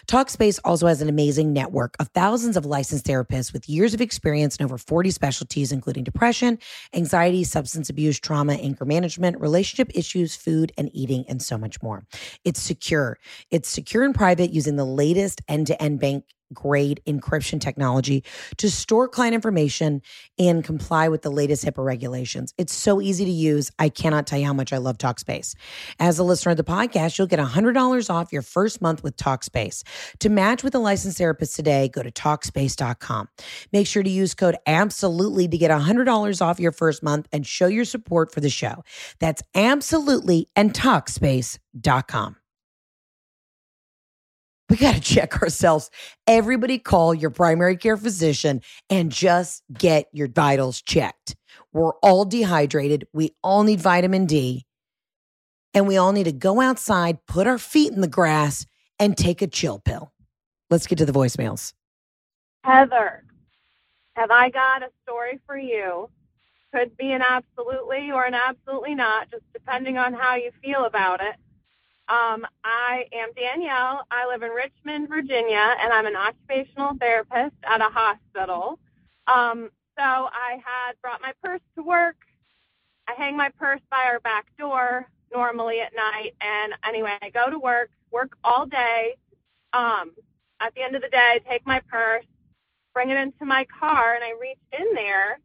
Talkspace 0.08 0.60
also 0.64 0.88
has 0.88 1.02
an 1.02 1.10
amazing 1.10 1.52
network 1.52 1.96
of 2.00 2.08
thousands 2.10 2.56
of 2.56 2.66
licensed 2.66 3.06
therapists 3.06 3.52
with 3.52 3.68
years 3.68 3.94
of 3.94 4.00
experience 4.00 4.56
in 4.56 4.64
over 4.64 4.78
40 4.78 5.12
specialties, 5.12 5.74
including 5.74 6.06
depression, 6.06 6.58
anxiety, 6.94 7.44
substance 7.44 7.90
abuse, 7.90 8.18
trauma, 8.18 8.54
anger 8.54 8.86
management, 8.86 9.40
relationship 9.42 9.92
issues, 9.94 10.38
food 10.38 10.72
and 10.78 10.90
eating, 10.94 11.26
and 11.28 11.42
so 11.42 11.58
much 11.58 11.84
more. 11.84 12.06
It's 12.46 12.62
secure. 12.62 13.20
It's 13.52 13.68
secure 13.68 14.04
and 14.04 14.16
private 14.16 14.52
using 14.52 14.78
the 14.78 14.86
latest 14.86 15.42
end 15.50 15.68
to 15.68 15.82
end 15.84 16.00
bank 16.00 16.24
grade 16.54 17.02
encryption 17.08 17.60
technology 17.60 18.24
to 18.58 18.70
store 18.70 19.08
client 19.08 19.36
information 19.36 20.02
and 20.38 20.64
comply 20.64 21.08
with 21.10 21.22
the 21.22 21.30
latest 21.30 21.66
HIPAA 21.66 21.84
regulations. 21.84 22.54
It's 22.58 22.74
so 22.74 23.02
easy 23.02 23.26
to 23.26 23.32
use. 23.32 23.72
I 23.80 23.90
cannot 23.90 24.28
tell 24.28 24.40
you 24.40 24.46
how 24.46 24.54
much 24.54 24.74
I 24.74 24.78
love 24.78 24.98
Talkspace. 24.98 25.56
As 26.00 26.20
a 26.20 26.24
listener 26.24 26.52
of 26.52 26.58
the 26.58 26.64
podcast, 26.64 27.18
you'll 27.18 27.28
get 27.28 27.40
$100 27.40 28.10
off 28.10 28.32
your 28.32 28.42
first 28.42 28.82
month 28.82 29.04
with 29.04 29.18
Talkspace. 29.18 29.84
To 30.20 30.30
match 30.30 30.64
with 30.64 30.76
a 30.76 30.80
licensed 30.80 31.18
therapist 31.18 31.56
today, 31.56 31.90
go 31.90 32.04
to 32.04 32.12
Talkspace.com. 32.12 33.30
Make 33.72 33.88
sure 33.88 34.04
to 34.04 34.10
use 34.10 34.34
code 34.34 34.58
ABSOLUTELY 34.68 35.50
to 35.50 35.58
get 35.58 35.72
$100 35.72 36.42
off 36.42 36.60
your 36.60 36.72
first 36.72 37.04
month 37.04 37.28
and 37.32 37.46
show 37.46 37.68
your 37.68 37.86
support 37.86 38.34
for 38.34 38.40
the 38.40 38.50
show. 38.50 38.84
That's 39.20 39.42
absolutely 39.56 40.48
and 40.56 40.74
Talkspace.com 40.74 42.38
we 44.70 44.78
got 44.78 44.96
to 44.96 45.02
check 45.02 45.42
ourselves. 45.42 45.90
Everybody 46.28 46.80
call 46.80 47.14
your 47.14 47.30
primary 47.30 47.78
care 47.78 47.98
physician 47.98 48.62
and 48.90 49.12
just 49.12 49.64
get 49.72 50.08
your 50.12 50.28
vitals 50.28 50.82
checked. 50.82 51.36
We're 51.72 51.94
all 52.02 52.26
dehydrated. 52.26 53.08
We 53.14 53.32
all 53.44 53.64
need 53.64 53.80
vitamin 53.80 54.26
D. 54.26 54.66
And 55.74 55.88
we 55.88 55.98
all 55.98 56.14
need 56.14 56.24
to 56.24 56.32
go 56.32 56.62
outside, 56.62 57.18
put 57.28 57.48
our 57.48 57.58
feet 57.58 57.92
in 57.92 58.02
the 58.02 58.08
grass, 58.08 58.66
and 58.98 59.18
take 59.18 59.42
a 59.42 59.48
chill 59.48 59.80
pill. 59.80 60.14
Let's 60.70 60.88
get 60.88 60.98
to 61.00 61.06
the 61.06 61.12
voicemails. 61.12 61.74
Heather, 62.64 63.24
have 64.16 64.32
I 64.32 64.50
got 64.50 64.84
a 64.84 64.90
story 65.04 65.40
for 65.46 65.58
you? 65.58 66.10
Could 66.74 66.98
be 66.98 67.12
an 67.12 67.22
absolutely 67.22 68.12
or 68.12 68.26
an 68.26 68.34
absolutely 68.34 68.96
not, 68.96 69.30
just 69.30 69.44
depending 69.54 69.98
on 69.98 70.14
how 70.14 70.36
you 70.36 70.52
feel 70.64 70.86
about 70.86 71.22
it. 71.22 71.36
Um, 72.08 72.46
I 72.64 73.06
am 73.14 73.30
Danielle. 73.36 74.06
I 74.12 74.28
live 74.28 74.44
in 74.44 74.52
Richmond, 74.52 75.10
Virginia, 75.10 75.76
and 75.82 75.92
I'm 75.92 76.06
an 76.06 76.16
occupational 76.16 76.94
therapist 77.00 77.56
at 77.64 77.82
a 77.82 77.90
hospital. 77.92 78.78
Um, 79.28 79.70
so 79.98 80.04
I 80.04 80.62
had 80.64 80.94
brought 81.02 81.22
my 81.22 81.34
purse 81.44 81.62
to 81.76 81.84
work. 81.84 82.18
I 83.08 83.14
hang 83.18 83.36
my 83.36 83.50
purse 83.58 83.82
by 83.90 84.04
our 84.06 84.20
back 84.20 84.46
door 84.60 85.08
normally 85.34 85.80
at 85.82 85.96
night. 85.96 86.36
And 86.42 86.74
anyway, 86.88 87.18
I 87.24 87.30
go 87.32 87.50
to 87.50 87.58
work, 87.58 87.90
work 88.12 88.38
all 88.44 88.68
day. 88.68 89.16
Um, 89.74 90.12
at 90.60 90.76
the 90.76 90.84
end 90.84 90.96
of 90.96 91.02
the 91.02 91.10
day, 91.10 91.40
I 91.44 91.50
take 91.50 91.66
my 91.66 91.82
purse, 91.90 92.26
bring 92.94 93.10
it 93.10 93.18
into 93.18 93.46
my 93.46 93.66
car, 93.80 94.14
and 94.14 94.24
I 94.24 94.34
reach 94.40 94.60
in 94.78 94.94
there 94.94 95.40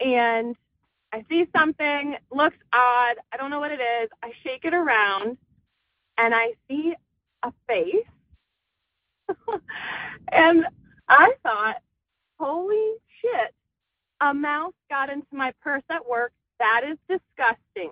and 0.00 0.56
I 1.12 1.24
see 1.28 1.46
something, 1.56 2.16
looks 2.30 2.58
odd. 2.72 3.16
I 3.32 3.36
don't 3.36 3.50
know 3.50 3.60
what 3.60 3.72
it 3.72 3.80
is. 3.80 4.10
I 4.22 4.32
shake 4.42 4.64
it 4.64 4.74
around 4.74 5.36
and 6.18 6.34
I 6.34 6.54
see 6.68 6.94
a 7.42 7.52
face. 7.68 8.06
and 10.32 10.66
I 11.08 11.32
thought, 11.42 11.76
holy 12.38 12.94
shit, 13.20 13.54
a 14.20 14.32
mouse 14.32 14.74
got 14.90 15.10
into 15.10 15.26
my 15.32 15.52
purse 15.62 15.82
at 15.90 16.06
work. 16.08 16.32
That 16.58 16.82
is 16.84 16.98
disgusting. 17.08 17.90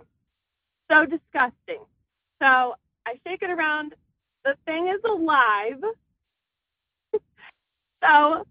So 0.91 1.05
disgusting. 1.07 1.85
So 2.41 2.77
I 3.07 3.19
shake 3.27 3.43
it 3.43 3.51
around. 3.51 3.95
The 4.45 4.57
thing 4.67 4.89
is 4.89 5.01
alive. 5.05 5.83
so 8.03 8.47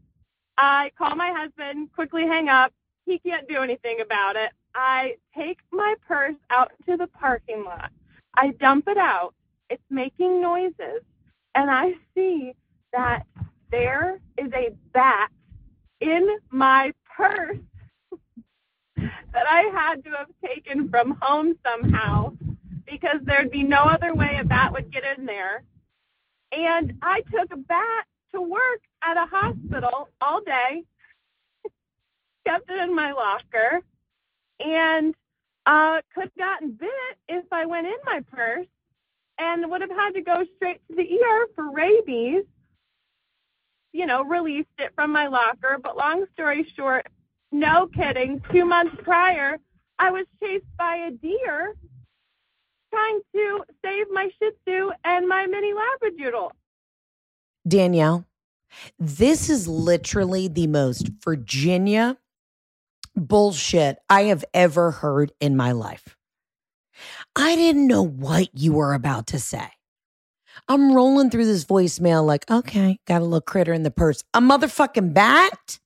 I 0.58 0.92
call 0.98 1.16
my 1.16 1.32
husband, 1.32 1.92
quickly 1.94 2.24
hang 2.24 2.50
up. 2.50 2.74
He 3.06 3.20
can't 3.20 3.48
do 3.48 3.58
anything 3.58 4.02
about 4.02 4.36
it. 4.36 4.52
I 4.76 5.16
take 5.36 5.60
my 5.72 5.96
purse 6.08 6.36
out 6.50 6.72
to 6.88 6.98
the 6.98 7.08
parking 7.08 7.64
lot. 7.64 7.92
I 8.36 8.52
dump 8.52 8.88
it 8.88 8.98
out 8.98 9.34
it's 9.74 9.84
making 9.90 10.40
noises. 10.40 11.02
And 11.56 11.70
I 11.70 11.94
see 12.16 12.54
that 12.94 13.24
there 13.72 14.20
is 14.38 14.52
a 14.54 14.70
bat 14.94 15.32
in 16.00 16.28
my 16.52 16.94
purse 17.18 17.58
that 18.98 19.48
I 19.50 19.62
had 19.74 20.04
to 20.04 20.12
have 20.12 20.28
taken 20.46 20.90
from 20.90 21.18
home 21.20 21.56
somehow 21.66 22.34
because 22.86 23.20
there'd 23.24 23.50
be 23.50 23.64
no 23.64 23.82
other 23.82 24.14
way 24.14 24.38
a 24.40 24.44
bat 24.44 24.72
would 24.74 24.94
get 24.94 25.04
in 25.18 25.26
there. 25.26 25.64
And 26.52 26.94
I 27.02 27.22
took 27.22 27.52
a 27.52 27.58
bat 27.58 28.06
to 28.36 28.42
work 28.42 28.82
at 29.02 29.18
a 29.18 29.26
hospital 29.26 30.10
all 30.22 30.42
day, 30.42 30.84
kept 32.46 32.70
it 32.70 32.78
in 32.78 32.96
my 32.96 33.12
locker, 33.12 33.82
and 34.60 35.16
uh, 35.66 36.02
could 36.14 36.26
have 36.26 36.38
gotten 36.38 36.72
bit 36.74 36.90
if 37.28 37.46
I 37.52 37.66
went 37.66 37.88
in 37.88 37.98
my 38.06 38.22
purse 38.32 38.68
and 39.38 39.70
would 39.70 39.82
have 39.82 39.90
had 39.90 40.12
to 40.12 40.22
go 40.22 40.44
straight 40.56 40.82
to 40.90 40.96
the 40.96 41.04
ER 41.04 41.48
for 41.56 41.72
rabies. 41.72 42.44
You 43.92 44.06
know, 44.06 44.24
released 44.24 44.70
it 44.80 44.92
from 44.96 45.12
my 45.12 45.28
locker. 45.28 45.78
But 45.82 45.98
long 45.98 46.26
story 46.34 46.68
short, 46.76 47.08
no 47.52 47.88
kidding, 47.88 48.42
two 48.52 48.66
months 48.66 48.96
prior, 49.04 49.58
I 50.00 50.12
was 50.12 50.26
chased 50.42 50.66
by 50.78 50.96
a 50.96 51.12
deer 51.12 51.76
trying 52.92 53.22
to 53.34 53.64
save 53.84 54.06
my 54.12 54.30
Shih 54.40 54.52
Tzu 54.66 54.92
and 55.04 55.28
my 55.28 55.48
mini 55.48 55.74
Labradoodle. 55.74 56.52
Danielle, 57.68 58.26
this 59.00 59.50
is 59.50 59.68
literally 59.68 60.48
the 60.48 60.68
most 60.68 61.10
Virginia 61.24 62.18
bullshit 63.16 63.98
I 64.10 64.24
have 64.24 64.44
ever 64.54 64.92
heard 64.92 65.32
in 65.40 65.56
my 65.56 65.72
life. 65.72 66.18
I 67.36 67.56
didn't 67.56 67.88
know 67.88 68.04
what 68.04 68.50
you 68.54 68.74
were 68.74 68.94
about 68.94 69.28
to 69.28 69.40
say. 69.40 69.68
I'm 70.68 70.94
rolling 70.94 71.30
through 71.30 71.46
this 71.46 71.66
voicemail 71.66 72.26
like, 72.26 72.50
okay, 72.50 73.00
got 73.08 73.22
a 73.22 73.26
little 73.26 73.42
critter 73.42 73.74
in 73.74 73.84
the 73.84 73.92
purse. 73.92 74.24
A 74.34 74.40
motherfucking 74.40 75.14
bat? 75.14 75.80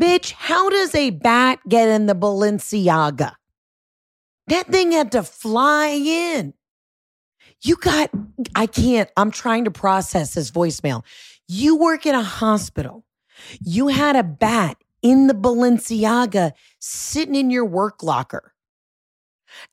Bitch, 0.00 0.32
how 0.32 0.70
does 0.70 0.94
a 0.94 1.10
bat 1.10 1.58
get 1.68 1.88
in 1.88 2.06
the 2.06 2.14
Balenciaga? 2.14 3.34
That 4.46 4.68
thing 4.68 4.92
had 4.92 5.12
to 5.12 5.22
fly 5.22 5.88
in. 5.88 6.54
You 7.60 7.76
got, 7.76 8.10
I 8.54 8.66
can't, 8.66 9.10
I'm 9.16 9.30
trying 9.30 9.64
to 9.64 9.70
process 9.70 10.34
this 10.34 10.50
voicemail. 10.50 11.04
You 11.48 11.76
work 11.76 12.06
in 12.06 12.14
a 12.14 12.22
hospital. 12.22 13.04
You 13.60 13.88
had 13.88 14.16
a 14.16 14.22
bat 14.22 14.78
in 15.02 15.26
the 15.26 15.34
Balenciaga 15.34 16.52
sitting 16.78 17.34
in 17.34 17.50
your 17.50 17.64
work 17.64 18.02
locker. 18.02 18.54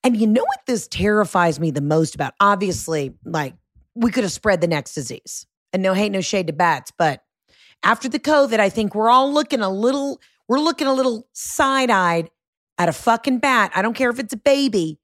And 0.03 0.17
you 0.17 0.27
know 0.27 0.43
what 0.43 0.65
this 0.67 0.87
terrifies 0.87 1.59
me 1.59 1.71
the 1.71 1.81
most 1.81 2.15
about? 2.15 2.33
Obviously, 2.39 3.13
like 3.23 3.55
we 3.95 4.11
could 4.11 4.23
have 4.23 4.31
spread 4.31 4.61
the 4.61 4.67
next 4.67 4.93
disease. 4.93 5.45
And 5.73 5.83
no 5.83 5.93
hate, 5.93 6.11
no 6.11 6.21
shade 6.21 6.47
to 6.47 6.53
bats, 6.53 6.91
but 6.97 7.21
after 7.83 8.07
the 8.07 8.19
COVID, 8.19 8.59
I 8.59 8.69
think 8.69 8.95
we're 8.95 9.09
all 9.09 9.31
looking 9.31 9.61
a 9.61 9.69
little, 9.69 10.21
we're 10.47 10.59
looking 10.59 10.87
a 10.87 10.93
little 10.93 11.27
side 11.33 11.89
eyed 11.89 12.29
at 12.77 12.89
a 12.89 12.93
fucking 12.93 13.39
bat. 13.39 13.71
I 13.75 13.81
don't 13.81 13.93
care 13.93 14.09
if 14.09 14.19
it's 14.19 14.33
a 14.33 14.37
baby. 14.37 14.99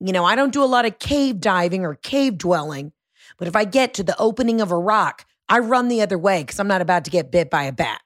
You 0.00 0.12
know, 0.12 0.24
I 0.24 0.34
don't 0.34 0.52
do 0.52 0.62
a 0.62 0.66
lot 0.66 0.84
of 0.84 0.98
cave 0.98 1.40
diving 1.40 1.84
or 1.84 1.94
cave 1.94 2.36
dwelling, 2.36 2.92
but 3.38 3.48
if 3.48 3.54
I 3.54 3.64
get 3.64 3.94
to 3.94 4.02
the 4.02 4.18
opening 4.18 4.60
of 4.60 4.72
a 4.72 4.78
rock, 4.78 5.24
I 5.48 5.60
run 5.60 5.88
the 5.88 6.02
other 6.02 6.18
way 6.18 6.42
because 6.42 6.58
I'm 6.58 6.68
not 6.68 6.80
about 6.80 7.04
to 7.04 7.10
get 7.10 7.30
bit 7.30 7.50
by 7.50 7.64
a 7.64 7.72
bat. 7.72 8.00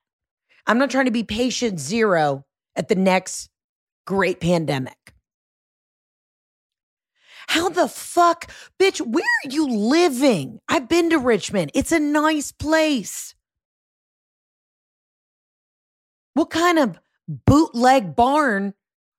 I'm 0.66 0.78
not 0.78 0.90
trying 0.90 1.06
to 1.06 1.10
be 1.10 1.24
patient 1.24 1.80
zero 1.80 2.44
at 2.74 2.88
the 2.88 2.94
next 2.94 3.48
great 4.06 4.40
pandemic. 4.40 5.14
How 7.48 7.68
the 7.68 7.88
fuck, 7.88 8.50
bitch, 8.78 9.00
where 9.00 9.24
are 9.24 9.50
you 9.50 9.68
living? 9.68 10.60
I've 10.68 10.88
been 10.88 11.10
to 11.10 11.18
Richmond. 11.18 11.70
It's 11.74 11.92
a 11.92 12.00
nice 12.00 12.52
place. 12.52 13.34
What 16.34 16.50
kind 16.50 16.78
of 16.78 16.98
bootleg 17.28 18.14
barn 18.14 18.74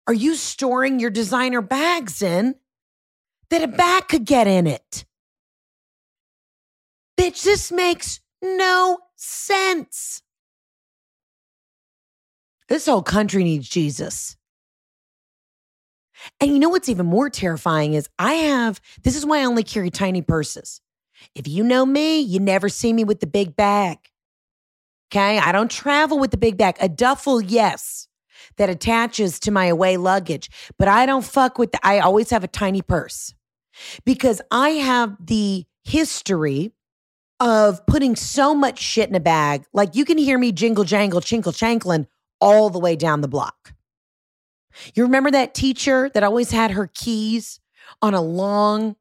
are 0.06 0.14
you 0.14 0.36
storing 0.36 1.00
your 1.00 1.10
designer 1.10 1.62
bags 1.62 2.22
in 2.22 2.56
that 3.50 3.64
a 3.64 3.68
bat 3.68 4.08
could 4.08 4.26
get 4.26 4.48
in 4.48 4.68
it? 4.68 5.06
Bitch, 7.20 7.44
this 7.44 7.72
makes 7.72 8.20
no 8.42 9.00
sense. 9.16 10.22
This 12.70 12.86
whole 12.86 13.02
country 13.02 13.44
needs 13.44 13.68
Jesus. 13.68 14.38
And 16.40 16.52
you 16.52 16.60
know 16.60 16.70
what's 16.70 16.90
even 16.90 17.06
more 17.06 17.30
terrifying 17.30 17.94
is 17.94 18.10
I 18.20 18.34
have, 18.34 18.82
this 19.04 19.16
is 19.16 19.26
why 19.26 19.40
I 19.40 19.46
only 19.46 19.64
carry 19.64 19.90
tiny 19.90 20.22
purses. 20.22 20.82
If 21.36 21.48
you 21.48 21.64
know 21.64 21.86
me, 21.86 22.20
you 22.20 22.40
never 22.40 22.70
see 22.70 22.94
me 22.94 23.04
with 23.04 23.20
the 23.20 23.28
big 23.28 23.56
bag. 23.56 23.98
Okay. 25.12 25.40
I 25.40 25.52
don't 25.52 25.72
travel 25.72 26.20
with 26.20 26.32
the 26.32 26.38
big 26.38 26.58
bag. 26.58 26.76
A 26.80 26.90
duffel, 26.90 27.42
yes, 27.42 28.08
that 28.58 28.70
attaches 28.70 29.40
to 29.42 29.52
my 29.52 29.66
away 29.66 29.98
luggage, 29.98 30.50
but 30.78 30.88
I 30.88 31.06
don't 31.06 31.26
fuck 31.26 31.58
with 31.58 31.72
the, 31.72 31.80
I 31.84 32.00
always 32.00 32.30
have 32.30 32.44
a 32.44 32.48
tiny 32.48 32.82
purse 32.82 33.34
because 34.06 34.42
I 34.52 34.70
have 34.70 35.16
the 35.26 35.66
history 35.84 36.72
of 37.40 37.86
putting 37.86 38.16
so 38.16 38.54
much 38.56 38.80
shit 38.80 39.10
in 39.10 39.16
a 39.16 39.20
bag. 39.20 39.66
Like 39.74 39.96
you 39.96 40.06
can 40.06 40.18
hear 40.18 40.38
me 40.38 40.52
jingle 40.52 40.84
jangle, 40.84 41.22
chinkle 41.22 41.54
chankling 41.54 42.08
all 42.42 42.70
the 42.70 42.80
way 42.80 42.96
down 42.96 43.22
the 43.22 43.28
block. 43.28 43.74
You 44.94 45.04
remember 45.04 45.32
that 45.32 45.54
teacher 45.54 46.10
that 46.14 46.24
always 46.24 46.52
had 46.52 46.72
her 46.72 46.90
keys 46.94 47.60
on 48.02 48.14
a 48.14 48.22
long, 48.22 48.96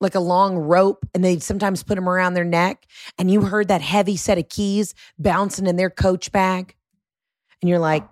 like 0.00 0.14
a 0.14 0.20
long 0.20 0.56
rope, 0.56 1.06
and 1.14 1.24
they'd 1.24 1.42
sometimes 1.42 1.82
put 1.82 1.96
them 1.96 2.08
around 2.08 2.34
their 2.34 2.44
neck, 2.44 2.86
and 3.18 3.30
you 3.30 3.42
heard 3.42 3.68
that 3.68 3.80
heavy 3.80 4.16
set 4.16 4.38
of 4.38 4.48
keys 4.48 4.94
bouncing 5.18 5.66
in 5.66 5.76
their 5.76 5.90
coach 5.90 6.32
bag? 6.32 6.74
And 7.60 7.68
you're 7.68 7.78
like, 7.78 8.08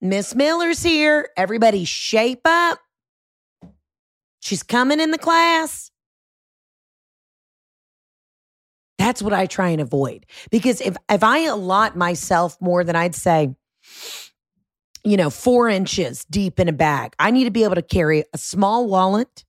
Miss 0.00 0.34
Miller's 0.34 0.82
here. 0.82 1.30
Everybody 1.36 1.84
shape 1.84 2.42
up. 2.44 2.78
She's 4.40 4.62
coming 4.62 5.00
in 5.00 5.10
the 5.10 5.18
class. 5.18 5.90
That's 8.98 9.22
what 9.22 9.32
I 9.32 9.46
try 9.46 9.70
and 9.70 9.80
avoid. 9.80 10.26
Because 10.50 10.80
if 10.80 10.96
if 11.10 11.24
I 11.24 11.40
allot 11.40 11.96
myself 11.96 12.60
more 12.60 12.84
than 12.84 12.96
I'd 12.96 13.14
say, 13.14 13.54
you 15.04 15.16
know, 15.16 15.30
four 15.30 15.68
inches 15.68 16.24
deep 16.24 16.58
in 16.58 16.68
a 16.68 16.72
bag, 16.72 17.14
I 17.18 17.30
need 17.30 17.44
to 17.44 17.50
be 17.50 17.64
able 17.64 17.74
to 17.74 17.82
carry 17.82 18.24
a 18.32 18.38
small 18.38 18.88
wallet 18.88 19.44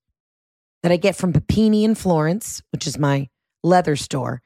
that 0.84 0.92
I 0.92 0.98
get 0.98 1.16
from 1.16 1.34
Papini 1.34 1.84
in 1.84 1.96
Florence, 1.96 2.62
which 2.72 2.86
is 2.86 3.00
my 3.00 3.30
leather 3.64 3.96
store, 3.96 4.42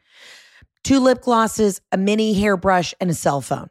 two 0.83 0.99
lip 0.99 1.21
glosses, 1.21 1.81
a 1.91 1.97
mini 1.97 2.33
hairbrush, 2.33 2.93
and 3.01 3.09
a 3.09 3.13
cell 3.13 3.41
phone. 3.41 3.69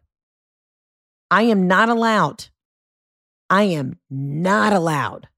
I 1.30 1.42
am 1.42 1.66
not 1.66 1.88
allowed, 1.88 2.48
I 3.48 3.62
am 3.62 3.98
not 4.10 4.72
allowed 4.72 5.28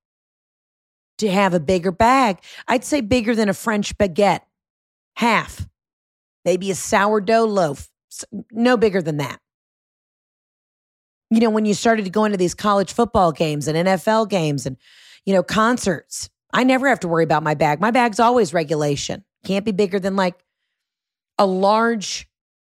to 1.18 1.30
have 1.30 1.53
a 1.55 1.61
bigger 1.61 1.92
bag. 1.92 2.38
I'd 2.66 2.84
say 2.84 3.03
bigger 3.03 3.34
than 3.34 3.48
a 3.48 3.55
French 3.55 3.96
baguette, 3.98 4.40
half 5.16 5.68
maybe 6.44 6.70
a 6.70 6.74
sourdough 6.74 7.44
loaf, 7.44 7.88
no 8.51 8.76
bigger 8.76 9.03
than 9.03 9.18
that. 9.18 9.40
You 11.31 11.41
know, 11.41 11.51
when 11.51 11.64
you 11.64 11.74
started 11.74 12.05
to 12.05 12.11
go 12.11 12.24
into 12.24 12.37
these 12.37 12.55
college 12.55 12.93
football 12.93 13.33
games 13.33 13.68
and 13.68 13.89
NFL 13.89 14.28
games 14.28 14.66
and, 14.66 14.76
you 15.24 15.33
know, 15.33 15.43
concerts, 15.43 16.28
I 16.53 16.64
never 16.64 16.89
have 16.89 17.01
to 17.01 17.09
worry 17.09 17.24
about 17.24 17.43
my 17.43 17.55
bag. 17.55 17.81
My 17.81 17.91
bag's 17.91 18.18
always 18.18 18.53
regulation. 18.53 19.24
Can't 19.45 19.64
be 19.64 19.72
bigger 19.72 20.01
than 20.01 20.16
like 20.16 20.35
a 21.39 21.47
large 21.47 22.28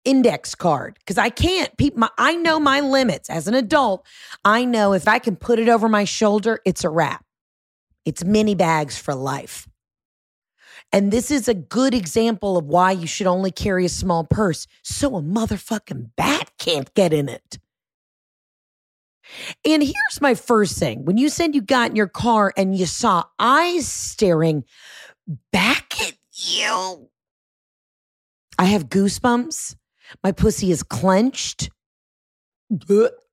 index 0.04 0.54
card 0.54 0.96
because 0.98 1.18
I 1.18 1.30
can't. 1.30 1.76
People, 1.76 2.08
I 2.18 2.34
know 2.36 2.60
my 2.60 2.80
limits 2.80 3.30
as 3.30 3.48
an 3.48 3.54
adult. 3.54 4.06
I 4.44 4.64
know 4.64 4.92
if 4.92 5.08
I 5.08 5.18
can 5.18 5.36
put 5.36 5.58
it 5.58 5.68
over 5.68 5.88
my 5.88 6.04
shoulder, 6.04 6.60
it's 6.64 6.84
a 6.84 6.90
wrap. 6.90 7.24
It's 8.04 8.24
mini 8.24 8.54
bags 8.54 8.98
for 8.98 9.14
life. 9.14 9.68
And 10.92 11.10
this 11.10 11.30
is 11.30 11.48
a 11.48 11.54
good 11.54 11.94
example 11.94 12.58
of 12.58 12.66
why 12.66 12.90
you 12.92 13.06
should 13.06 13.26
only 13.26 13.50
carry 13.50 13.86
a 13.86 13.88
small 13.88 14.24
purse 14.24 14.66
so 14.82 15.16
a 15.16 15.22
motherfucking 15.22 16.10
bat 16.16 16.50
can't 16.58 16.92
get 16.94 17.12
in 17.12 17.28
it. 17.28 17.58
And 19.64 19.82
here's 19.82 20.20
my 20.20 20.34
first 20.34 20.78
thing. 20.78 21.04
When 21.04 21.16
you 21.16 21.28
said 21.28 21.54
you 21.54 21.62
got 21.62 21.90
in 21.90 21.96
your 21.96 22.08
car 22.08 22.52
and 22.56 22.76
you 22.76 22.86
saw 22.86 23.24
eyes 23.38 23.86
staring 23.86 24.64
back 25.52 26.00
at 26.00 26.14
you, 26.32 27.08
I 28.58 28.66
have 28.66 28.88
goosebumps. 28.88 29.76
My 30.22 30.32
pussy 30.32 30.70
is 30.70 30.82
clenched. 30.82 31.70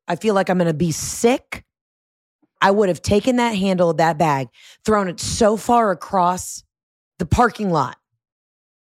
I 0.08 0.16
feel 0.16 0.34
like 0.34 0.50
I'm 0.50 0.58
going 0.58 0.68
to 0.68 0.74
be 0.74 0.91
sick. 0.91 1.66
I 2.62 2.72
would 2.72 2.89
have 2.89 3.02
taken 3.02 3.38
that 3.38 3.52
handle 3.52 3.89
of 3.89 3.97
that 3.97 4.18
bag, 4.18 4.50
thrown 4.84 5.08
it 5.08 5.20
so 5.20 5.56
far 5.56 5.91
across 5.91 6.64
the 7.18 7.26
parking 7.26 7.70
lot, 7.70 7.97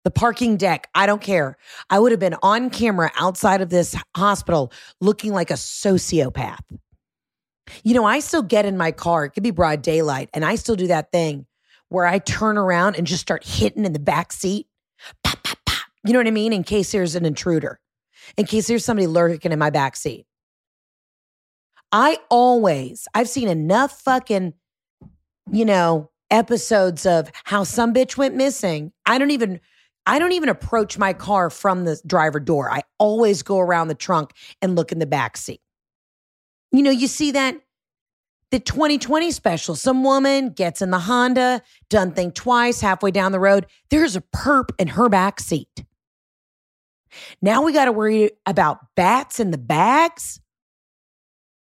the 0.04 0.10
parking 0.10 0.56
deck. 0.56 0.88
I 0.94 1.06
don't 1.06 1.22
care. 1.22 1.56
I 1.90 1.98
would 1.98 2.12
have 2.12 2.20
been 2.20 2.36
on 2.42 2.70
camera 2.70 3.12
outside 3.16 3.60
of 3.60 3.70
this 3.70 3.94
hospital 4.16 4.72
looking 5.00 5.32
like 5.32 5.50
a 5.50 5.54
sociopath. 5.54 6.58
You 7.84 7.94
know, 7.94 8.04
I 8.04 8.20
still 8.20 8.42
get 8.42 8.64
in 8.64 8.76
my 8.76 8.92
car, 8.92 9.24
it 9.24 9.30
could 9.30 9.42
be 9.42 9.50
broad 9.50 9.82
daylight, 9.82 10.30
and 10.32 10.44
I 10.44 10.54
still 10.54 10.76
do 10.76 10.86
that 10.88 11.12
thing 11.12 11.46
where 11.88 12.06
I 12.06 12.18
turn 12.18 12.58
around 12.58 12.96
and 12.96 13.06
just 13.06 13.22
start 13.22 13.44
hitting 13.44 13.84
in 13.84 13.92
the 13.92 13.98
back 13.98 14.32
seat. 14.32 14.66
Pop, 15.24 15.42
pop, 15.42 15.58
pop. 15.64 15.86
You 16.04 16.12
know 16.12 16.18
what 16.18 16.26
I 16.26 16.32
mean? 16.32 16.52
In 16.52 16.62
case 16.62 16.92
there's 16.92 17.14
an 17.14 17.24
intruder, 17.24 17.80
in 18.36 18.46
case 18.46 18.66
there's 18.66 18.84
somebody 18.84 19.06
lurking 19.06 19.52
in 19.52 19.58
my 19.58 19.70
back 19.70 19.96
seat. 19.96 20.26
I 21.90 22.18
always, 22.30 23.08
I've 23.14 23.28
seen 23.28 23.48
enough 23.48 24.00
fucking, 24.02 24.52
you 25.50 25.64
know, 25.64 26.10
episodes 26.30 27.06
of 27.06 27.30
how 27.44 27.64
some 27.64 27.94
bitch 27.94 28.16
went 28.16 28.34
missing. 28.34 28.92
I 29.06 29.18
don't 29.18 29.30
even 29.30 29.60
I 30.06 30.18
don't 30.18 30.32
even 30.32 30.48
approach 30.48 30.96
my 30.96 31.12
car 31.12 31.50
from 31.50 31.84
the 31.84 32.00
driver 32.06 32.40
door. 32.40 32.70
I 32.70 32.82
always 32.98 33.42
go 33.42 33.58
around 33.58 33.88
the 33.88 33.94
trunk 33.94 34.32
and 34.62 34.74
look 34.74 34.90
in 34.90 35.00
the 35.00 35.06
back 35.06 35.36
seat. 35.36 35.60
You 36.72 36.82
know, 36.82 36.90
you 36.90 37.06
see 37.06 37.32
that 37.32 37.60
the 38.50 38.60
2020 38.60 39.30
special. 39.30 39.74
Some 39.74 40.04
woman 40.04 40.50
gets 40.50 40.80
in 40.80 40.90
the 40.90 40.98
Honda, 40.98 41.62
done 41.90 42.12
think 42.12 42.34
twice, 42.34 42.80
halfway 42.80 43.10
down 43.10 43.32
the 43.32 43.40
road. 43.40 43.66
There's 43.90 44.16
a 44.16 44.20
perp 44.20 44.70
in 44.78 44.88
her 44.88 45.08
back 45.08 45.40
seat. 45.40 45.84
Now 47.40 47.62
we 47.62 47.72
got 47.72 47.86
to 47.86 47.92
worry 47.92 48.30
about 48.46 48.78
bats 48.94 49.40
in 49.40 49.50
the 49.50 49.58
bags. 49.58 50.40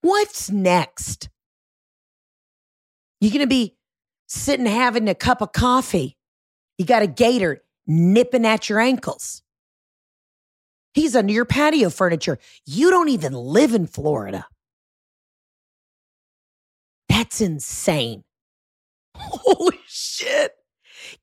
What's 0.02 0.50
next? 0.50 1.28
You're 3.20 3.32
going 3.32 3.40
to 3.40 3.46
be 3.46 3.76
sitting 4.26 4.66
having 4.66 5.08
a 5.08 5.14
cup 5.14 5.42
of 5.42 5.52
coffee. 5.52 6.16
You 6.78 6.86
got 6.86 7.02
a 7.02 7.06
gator 7.06 7.62
nipping 7.86 8.46
at 8.46 8.68
your 8.68 8.80
ankles. 8.80 9.42
He's 10.94 11.14
under 11.14 11.32
your 11.32 11.44
patio 11.44 11.90
furniture. 11.90 12.38
You 12.64 12.90
don't 12.90 13.10
even 13.10 13.32
live 13.32 13.74
in 13.74 13.86
Florida. 13.86 14.46
That's 17.20 17.42
insane. 17.42 18.24
Holy 19.14 19.78
shit. 19.86 20.52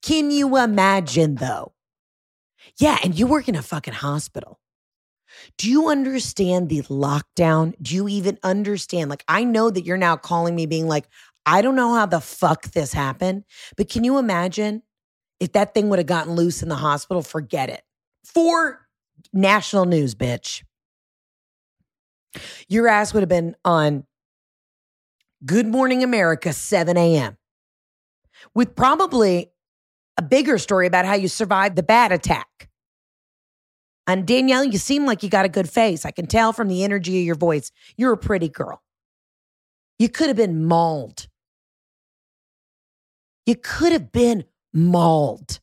Can 0.04 0.30
you 0.30 0.56
imagine 0.58 1.34
though? 1.34 1.74
Yeah, 2.80 3.00
and 3.04 3.18
you 3.18 3.26
work 3.26 3.50
in 3.50 3.56
a 3.56 3.64
fucking 3.64 3.95
hospital. 3.95 4.60
Do 5.58 5.68
you 5.68 5.88
understand 5.89 6.70
the 6.70 6.84
lockdown? 6.84 7.74
Do 7.82 7.95
you 7.95 8.08
even 8.10 8.38
understand? 8.43 9.10
Like, 9.10 9.24
I 9.28 9.43
know 9.43 9.72
that 9.72 9.86
you're 9.86 9.98
now 9.98 10.18
calling 10.18 10.56
me 10.56 10.68
being 10.68 10.88
like, 10.88 11.08
I 11.48 11.64
don't 11.64 11.76
know 11.76 11.95
how 11.95 12.06
the 12.06 12.22
fuck 12.22 12.66
this 12.74 12.93
happened, 12.93 13.43
but 13.76 13.89
can 13.89 14.04
you 14.04 14.20
imagine 14.20 14.84
if 15.39 15.54
that 15.54 15.74
thing 15.74 15.89
would 15.89 15.98
have 15.98 16.06
gotten 16.06 16.36
loose 16.36 16.62
in 16.62 16.70
the 16.70 16.76
hospital? 16.76 17.24
Forget 17.24 17.70
it. 17.70 17.82
For 18.24 18.86
national 19.34 19.86
news, 19.86 20.14
bitch. 20.14 20.62
Your 22.70 22.88
ass 22.88 23.16
would 23.16 23.22
have 23.22 23.30
been 23.30 23.56
on 23.66 24.06
Good 25.46 25.68
Morning 25.68 26.04
America, 26.04 26.52
7 26.52 26.98
a.m., 26.98 27.38
with 28.56 28.76
probably 28.76 29.52
a 30.18 30.22
bigger 30.24 30.58
story 30.58 30.88
about 30.88 31.06
how 31.06 31.14
you 31.14 31.28
survived 31.28 31.76
the 31.76 31.84
bat 31.84 32.12
attack. 32.12 32.70
And 34.08 34.26
Danielle, 34.26 34.64
you 34.64 34.80
seem 34.80 35.06
like 35.06 35.22
you 35.22 35.30
got 35.30 35.46
a 35.46 35.50
good 35.50 35.70
face. 35.70 36.06
I 36.06 36.12
can 36.12 36.26
tell 36.26 36.54
from 36.54 36.70
the 36.70 36.84
energy 36.84 37.20
of 37.20 37.26
your 37.26 37.36
voice. 37.36 37.72
You're 37.98 38.14
a 38.14 38.18
pretty 38.18 38.50
girl. 38.50 38.82
You 40.00 40.10
could 40.10 40.28
have 40.28 40.38
been 40.38 40.66
mauled. 40.66 41.28
You 43.46 43.56
could 43.56 43.92
have 43.92 44.12
been 44.12 44.46
mauled. 44.74 45.60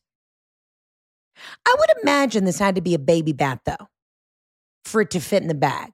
I 1.67 1.75
would 1.77 1.89
imagine 2.01 2.45
this 2.45 2.59
had 2.59 2.75
to 2.75 2.81
be 2.81 2.93
a 2.93 2.99
baby 2.99 3.33
bat, 3.33 3.59
though, 3.65 3.89
for 4.85 5.01
it 5.01 5.09
to 5.11 5.19
fit 5.19 5.41
in 5.41 5.49
the 5.49 5.53
bag. 5.53 5.91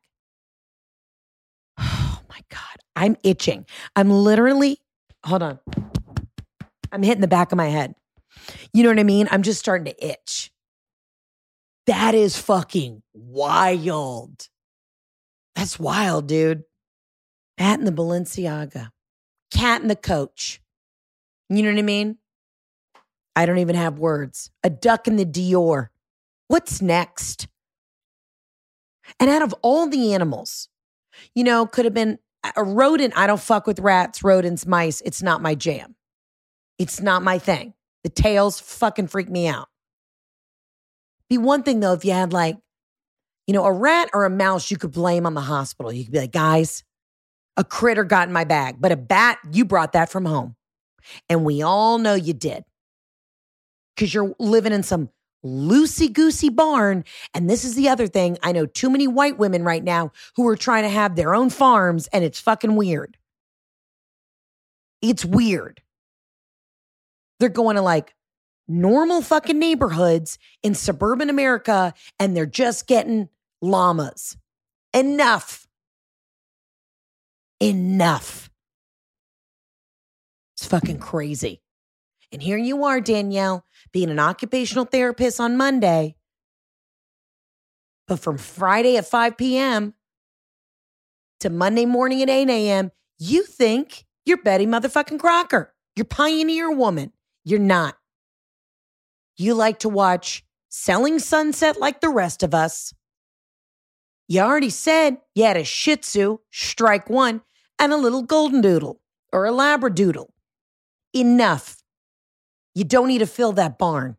Oh 2.14 2.22
my 2.30 2.40
God. 2.50 2.81
I'm 2.96 3.18
itching. 3.24 3.66
I'm 3.96 4.10
literally, 4.10 4.80
hold 5.26 5.44
on. 5.44 5.60
I'm 6.92 7.04
hitting 7.04 7.22
the 7.22 7.28
back 7.28 7.52
of 7.52 7.58
my 7.58 7.68
head. 7.68 7.96
You 8.74 8.84
know 8.84 8.89
what 8.89 9.00
I 9.00 9.04
mean? 9.04 9.28
I'm 9.32 9.44
just 9.44 9.60
starting 9.60 9.86
to 9.86 10.06
itch. 10.06 10.52
That 11.88 12.16
is 12.16 12.38
fucking 12.38 13.02
wild. 13.14 14.50
That's 15.56 15.80
wild, 15.80 16.28
dude. 16.28 16.64
Bat 17.58 17.80
in 17.80 17.86
the 17.86 17.92
Balenciaga, 17.92 18.89
cat 19.54 19.82
in 19.82 19.88
the 19.88 19.96
coach. 19.96 20.62
You 21.50 21.64
know 21.64 21.72
what 21.72 21.80
I 21.80 21.84
mean? 21.84 22.18
I 23.36 23.46
don't 23.46 23.60
even 23.60 23.76
have 23.76 24.00
words. 24.00 24.52
A 24.64 24.70
duck 24.70 25.08
in 25.08 25.16
the 25.16 25.26
Dior. 25.26 25.88
What's 26.48 26.82
next? 26.82 27.48
And 29.20 29.30
out 29.30 29.42
of 29.42 29.54
all 29.62 29.88
the 29.88 30.14
animals, 30.14 30.70
you 31.36 31.44
know, 31.44 31.66
could 31.66 31.86
have 31.86 31.94
been 31.94 32.20
a 32.56 32.64
rodent. 32.64 33.14
I 33.16 33.28
don't 33.28 33.39
fuck 33.39 33.68
with 33.68 33.80
rats, 33.80 34.24
rodents, 34.24 34.66
mice. 34.66 35.02
It's 35.02 35.22
not 35.22 35.42
my 35.42 35.56
jam. 35.56 35.96
It's 36.80 37.02
not 37.02 37.24
my 37.24 37.38
thing. 37.38 37.74
The 38.04 38.10
tails 38.10 38.60
fucking 38.60 39.08
freak 39.08 39.30
me 39.30 39.48
out. 39.48 39.68
Be 41.30 41.38
one 41.38 41.64
thing 41.64 41.80
though, 41.80 41.94
if 41.94 42.04
you 42.04 42.12
had 42.12 42.34
like, 42.34 42.58
you 43.48 43.54
know, 43.54 43.66
a 43.66 43.72
rat 43.72 44.10
or 44.14 44.26
a 44.26 44.30
mouse 44.30 44.72
you 44.72 44.78
could 44.78 44.92
blame 44.92 45.26
on 45.26 45.34
the 45.34 45.42
hospital. 45.42 45.92
You 45.92 46.04
could 46.04 46.14
be 46.14 46.20
like, 46.20 46.32
guys, 46.32 46.84
a 47.58 47.64
critter 47.64 48.04
got 48.04 48.28
in 48.28 48.34
my 48.34 48.44
bag, 48.44 48.78
but 48.80 48.92
a 48.92 48.98
bat, 48.98 49.38
you 49.52 49.66
brought 49.66 49.94
that 49.94 50.10
from 50.10 50.26
home. 50.26 50.56
And 51.30 51.44
we 51.44 51.62
all 51.62 51.98
know 51.98 52.14
you 52.14 52.34
did. 52.34 52.64
Because 53.96 54.14
you're 54.14 54.34
living 54.39 54.74
in 54.74 54.84
some 54.84 55.10
loosey 55.46 56.12
goosey 56.12 56.50
barn. 56.50 57.04
And 57.34 57.50
this 57.50 57.64
is 57.64 57.76
the 57.76 57.89
other 57.89 58.08
thing. 58.08 58.38
I 58.44 58.52
know 58.52 58.66
too 58.66 58.89
many 58.89 59.08
white 59.08 59.38
women 59.38 59.64
right 59.64 59.84
now 59.84 60.12
who 60.36 60.48
are 60.48 60.56
trying 60.56 60.84
to 60.84 60.89
have 60.89 61.16
their 61.16 61.34
own 61.34 61.50
farms, 61.50 62.08
and 62.08 62.24
it's 62.24 62.39
fucking 62.39 62.76
weird. 62.76 63.18
It's 65.02 65.26
weird. 65.26 65.82
They're 67.39 67.50
going 67.50 67.76
to 67.76 67.82
like 67.82 68.14
normal 68.68 69.22
fucking 69.22 69.58
neighborhoods 69.58 70.38
in 70.64 70.76
suburban 70.76 71.30
America, 71.30 71.94
and 72.20 72.36
they're 72.36 72.46
just 72.46 72.88
getting 72.88 73.30
llamas. 73.62 74.38
Enough. 74.94 75.68
Enough. 77.60 78.50
It's 80.56 80.68
fucking 80.68 81.00
crazy. 81.00 81.62
And 82.32 82.42
here 82.42 82.58
you 82.58 82.86
are, 82.86 83.02
Danielle, 83.02 83.66
being 83.92 84.10
an 84.10 84.20
occupational 84.20 84.86
therapist 84.86 85.40
on 85.40 85.58
Monday. 85.58 86.16
But 88.08 88.20
from 88.20 88.38
Friday 88.38 88.98
at 88.98 89.08
5 89.08 89.38
p.m. 89.38 89.94
to 91.40 91.50
Monday 91.50 91.86
morning 91.86 92.22
at 92.22 92.30
8 92.30 92.50
a.m., 92.50 92.92
you 93.20 93.44
think 93.44 94.06
you're 94.26 94.42
Betty 94.42 94.66
motherfucking 94.66 95.20
Crocker. 95.20 95.74
You're 95.96 96.06
pioneer 96.06 96.72
woman. 96.72 97.12
You're 97.44 97.60
not. 97.60 97.98
You 99.38 99.54
like 99.54 99.80
to 99.80 99.90
watch 99.90 100.44
Selling 100.70 101.20
Sunset 101.20 101.80
like 101.80 102.02
the 102.02 102.10
rest 102.10 102.44
of 102.44 102.54
us. 102.54 102.94
You 104.28 104.42
already 104.42 104.70
said 104.70 105.18
you 105.36 105.44
had 105.44 105.58
a 105.58 105.64
Shih 105.64 105.98
Tzu, 105.98 106.40
strike 106.52 107.10
one, 107.10 107.42
and 107.78 107.92
a 107.92 107.98
little 107.98 108.22
Golden 108.22 108.62
Doodle 108.62 109.02
or 109.34 109.46
a 109.46 109.52
Labradoodle. 109.52 110.28
Enough. 111.14 111.81
You 112.74 112.84
don't 112.84 113.07
need 113.07 113.19
to 113.19 113.28
fill 113.28 113.53
that 113.53 113.78
barn. 113.78 114.17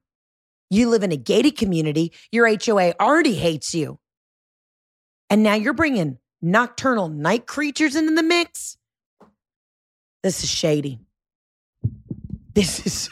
You 0.71 0.89
live 0.89 1.03
in 1.03 1.13
a 1.13 1.17
gated 1.17 1.57
community. 1.57 2.13
Your 2.31 2.49
HOA 2.49 2.95
already 3.01 3.35
hates 3.35 3.75
you. 3.75 3.99
And 5.29 5.43
now 5.43 5.55
you're 5.55 5.75
bringing 5.75 6.19
nocturnal 6.41 7.09
night 7.09 7.47
creatures 7.47 7.95
into 7.97 8.15
the 8.15 8.23
mix. 8.23 8.77
This 10.23 10.45
is 10.45 10.51
shady. 10.51 11.01
This 12.55 12.87
is 12.87 13.11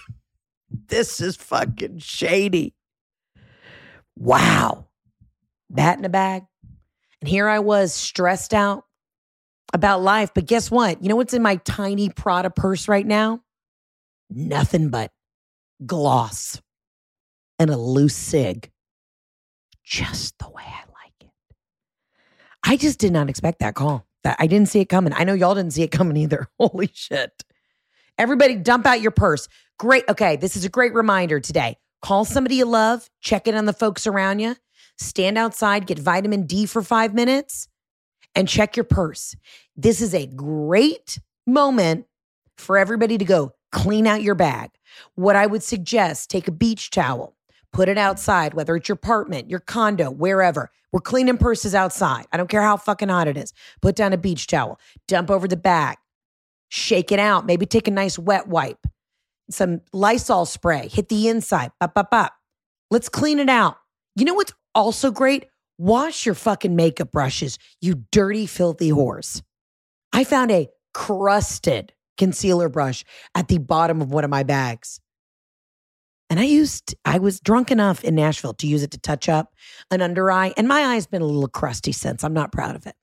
this 0.89 1.21
is 1.21 1.37
fucking 1.37 1.99
shady. 1.99 2.75
Wow. 4.17 4.89
Bat 5.71 5.99
in 5.99 6.05
a 6.05 6.11
bag. 6.11 6.45
And 7.21 7.29
here 7.29 7.49
I 7.49 7.61
was 7.61 7.95
stressed 7.95 8.53
out 8.53 8.85
about 9.73 10.03
life. 10.03 10.33
But 10.35 10.47
guess 10.47 10.71
what? 10.71 11.03
You 11.03 11.09
know 11.09 11.17
what's 11.17 11.35
in 11.35 11.43
my 11.43 11.57
tiny 11.57 12.11
Prada 12.11 12.51
purse 12.51 12.89
right 12.89 13.07
now? 13.07 13.41
Nothing 14.29 14.91
but 14.91 15.11
gloss, 15.85 16.61
and 17.59 17.71
a 17.71 17.77
loose 17.77 18.17
cig. 18.17 18.71
Just 19.85 20.39
the 20.39 20.49
way 20.49 20.63
I 20.65 20.81
like 20.81 21.15
it. 21.21 21.31
I 22.65 22.77
just 22.77 22.99
did 22.99 23.13
not 23.13 23.29
expect 23.29 23.61
that 23.61 23.75
call. 23.75 24.07
That 24.23 24.37
I 24.39 24.47
didn't 24.47 24.69
see 24.69 24.81
it 24.81 24.89
coming. 24.89 25.13
I 25.15 25.25
know 25.25 25.33
y'all 25.33 25.55
didn't 25.55 25.73
see 25.73 25.83
it 25.83 25.91
coming 25.91 26.17
either. 26.17 26.47
Holy 26.59 26.91
shit. 26.93 27.33
Everybody 28.19 28.57
dump 28.57 28.87
out 28.87 29.01
your 29.01 29.13
purse. 29.13 29.49
Great. 29.79 30.05
Okay, 30.09 30.37
this 30.37 30.57
is 30.57 30.65
a 30.65 30.69
great 30.69 30.93
reminder 30.95 31.41
today. 31.41 31.79
Call 32.03 32.25
somebody 32.25 32.57
you 32.57 32.67
love, 32.67 33.09
check 33.21 33.47
in 33.47 33.55
on 33.55 33.67
the 33.67 33.73
folks 33.73 34.07
around 34.07 34.39
you, 34.39 34.57
stand 34.99 35.37
outside, 35.37 35.87
get 35.87 35.99
vitamin 35.99 36.47
D 36.47 36.67
for 36.67 36.83
5 36.83 37.15
minutes 37.15 37.69
and 38.35 38.49
check 38.49 38.77
your 38.77 38.85
purse. 38.85 39.35
This 39.77 40.01
is 40.01 40.15
a 40.15 40.27
great 40.27 41.19
moment 41.47 42.07
for 42.57 42.79
everybody 42.79 43.19
to 43.19 43.25
go 43.25 43.53
clean 43.73 44.07
out 44.07 44.23
your 44.23 44.35
bag. 44.35 44.71
What 45.15 45.37
I 45.37 45.47
would 45.47 45.63
suggest 45.63 46.31
take 46.31 46.49
a 46.49 46.53
beach 46.53 46.91
towel, 46.91 47.37
put 47.73 47.89
it 47.89 47.99
outside, 47.99 48.55
whether 48.55 48.77
it's 48.77 48.89
your 48.89 48.97
apartment, 48.97 49.51
your 49.51 49.61
condo, 49.61 50.11
wherever. 50.11 50.71
We're 50.93 51.01
cleaning 51.01 51.39
purses 51.39 51.75
outside. 51.75 52.27
I 52.33 52.37
don't 52.37 52.49
care 52.49 52.63
how 52.63 52.77
fucking 52.77 53.09
hot 53.09 53.29
it 53.29 53.37
is. 53.37 53.53
Put 53.81 53.95
down 53.95 54.13
a 54.13 54.19
beach 54.19 54.47
towel, 54.47 54.81
dump 55.07 55.31
over 55.31 55.47
the 55.47 55.57
bag, 55.57 55.99
shake 56.69 57.13
it 57.13 57.21
out. 57.21 57.47
Maybe 57.47 57.67
take 57.67 57.87
a 57.87 57.93
nice 57.93 58.19
wet 58.19 58.49
wipe, 58.49 58.87
some 59.51 59.81
Lysol 59.93 60.47
spray, 60.47 60.89
hit 60.89 61.09
the 61.09 61.29
inside, 61.29 61.71
bop, 61.79 61.95
bop, 61.95 62.11
bop. 62.11 62.33
Let's 62.91 63.09
clean 63.09 63.39
it 63.39 63.49
out. 63.49 63.77
You 64.17 64.25
know 64.25 64.35
what's 64.35 64.53
also 64.75 65.11
great? 65.11 65.47
Wash 65.79 66.27
your 66.27 66.35
fucking 66.35 66.75
makeup 66.77 67.13
brushes, 67.13 67.59
you 67.81 68.05
dirty, 68.11 68.47
filthy 68.47 68.91
whores. 68.91 69.43
I 70.13 70.25
found 70.25 70.51
a 70.51 70.69
crusted 70.93 71.93
concealer 72.21 72.69
brush 72.69 73.03
at 73.35 73.49
the 73.49 73.59
bottom 73.59 74.01
of 74.01 74.13
one 74.13 74.25
of 74.25 74.31
my 74.31 74.43
bags. 74.45 75.01
And 76.29 76.39
I 76.39 76.45
used, 76.45 76.95
I 77.05 77.19
was 77.19 77.41
drunk 77.41 77.73
enough 77.73 78.05
in 78.05 78.15
Nashville 78.15 78.55
to 78.55 78.69
use 78.69 78.85
it 78.85 78.93
to 78.93 78.99
touch 78.99 79.29
up 79.29 79.55
an 79.91 80.03
under 80.03 80.31
eye. 80.31 80.53
And 80.57 80.69
my 80.69 80.83
eye's 80.83 81.09
been 81.09 81.23
a 81.23 81.27
little 81.27 81.49
crusty 81.49 81.91
since. 81.91 82.23
I'm 82.23 82.35
not 82.35 82.53
proud 82.53 82.77
of 82.77 82.87
it. 82.87 82.95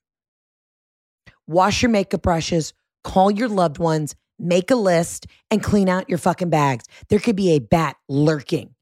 Wash 1.48 1.82
your 1.82 1.90
makeup 1.90 2.22
brushes, 2.22 2.74
call 3.04 3.32
your 3.32 3.50
loved 3.50 3.80
ones, 3.80 4.16
make 4.38 4.70
a 4.70 4.76
list, 4.76 5.26
and 5.50 5.64
clean 5.64 5.90
out 5.90 6.08
your 6.08 6.20
fucking 6.20 6.52
bags. 6.52 6.86
There 7.10 7.20
could 7.20 7.36
be 7.36 7.52
a 7.52 7.60
bat 7.60 7.98
lurking. 8.08 8.76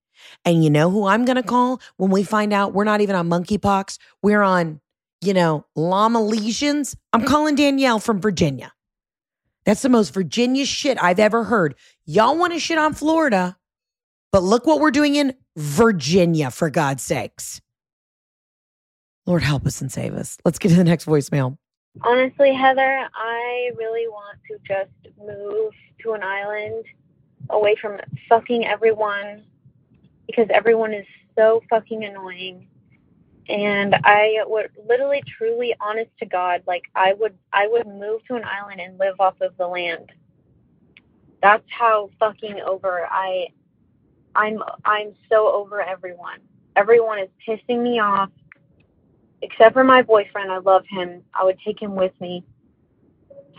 And 0.43 0.63
you 0.63 0.69
know 0.69 0.89
who 0.89 1.07
I'm 1.07 1.23
going 1.23 1.37
to 1.37 1.43
call 1.43 1.79
when 1.97 2.11
we 2.11 2.23
find 2.23 2.51
out 2.51 2.73
we're 2.73 2.83
not 2.83 3.01
even 3.01 3.15
on 3.15 3.29
monkeypox? 3.29 3.97
We're 4.21 4.41
on, 4.41 4.81
you 5.21 5.33
know, 5.33 5.65
llama 5.75 6.21
lesions. 6.21 6.95
I'm 7.13 7.23
calling 7.23 7.55
Danielle 7.55 7.99
from 7.99 8.19
Virginia. 8.19 8.74
That's 9.65 9.81
the 9.81 9.89
most 9.89 10.13
Virginia 10.13 10.65
shit 10.65 11.01
I've 11.01 11.19
ever 11.19 11.43
heard. 11.43 11.75
Y'all 12.05 12.37
want 12.37 12.53
to 12.53 12.59
shit 12.59 12.77
on 12.77 12.93
Florida? 12.93 13.57
But 14.31 14.43
look 14.43 14.67
what 14.67 14.79
we're 14.79 14.91
doing 14.91 15.15
in 15.15 15.33
Virginia, 15.55 16.51
for 16.51 16.69
God's 16.69 17.03
sakes. 17.03 17.61
Lord, 19.25 19.41
help 19.41 19.65
us 19.65 19.81
and 19.81 19.91
save 19.91 20.13
us. 20.13 20.37
Let's 20.45 20.59
get 20.59 20.69
to 20.69 20.75
the 20.75 20.83
next 20.83 21.05
voicemail. 21.05 21.57
Honestly, 22.03 22.53
Heather, 22.53 23.07
I 23.15 23.71
really 23.77 24.07
want 24.07 24.37
to 24.49 24.57
just 24.67 25.15
move 25.17 25.71
to 26.03 26.13
an 26.13 26.21
island 26.21 26.83
away 27.49 27.75
from 27.81 27.99
fucking 28.27 28.65
everyone 28.65 29.43
because 30.27 30.47
everyone 30.49 30.93
is 30.93 31.05
so 31.35 31.63
fucking 31.69 32.03
annoying. 32.03 32.67
And 33.47 33.95
I 34.03 34.43
would 34.45 34.71
literally, 34.87 35.23
truly, 35.37 35.75
honest 35.79 36.11
to 36.19 36.25
God, 36.25 36.63
like 36.67 36.83
I 36.95 37.13
would, 37.13 37.37
I 37.53 37.67
would 37.67 37.87
move 37.87 38.25
to 38.27 38.35
an 38.35 38.43
island 38.43 38.81
and 38.81 38.99
live 38.99 39.19
off 39.19 39.39
of 39.41 39.55
the 39.57 39.67
land. 39.67 40.11
That's 41.41 41.65
how 41.69 42.09
fucking 42.19 42.59
over 42.61 43.05
I 43.09 43.49
I'm 44.35 44.59
I'm 44.83 45.13
so 45.29 45.51
over 45.53 45.81
everyone. 45.81 46.39
Everyone 46.75 47.19
is 47.19 47.29
pissing 47.47 47.81
me 47.81 47.99
off. 47.99 48.29
Except 49.41 49.73
for 49.73 49.83
my 49.83 50.01
boyfriend. 50.01 50.51
I 50.51 50.57
love 50.57 50.85
him. 50.89 51.21
I 51.33 51.43
would 51.43 51.59
take 51.63 51.81
him 51.81 51.95
with 51.95 52.13
me 52.19 52.43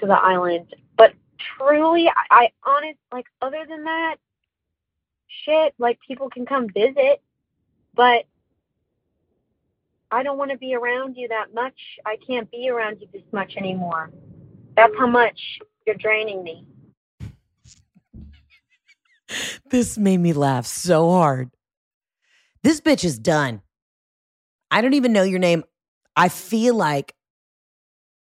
to 0.01 0.07
the 0.07 0.15
island. 0.15 0.75
But 0.97 1.15
truly 1.57 2.09
I, 2.09 2.25
I 2.31 2.51
honest 2.65 2.99
like 3.13 3.27
other 3.43 3.65
than 3.69 3.85
that, 3.85 4.17
shit, 5.45 5.75
like 5.79 5.99
people 6.07 6.29
can 6.29 6.47
come 6.47 6.69
visit, 6.69 7.23
but 7.95 8.25
I 10.11 10.23
don't 10.23 10.39
want 10.39 10.51
to 10.53 10.59
be 10.59 10.75
around 10.75 11.17
you 11.17 11.29
that 11.29 11.53
much. 11.55 11.79
I 12.05 12.17
can't 12.27 12.51
be 12.51 12.69
around 12.69 12.99
you 13.01 13.09
this 13.13 13.23
much 13.33 13.57
anymore. 13.57 14.11
That's 14.77 14.93
how 14.99 15.07
much 15.07 15.59
you're 15.87 15.97
draining 15.97 16.43
me. 16.43 16.67
this 19.71 19.99
made 19.99 20.19
me 20.19 20.33
laugh 20.33 20.67
so 20.67 21.11
hard. 21.11 21.51
This 22.63 22.81
bitch 22.81 23.05
is 23.05 23.19
done. 23.19 23.63
I 24.71 24.81
don't 24.81 24.95
even 24.95 25.13
know 25.13 25.23
your 25.23 25.39
name. 25.39 25.65
I 26.15 26.29
feel 26.29 26.75
like 26.75 27.15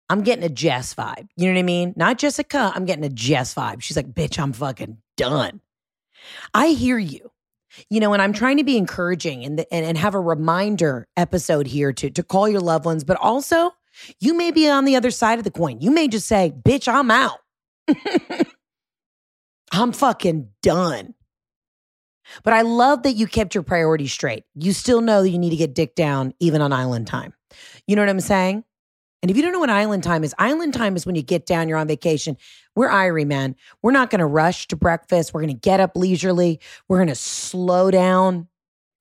I'm 0.09 0.23
getting 0.23 0.43
a 0.43 0.49
Jess 0.49 0.95
vibe. 0.95 1.27
You 1.35 1.47
know 1.47 1.53
what 1.53 1.59
I 1.59 1.63
mean? 1.63 1.93
Not 1.95 2.17
Jessica. 2.17 2.71
I'm 2.73 2.85
getting 2.85 3.05
a 3.05 3.09
Jess 3.09 3.53
vibe. 3.53 3.81
She's 3.81 3.97
like, 3.97 4.11
bitch, 4.11 4.39
I'm 4.39 4.53
fucking 4.53 4.97
done. 5.17 5.61
I 6.53 6.69
hear 6.69 6.97
you. 6.97 7.28
You 7.89 7.99
know, 7.99 8.13
and 8.13 8.21
I'm 8.21 8.33
trying 8.33 8.57
to 8.57 8.63
be 8.63 8.77
encouraging 8.77 9.45
and, 9.45 9.59
and, 9.71 9.85
and 9.85 9.97
have 9.97 10.15
a 10.15 10.19
reminder 10.19 11.07
episode 11.15 11.67
here 11.67 11.93
to, 11.93 12.09
to 12.09 12.23
call 12.23 12.49
your 12.49 12.61
loved 12.61 12.85
ones, 12.85 13.03
but 13.03 13.17
also 13.17 13.71
you 14.19 14.33
may 14.33 14.51
be 14.51 14.69
on 14.69 14.85
the 14.85 14.95
other 14.95 15.11
side 15.11 15.37
of 15.37 15.43
the 15.43 15.51
coin. 15.51 15.79
You 15.81 15.91
may 15.91 16.07
just 16.07 16.27
say, 16.27 16.53
bitch, 16.63 16.87
I'm 16.91 17.11
out. 17.11 17.39
I'm 19.71 19.91
fucking 19.91 20.49
done. 20.61 21.13
But 22.43 22.53
I 22.53 22.61
love 22.61 23.03
that 23.03 23.13
you 23.13 23.27
kept 23.27 23.55
your 23.55 23.63
priorities 23.63 24.11
straight. 24.11 24.43
You 24.55 24.73
still 24.73 25.01
know 25.01 25.23
that 25.23 25.29
you 25.29 25.39
need 25.39 25.49
to 25.49 25.55
get 25.55 25.73
dick 25.73 25.95
down 25.95 26.33
even 26.39 26.61
on 26.61 26.71
island 26.71 27.07
time. 27.07 27.33
You 27.87 27.95
know 27.95 28.03
what 28.03 28.09
I'm 28.09 28.19
saying? 28.19 28.63
And 29.21 29.29
if 29.29 29.35
you 29.35 29.43
don't 29.43 29.51
know 29.51 29.59
what 29.59 29.69
island 29.69 30.03
time 30.03 30.23
is, 30.23 30.33
island 30.39 30.73
time 30.73 30.95
is 30.95 31.05
when 31.05 31.15
you 31.15 31.21
get 31.21 31.45
down, 31.45 31.67
you're 31.67 31.77
on 31.77 31.87
vacation. 31.87 32.37
We're 32.75 32.89
Irie, 32.89 33.27
man. 33.27 33.55
We're 33.81 33.91
not 33.91 34.09
going 34.09 34.19
to 34.19 34.25
rush 34.25 34.67
to 34.69 34.77
breakfast. 34.77 35.33
We're 35.33 35.41
going 35.41 35.53
to 35.53 35.59
get 35.59 35.79
up 35.81 35.91
leisurely. 35.95 36.59
We're 36.87 36.97
going 36.97 37.09
to 37.09 37.15
slow 37.15 37.91
down. 37.91 38.47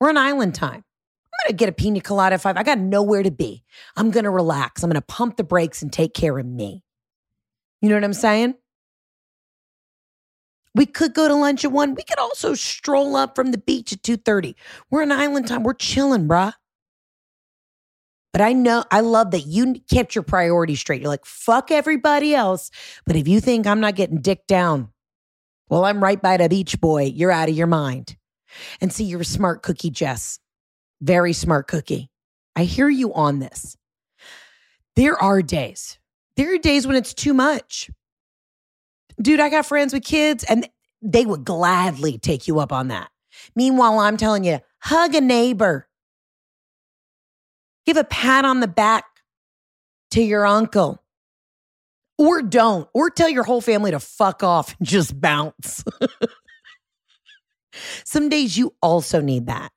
We're 0.00 0.08
on 0.08 0.16
island 0.16 0.54
time. 0.54 0.84
I'm 0.84 1.46
going 1.46 1.50
to 1.50 1.56
get 1.56 1.68
a 1.68 1.72
pina 1.72 2.00
colada 2.00 2.34
at 2.34 2.40
five. 2.40 2.56
I 2.56 2.64
got 2.64 2.78
nowhere 2.78 3.22
to 3.22 3.30
be. 3.30 3.62
I'm 3.96 4.10
going 4.10 4.24
to 4.24 4.30
relax. 4.30 4.82
I'm 4.82 4.90
going 4.90 5.00
to 5.00 5.06
pump 5.06 5.36
the 5.36 5.44
brakes 5.44 5.82
and 5.82 5.92
take 5.92 6.14
care 6.14 6.36
of 6.36 6.46
me. 6.46 6.82
You 7.80 7.88
know 7.88 7.94
what 7.94 8.04
I'm 8.04 8.12
saying? 8.12 8.54
We 10.74 10.86
could 10.86 11.14
go 11.14 11.28
to 11.28 11.34
lunch 11.34 11.64
at 11.64 11.72
one. 11.72 11.94
We 11.94 12.02
could 12.02 12.18
also 12.18 12.54
stroll 12.54 13.14
up 13.14 13.36
from 13.36 13.52
the 13.52 13.58
beach 13.58 13.92
at 13.92 14.02
2:30. 14.02 14.54
We're 14.90 15.02
on 15.02 15.12
island 15.12 15.46
time. 15.46 15.62
We're 15.62 15.74
chilling, 15.74 16.26
bruh. 16.26 16.54
But 18.32 18.42
I 18.42 18.52
know 18.52 18.84
I 18.90 19.00
love 19.00 19.30
that 19.30 19.46
you 19.46 19.76
kept 19.90 20.14
your 20.14 20.22
priorities 20.22 20.80
straight. 20.80 21.00
You're 21.00 21.10
like, 21.10 21.24
fuck 21.24 21.70
everybody 21.70 22.34
else. 22.34 22.70
But 23.06 23.16
if 23.16 23.26
you 23.26 23.40
think 23.40 23.66
I'm 23.66 23.80
not 23.80 23.94
getting 23.94 24.20
dick 24.20 24.46
down, 24.46 24.90
well, 25.68 25.84
I'm 25.84 26.02
right 26.02 26.20
by 26.20 26.36
the 26.36 26.48
beach, 26.48 26.80
boy. 26.80 27.04
You're 27.04 27.32
out 27.32 27.48
of 27.48 27.56
your 27.56 27.66
mind. 27.66 28.16
And 28.80 28.92
see, 28.92 29.04
you're 29.04 29.20
a 29.20 29.24
smart 29.24 29.62
cookie, 29.62 29.90
Jess. 29.90 30.38
Very 31.00 31.32
smart 31.32 31.68
cookie. 31.68 32.10
I 32.56 32.64
hear 32.64 32.88
you 32.88 33.14
on 33.14 33.38
this. 33.38 33.76
There 34.96 35.16
are 35.22 35.42
days. 35.42 35.98
There 36.36 36.54
are 36.54 36.58
days 36.58 36.86
when 36.86 36.96
it's 36.96 37.14
too 37.14 37.34
much. 37.34 37.90
Dude, 39.20 39.40
I 39.40 39.48
got 39.48 39.66
friends 39.66 39.92
with 39.92 40.04
kids 40.04 40.44
and 40.44 40.68
they 41.02 41.26
would 41.26 41.44
gladly 41.44 42.18
take 42.18 42.48
you 42.48 42.60
up 42.60 42.72
on 42.72 42.88
that. 42.88 43.10
Meanwhile, 43.54 43.98
I'm 43.98 44.16
telling 44.16 44.44
you, 44.44 44.58
hug 44.80 45.14
a 45.14 45.20
neighbor. 45.20 45.87
Give 47.88 47.96
a 47.96 48.04
pat 48.04 48.44
on 48.44 48.60
the 48.60 48.68
back 48.68 49.06
to 50.10 50.20
your 50.20 50.44
uncle. 50.44 51.02
Or 52.18 52.42
don't, 52.42 52.86
or 52.92 53.08
tell 53.08 53.30
your 53.30 53.44
whole 53.44 53.62
family 53.62 53.92
to 53.92 53.98
fuck 53.98 54.42
off 54.42 54.76
and 54.78 54.86
just 54.86 55.18
bounce. 55.18 55.82
Some 58.04 58.28
days 58.28 58.58
you 58.58 58.74
also 58.82 59.22
need 59.22 59.46
that. 59.46 59.72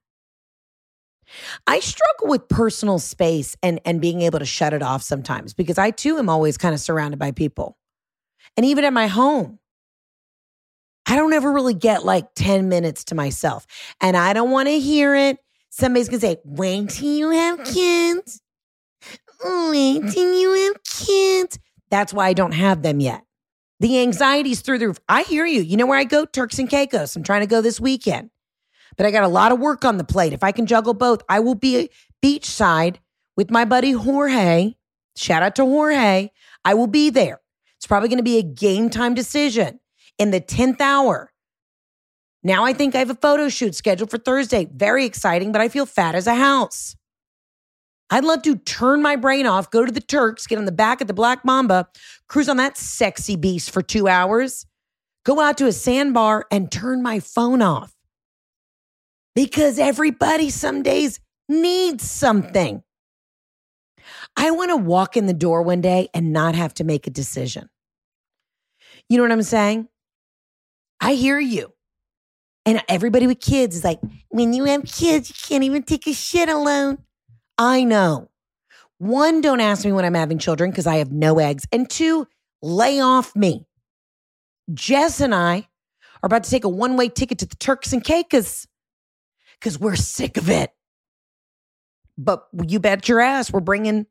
I 1.65 1.79
struggle 1.79 2.27
with 2.27 2.49
personal 2.49 2.99
space 2.99 3.55
and 3.63 3.79
and 3.85 4.01
being 4.01 4.23
able 4.23 4.39
to 4.39 4.45
shut 4.45 4.73
it 4.73 4.83
off 4.83 5.03
sometimes 5.03 5.53
because 5.53 5.77
I 5.77 5.91
too 5.91 6.17
am 6.17 6.27
always 6.27 6.57
kind 6.57 6.73
of 6.73 6.81
surrounded 6.81 7.17
by 7.17 7.31
people. 7.31 7.77
And 8.57 8.65
even 8.65 8.83
at 8.83 8.91
my 8.91 9.07
home, 9.07 9.57
I 11.05 11.15
don't 11.15 11.31
ever 11.31 11.49
really 11.49 11.75
get 11.75 12.03
like 12.03 12.27
10 12.35 12.67
minutes 12.67 13.05
to 13.05 13.15
myself. 13.15 13.65
And 14.01 14.17
I 14.17 14.33
don't 14.33 14.51
want 14.51 14.67
to 14.67 14.81
hear 14.81 15.15
it. 15.15 15.37
Somebody's 15.71 16.09
to 16.09 16.19
say, 16.19 16.37
wait 16.43 16.89
till 16.89 17.07
you 17.09 17.29
have 17.31 17.63
kids. 17.63 18.41
Wait 19.43 20.03
till 20.11 20.33
you 20.33 20.53
have 20.53 20.83
kids. 20.83 21.57
That's 21.89 22.13
why 22.13 22.27
I 22.27 22.33
don't 22.33 22.51
have 22.51 22.83
them 22.83 22.99
yet. 22.99 23.23
The 23.79 23.99
anxiety's 24.01 24.61
through 24.61 24.77
the 24.77 24.87
roof. 24.89 24.99
I 25.09 25.23
hear 25.23 25.45
you. 25.45 25.61
You 25.61 25.77
know 25.77 25.87
where 25.87 25.97
I 25.97 26.03
go? 26.03 26.25
Turks 26.25 26.59
and 26.59 26.69
Caicos. 26.69 27.15
I'm 27.15 27.23
trying 27.23 27.41
to 27.41 27.47
go 27.47 27.61
this 27.61 27.79
weekend. 27.79 28.29
But 28.97 29.05
I 29.05 29.11
got 29.11 29.23
a 29.23 29.29
lot 29.29 29.51
of 29.51 29.59
work 29.59 29.83
on 29.85 29.97
the 29.97 30.03
plate. 30.03 30.33
If 30.33 30.43
I 30.43 30.51
can 30.51 30.67
juggle 30.67 30.93
both, 30.93 31.23
I 31.27 31.39
will 31.39 31.55
be 31.55 31.89
beachside 32.23 32.97
with 33.35 33.49
my 33.49 33.65
buddy 33.65 33.93
Jorge. 33.93 34.75
Shout 35.15 35.41
out 35.41 35.55
to 35.55 35.65
Jorge. 35.65 36.29
I 36.63 36.73
will 36.73 36.87
be 36.87 37.09
there. 37.09 37.41
It's 37.77 37.87
probably 37.87 38.09
going 38.09 38.17
to 38.17 38.23
be 38.23 38.37
a 38.37 38.43
game 38.43 38.89
time 38.89 39.15
decision 39.15 39.79
in 40.19 40.29
the 40.29 40.41
10th 40.41 40.79
hour. 40.81 41.30
Now 42.43 42.65
I 42.65 42.73
think 42.73 42.95
I 42.95 42.99
have 42.99 43.09
a 43.09 43.15
photo 43.15 43.49
shoot 43.49 43.75
scheduled 43.75 44.09
for 44.09 44.17
Thursday. 44.17 44.67
Very 44.73 45.05
exciting, 45.05 45.51
but 45.51 45.61
I 45.61 45.69
feel 45.69 45.85
fat 45.85 46.15
as 46.15 46.27
a 46.27 46.35
house. 46.35 46.95
I'd 48.09 48.25
love 48.25 48.41
to 48.41 48.57
turn 48.57 49.01
my 49.01 49.15
brain 49.15 49.45
off, 49.45 49.71
go 49.71 49.85
to 49.85 49.91
the 49.91 50.01
Turks, 50.01 50.45
get 50.45 50.57
on 50.57 50.65
the 50.65 50.71
back 50.71 50.99
of 50.99 51.07
the 51.07 51.13
Black 51.13 51.45
Mamba, 51.45 51.87
cruise 52.27 52.49
on 52.49 52.57
that 52.57 52.77
sexy 52.77 53.37
beast 53.37 53.71
for 53.71 53.81
two 53.81 54.09
hours, 54.09 54.65
go 55.23 55.39
out 55.39 55.57
to 55.59 55.67
a 55.67 55.71
sandbar 55.71 56.45
and 56.51 56.69
turn 56.69 57.01
my 57.01 57.21
phone 57.21 57.61
off. 57.61 57.93
Because 59.33 59.79
everybody 59.79 60.49
some 60.49 60.83
days 60.83 61.21
needs 61.47 62.09
something. 62.09 62.83
I 64.35 64.51
want 64.51 64.71
to 64.71 64.77
walk 64.77 65.15
in 65.15 65.25
the 65.25 65.33
door 65.33 65.61
one 65.61 65.79
day 65.79 66.09
and 66.13 66.33
not 66.33 66.53
have 66.55 66.73
to 66.75 66.83
make 66.83 67.07
a 67.07 67.11
decision. 67.11 67.69
You 69.07 69.17
know 69.17 69.23
what 69.23 69.31
I'm 69.31 69.41
saying? 69.41 69.87
I 70.99 71.13
hear 71.13 71.39
you. 71.39 71.73
And 72.65 72.83
everybody 72.87 73.27
with 73.27 73.39
kids 73.39 73.75
is 73.75 73.83
like, 73.83 73.99
when 74.29 74.53
you 74.53 74.65
have 74.65 74.85
kids, 74.85 75.29
you 75.29 75.35
can't 75.47 75.63
even 75.63 75.83
take 75.83 76.07
a 76.07 76.13
shit 76.13 76.47
alone. 76.47 76.99
I 77.57 77.83
know. 77.83 78.29
One, 78.99 79.41
don't 79.41 79.61
ask 79.61 79.83
me 79.83 79.91
when 79.91 80.05
I'm 80.05 80.13
having 80.13 80.37
children 80.37 80.69
because 80.69 80.85
I 80.85 80.97
have 80.97 81.11
no 81.11 81.39
eggs. 81.39 81.65
And 81.71 81.89
two, 81.89 82.27
lay 82.61 82.99
off 82.99 83.35
me. 83.35 83.65
Jess 84.73 85.19
and 85.19 85.33
I 85.33 85.67
are 86.21 86.27
about 86.27 86.43
to 86.43 86.51
take 86.51 86.63
a 86.63 86.69
one 86.69 86.97
way 86.97 87.09
ticket 87.09 87.39
to 87.39 87.45
the 87.47 87.55
Turks 87.55 87.93
and 87.93 88.03
Caicos 88.03 88.67
because 89.59 89.79
we're 89.79 89.95
sick 89.95 90.37
of 90.37 90.49
it. 90.49 90.71
But 92.17 92.47
you 92.67 92.79
bet 92.79 93.09
your 93.09 93.21
ass 93.21 93.51
we're 93.51 93.59
bringing 93.59 94.05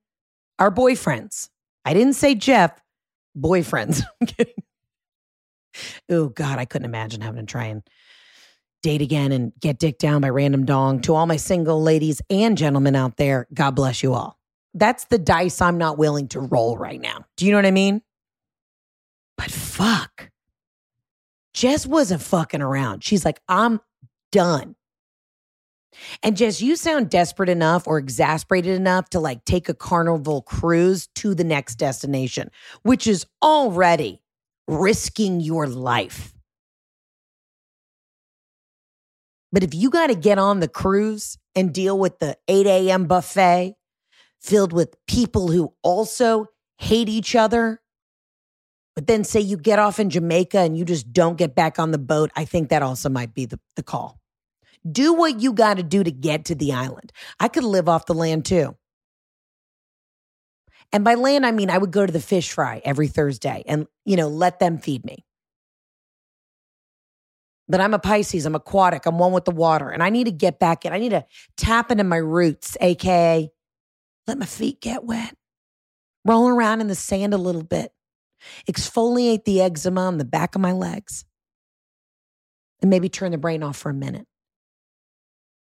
our 0.59 0.73
boyfriends. 0.73 1.51
I 1.85 1.95
didn't 1.95 2.15
say 2.15 2.35
Jeff, 2.35 2.73
boyfriends. 3.39 4.03
oh 6.11 6.29
God, 6.29 6.59
I 6.59 6.65
couldn't 6.65 6.87
imagine 6.87 7.21
having 7.21 7.47
to 7.47 7.51
try 7.51 7.67
and 7.67 7.83
date 8.83 9.03
again 9.03 9.33
and 9.33 9.53
get 9.61 9.79
dick 9.79 9.99
down 9.99 10.21
by 10.21 10.29
random 10.29 10.65
dong. 10.65 11.01
To 11.03 11.15
all 11.15 11.27
my 11.27 11.37
single 11.37 11.83
ladies 11.83 12.23
and 12.31 12.57
gentlemen 12.57 12.97
out 12.97 13.17
there, 13.17 13.47
God 13.53 13.73
bless 13.73 14.03
you 14.03 14.15
all. 14.15 14.39
That's 14.75 15.05
the 15.07 15.19
dice 15.19 15.61
I'm 15.61 15.79
not 15.79 15.99
willing 15.99 16.29
to 16.29 16.41
roll 16.41 16.79
right 16.79 17.01
now. 17.01 17.25
Do 17.37 17.45
you 17.45 17.53
know 17.53 17.59
what 17.59 17.67
I 17.67 17.73
mean? 17.73 18.03
But 19.37 19.51
fuck. 19.51 20.31
Jess 21.55 21.87
wasn't 21.87 22.23
fucking 22.23 22.63
around. 22.63 23.03
She's 23.03 23.25
like, 23.25 23.41
I'm 23.49 23.81
done. 24.31 24.77
And 26.23 26.37
Jess, 26.37 26.63
you 26.63 26.77
sound 26.77 27.11
desperate 27.11 27.49
enough 27.49 27.87
or 27.87 27.99
exasperated 27.99 28.77
enough 28.77 29.11
to 29.11 29.21
like 29.21 29.45
take 29.45 29.69
a 29.69 29.75
carnival 29.75 30.43
cruise 30.43 31.09
to 31.17 31.35
the 31.35 31.45
next 31.45 31.77
destination, 31.77 32.51
which 32.83 33.07
is 33.07 33.27
already 33.43 34.23
risking 34.69 35.41
your 35.41 35.67
life. 35.67 36.33
But 39.53 39.63
if 39.63 39.75
you 39.75 39.91
got 39.91 40.09
to 40.09 40.15
get 40.15 40.39
on 40.39 40.61
the 40.61 40.69
cruise 40.69 41.37
and 41.55 41.73
deal 41.73 41.99
with 41.99 42.19
the 42.19 42.37
8 42.49 42.67
a.m. 42.67 43.07
buffet 43.07 43.75
filled 44.41 44.73
with 44.73 44.95
people 45.07 45.51
who 45.51 45.75
also 45.83 46.47
hate 46.79 47.09
each 47.09 47.35
other, 47.35 47.81
but 48.95 49.07
then 49.07 49.25
say 49.25 49.41
you 49.41 49.57
get 49.57 49.79
off 49.79 49.99
in 49.99 50.11
Jamaica 50.11 50.59
and 50.59 50.77
you 50.77 50.85
just 50.85 51.13
don't 51.13 51.37
get 51.37 51.55
back 51.55 51.79
on 51.79 51.91
the 51.91 51.99
boat, 51.99 52.31
I 52.37 52.45
think 52.45 52.69
that 52.69 52.83
also 52.83 53.09
might 53.09 53.35
be 53.35 53.47
the, 53.47 53.59
the 53.77 53.83
call. 53.83 54.21
Do 54.91 55.13
what 55.13 55.41
you 55.41 55.53
got 55.53 55.77
to 55.77 55.83
do 55.83 56.03
to 56.03 56.11
get 56.11 56.47
to 56.47 56.55
the 56.55 56.73
island. 56.73 57.13
I 57.39 57.49
could 57.49 57.65
live 57.65 57.89
off 57.89 58.07
the 58.07 58.15
land 58.15 58.47
too. 58.47 58.77
And 60.93 61.05
by 61.05 61.15
land, 61.15 61.47
I 61.47 61.53
mean 61.53 61.71
I 61.71 61.79
would 61.79 61.93
go 61.93 62.05
to 62.05 62.13
the 62.13 62.21
fish 62.21 62.53
fry 62.53 62.81
every 62.85 63.09
Thursday 63.09 63.63
and, 63.67 63.87
you 64.05 64.17
know, 64.17 64.29
let 64.29 64.59
them 64.59 64.79
feed 64.79 65.05
me. 65.05 65.25
But 67.71 67.81
I'm 67.81 67.95
a 67.95 68.01
Pisces, 68.01 68.47
I'm 68.47 68.57
aquatic, 68.57 69.07
I'm 69.07 69.19
one 69.19 69.33
with 69.33 69.45
the 69.45 69.53
water, 69.53 69.91
and 69.91 70.03
I 70.03 70.11
need 70.11 70.25
to 70.25 70.33
get 70.33 70.59
back 70.59 70.85
in. 70.85 70.93
I 70.93 70.99
need 70.99 71.11
to 71.11 71.25
tap 71.57 71.93
into 71.93 72.03
my 72.03 72.17
roots, 72.17 72.77
AKA 72.81 73.51
let 74.27 74.39
my 74.39 74.47
feet 74.47 74.81
get 74.81 75.05
wet, 75.05 75.35
roll 76.25 76.49
around 76.49 76.81
in 76.81 76.89
the 76.89 76.95
sand 76.95 77.35
a 77.35 77.39
little 77.39 77.63
bit, 77.63 77.93
exfoliate 78.69 79.45
the 79.45 79.61
eczema 79.61 80.03
on 80.03 80.19
the 80.19 80.25
back 80.25 80.55
of 80.55 80.61
my 80.61 80.73
legs, 80.73 81.25
and 82.81 82.91
maybe 82.91 83.09
turn 83.09 83.33
the 83.33 83.39
brain 83.39 83.63
off 83.63 83.77
for 83.77 83.91
a 83.91 83.95
minute. 83.95 84.27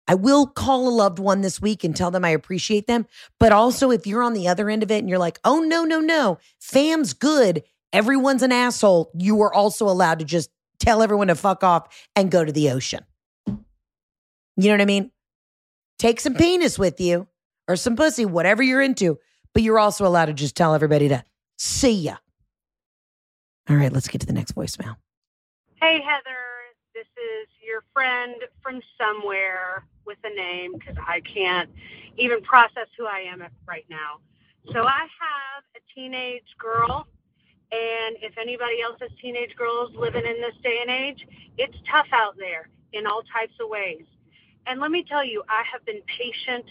I 0.06 0.14
will 0.14 0.46
call 0.46 0.88
a 0.88 0.90
loved 0.90 1.18
one 1.18 1.40
this 1.40 1.60
week 1.60 1.84
and 1.84 1.96
tell 1.96 2.10
them 2.10 2.24
I 2.24 2.30
appreciate 2.30 2.86
them. 2.86 3.06
But 3.40 3.52
also, 3.52 3.90
if 3.90 4.06
you're 4.06 4.22
on 4.22 4.34
the 4.34 4.48
other 4.48 4.68
end 4.68 4.82
of 4.82 4.90
it 4.90 4.98
and 4.98 5.08
you're 5.08 5.18
like, 5.18 5.40
oh, 5.44 5.60
no, 5.60 5.84
no, 5.84 6.00
no, 6.00 6.38
fam's 6.60 7.14
good, 7.14 7.62
everyone's 7.92 8.42
an 8.42 8.52
asshole, 8.52 9.10
you 9.14 9.40
are 9.42 9.52
also 9.52 9.86
allowed 9.88 10.18
to 10.18 10.24
just 10.24 10.50
tell 10.84 11.02
everyone 11.02 11.28
to 11.28 11.34
fuck 11.34 11.64
off 11.64 11.88
and 12.14 12.30
go 12.30 12.44
to 12.44 12.52
the 12.52 12.70
ocean. 12.70 13.04
You 13.46 14.68
know 14.68 14.72
what 14.72 14.80
I 14.82 14.86
mean? 14.86 15.10
Take 15.98 16.20
some 16.20 16.34
penis 16.34 16.78
with 16.78 17.00
you 17.00 17.26
or 17.66 17.76
some 17.76 17.96
pussy, 17.96 18.24
whatever 18.24 18.62
you're 18.62 18.82
into, 18.82 19.18
but 19.52 19.62
you're 19.62 19.78
also 19.78 20.06
allowed 20.06 20.26
to 20.26 20.34
just 20.34 20.56
tell 20.56 20.74
everybody 20.74 21.08
to 21.08 21.24
see 21.56 21.92
ya. 21.92 22.16
All 23.68 23.76
right, 23.76 23.92
let's 23.92 24.08
get 24.08 24.20
to 24.20 24.26
the 24.26 24.32
next 24.32 24.54
voicemail. 24.54 24.96
Hey, 25.80 26.00
Heather. 26.02 26.36
This 26.94 27.06
is 27.16 27.48
your 27.66 27.82
friend 27.92 28.36
from 28.62 28.80
somewhere 28.96 29.84
with 30.06 30.18
a 30.22 30.34
name 30.34 30.74
because 30.74 30.96
I 31.04 31.20
can't 31.20 31.68
even 32.16 32.40
process 32.42 32.86
who 32.96 33.06
I 33.06 33.20
am 33.20 33.42
right 33.66 33.84
now. 33.90 34.20
So 34.72 34.84
I 34.84 35.00
have 35.00 35.64
a 35.76 35.80
teenage 35.94 36.44
girl, 36.58 37.08
and 37.72 38.16
if 38.22 38.36
anybody 38.38 38.82
else 38.82 38.96
has 39.00 39.10
teenage 39.20 39.54
girls 39.56 39.90
living 39.96 40.24
in 40.24 40.40
this 40.40 40.54
day 40.62 40.78
and 40.80 40.90
age, 40.90 41.26
it's 41.58 41.76
tough 41.90 42.06
out 42.12 42.36
there 42.38 42.68
in 42.92 43.06
all 43.06 43.22
types 43.32 43.54
of 43.60 43.68
ways. 43.68 44.04
And 44.66 44.80
let 44.80 44.90
me 44.90 45.04
tell 45.08 45.24
you, 45.24 45.42
I 45.48 45.62
have 45.70 45.84
been 45.84 46.00
patient. 46.06 46.64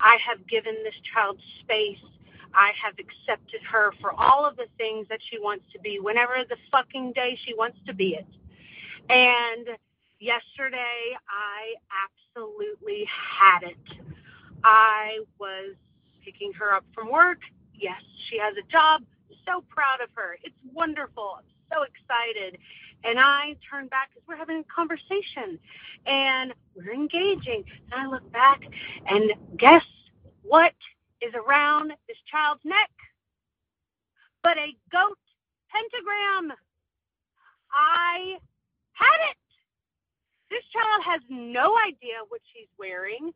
I 0.00 0.16
have 0.26 0.46
given 0.46 0.74
this 0.84 0.94
child 1.12 1.38
space. 1.60 1.98
I 2.54 2.72
have 2.82 2.94
accepted 2.98 3.60
her 3.70 3.92
for 4.00 4.12
all 4.12 4.44
of 4.44 4.56
the 4.56 4.66
things 4.76 5.06
that 5.08 5.20
she 5.30 5.38
wants 5.38 5.64
to 5.72 5.78
be, 5.80 5.98
whenever 6.00 6.34
the 6.48 6.56
fucking 6.70 7.12
day 7.12 7.38
she 7.44 7.54
wants 7.54 7.78
to 7.86 7.94
be 7.94 8.18
it. 8.18 8.26
And 9.08 9.68
yesterday, 10.18 11.16
I 11.28 11.74
absolutely 12.04 13.06
had 13.08 13.62
it. 13.62 14.04
I 14.64 15.20
was 15.38 15.74
picking 16.24 16.52
her 16.54 16.72
up 16.74 16.84
from 16.94 17.10
work. 17.10 17.38
Yes, 17.74 18.02
she 18.28 18.38
has 18.38 18.54
a 18.56 18.70
job. 18.70 19.02
So 19.46 19.64
proud 19.68 20.00
of 20.02 20.10
her. 20.14 20.36
It's 20.42 20.56
wonderful. 20.72 21.38
I'm 21.38 21.44
so 21.72 21.82
excited. 21.82 22.58
And 23.04 23.18
I 23.18 23.56
turn 23.70 23.88
back 23.88 24.10
because 24.10 24.26
we're 24.28 24.36
having 24.36 24.58
a 24.58 24.74
conversation 24.74 25.58
and 26.06 26.52
we're 26.76 26.92
engaging. 26.92 27.64
And 27.90 27.94
I 27.94 28.06
look 28.06 28.30
back 28.32 28.60
and 29.06 29.32
guess 29.56 29.84
what 30.42 30.74
is 31.20 31.32
around 31.34 31.92
this 32.08 32.16
child's 32.30 32.60
neck? 32.64 32.90
But 34.42 34.58
a 34.58 34.76
goat 34.90 35.18
pentagram. 35.70 36.56
I 37.72 38.36
had 38.92 39.30
it. 39.30 39.36
This 40.50 40.64
child 40.72 41.02
has 41.04 41.20
no 41.28 41.76
idea 41.78 42.26
what 42.28 42.40
she's 42.52 42.68
wearing. 42.78 43.32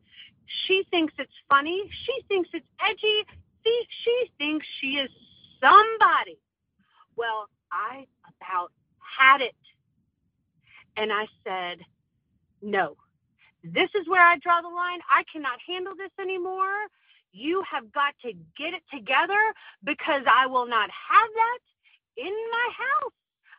She 0.67 0.83
thinks 0.91 1.13
it's 1.17 1.31
funny. 1.49 1.89
She 2.05 2.21
thinks 2.27 2.49
it's 2.53 2.65
edgy. 2.85 3.25
She, 3.63 3.83
she 4.03 4.31
thinks 4.37 4.65
she 4.81 4.87
is 4.97 5.09
somebody. 5.59 6.39
Well, 7.15 7.49
I 7.71 8.05
about 8.41 8.71
had 8.99 9.41
it. 9.41 9.55
And 10.97 11.11
I 11.11 11.27
said, 11.43 11.79
no, 12.61 12.95
this 13.63 13.89
is 13.95 14.07
where 14.07 14.25
I 14.25 14.37
draw 14.37 14.61
the 14.61 14.69
line. 14.69 14.99
I 15.09 15.23
cannot 15.31 15.59
handle 15.67 15.93
this 15.97 16.11
anymore. 16.19 16.87
You 17.31 17.63
have 17.69 17.91
got 17.91 18.15
to 18.23 18.31
get 18.57 18.73
it 18.73 18.83
together 18.93 19.39
because 19.83 20.23
I 20.25 20.47
will 20.47 20.67
not 20.67 20.89
have 20.89 21.29
that 21.35 21.59
in 22.17 22.31
my 22.51 22.69
house. 22.77 23.13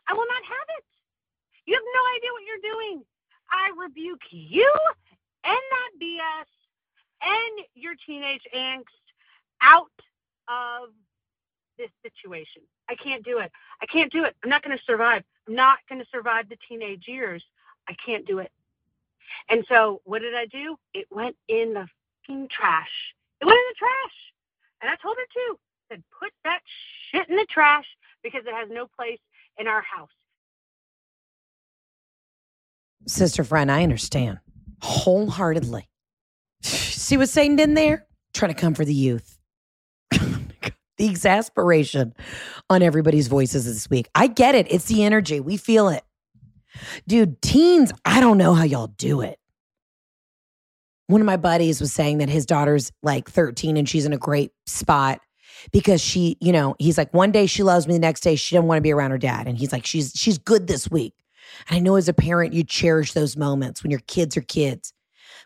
I 0.07 0.13
will 0.13 0.25
not 0.27 0.43
have 0.43 0.67
it. 0.79 0.85
You 1.65 1.75
have 1.75 1.83
no 1.83 2.03
idea 2.17 2.31
what 2.33 2.43
you're 2.47 2.73
doing. 2.73 3.03
I 3.51 3.71
rebuke 3.77 4.21
you 4.31 4.73
and 5.43 5.55
that 5.71 5.91
BS 6.01 6.49
and 7.21 7.65
your 7.75 7.93
teenage 8.05 8.41
angst 8.55 8.85
out 9.61 9.91
of 10.47 10.89
this 11.77 11.89
situation. 12.03 12.61
I 12.89 12.95
can't 12.95 13.23
do 13.23 13.39
it. 13.39 13.51
I 13.81 13.85
can't 13.85 14.11
do 14.11 14.23
it. 14.23 14.35
I'm 14.43 14.49
not 14.49 14.63
going 14.63 14.77
to 14.77 14.83
survive. 14.83 15.23
I'm 15.47 15.55
not 15.55 15.79
going 15.89 16.01
to 16.01 16.07
survive 16.11 16.49
the 16.49 16.57
teenage 16.67 17.07
years. 17.07 17.43
I 17.87 17.95
can't 18.05 18.25
do 18.25 18.39
it. 18.39 18.51
And 19.49 19.65
so 19.67 20.01
what 20.03 20.21
did 20.21 20.35
I 20.35 20.45
do? 20.45 20.77
It 20.93 21.07
went 21.11 21.35
in 21.47 21.73
the 21.73 21.87
fucking 22.27 22.49
trash. 22.49 23.13
It 23.41 23.45
went 23.45 23.57
in 23.57 23.65
the 23.69 23.75
trash. 23.77 24.15
And 24.81 24.91
I 24.91 24.95
told 24.95 25.17
her 25.17 25.25
too. 25.33 25.59
I 25.89 25.95
said, 25.95 26.03
put 26.19 26.31
that 26.43 26.59
shit 27.11 27.29
in 27.29 27.35
the 27.35 27.45
trash 27.49 27.85
because 28.23 28.41
it 28.45 28.53
has 28.53 28.69
no 28.69 28.87
place 28.87 29.19
in 29.57 29.67
our 29.67 29.81
house. 29.81 30.09
Sister 33.07 33.43
friend, 33.43 33.71
I 33.71 33.83
understand 33.83 34.39
wholeheartedly. 34.81 35.87
See 36.61 37.17
what 37.17 37.29
Satan 37.29 37.55
did 37.55 37.75
there? 37.75 38.05
Trying 38.33 38.53
to 38.53 38.59
come 38.59 38.73
for 38.73 38.85
the 38.85 38.93
youth. 38.93 39.36
The 40.97 41.07
exasperation 41.07 42.13
on 42.69 42.81
everybody's 42.81 43.27
voices 43.27 43.65
this 43.65 43.89
week. 43.89 44.09
I 44.15 44.27
get 44.27 44.55
it. 44.55 44.67
It's 44.71 44.85
the 44.85 45.03
energy. 45.03 45.39
We 45.39 45.57
feel 45.57 45.89
it. 45.89 46.03
Dude, 47.07 47.41
teens, 47.41 47.91
I 48.05 48.19
don't 48.19 48.37
know 48.37 48.53
how 48.53 48.63
y'all 48.63 48.87
do 48.87 49.21
it. 49.21 49.39
One 51.07 51.21
of 51.21 51.25
my 51.25 51.37
buddies 51.37 51.79
was 51.79 51.93
saying 51.93 52.17
that 52.17 52.29
his 52.29 52.45
daughter's 52.45 52.91
like 53.01 53.29
13 53.29 53.77
and 53.77 53.87
she's 53.87 54.05
in 54.05 54.13
a 54.13 54.17
great 54.17 54.51
spot 54.65 55.21
because 55.71 56.01
she, 56.01 56.37
you 56.41 56.51
know, 56.51 56.75
he's 56.79 56.97
like, 56.97 57.13
one 57.13 57.31
day 57.31 57.45
she 57.45 57.63
loves 57.63 57.87
me, 57.87 57.93
the 57.93 57.99
next 57.99 58.21
day 58.21 58.35
she 58.35 58.55
doesn't 58.55 58.67
want 58.67 58.77
to 58.77 58.83
be 58.83 58.91
around 58.91 59.11
her 59.11 59.17
dad. 59.17 59.47
And 59.47 59.57
he's 59.57 59.71
like, 59.71 59.85
she's 59.85 60.11
she's 60.15 60.37
good 60.37 60.67
this 60.67 60.91
week. 60.91 61.13
And 61.69 61.77
I 61.77 61.79
know 61.79 61.95
as 61.95 62.09
a 62.09 62.13
parent, 62.13 62.53
you 62.53 62.63
cherish 62.63 63.13
those 63.13 63.37
moments 63.37 63.83
when 63.83 63.91
your 63.91 64.01
kids 64.01 64.35
are 64.35 64.41
kids. 64.41 64.93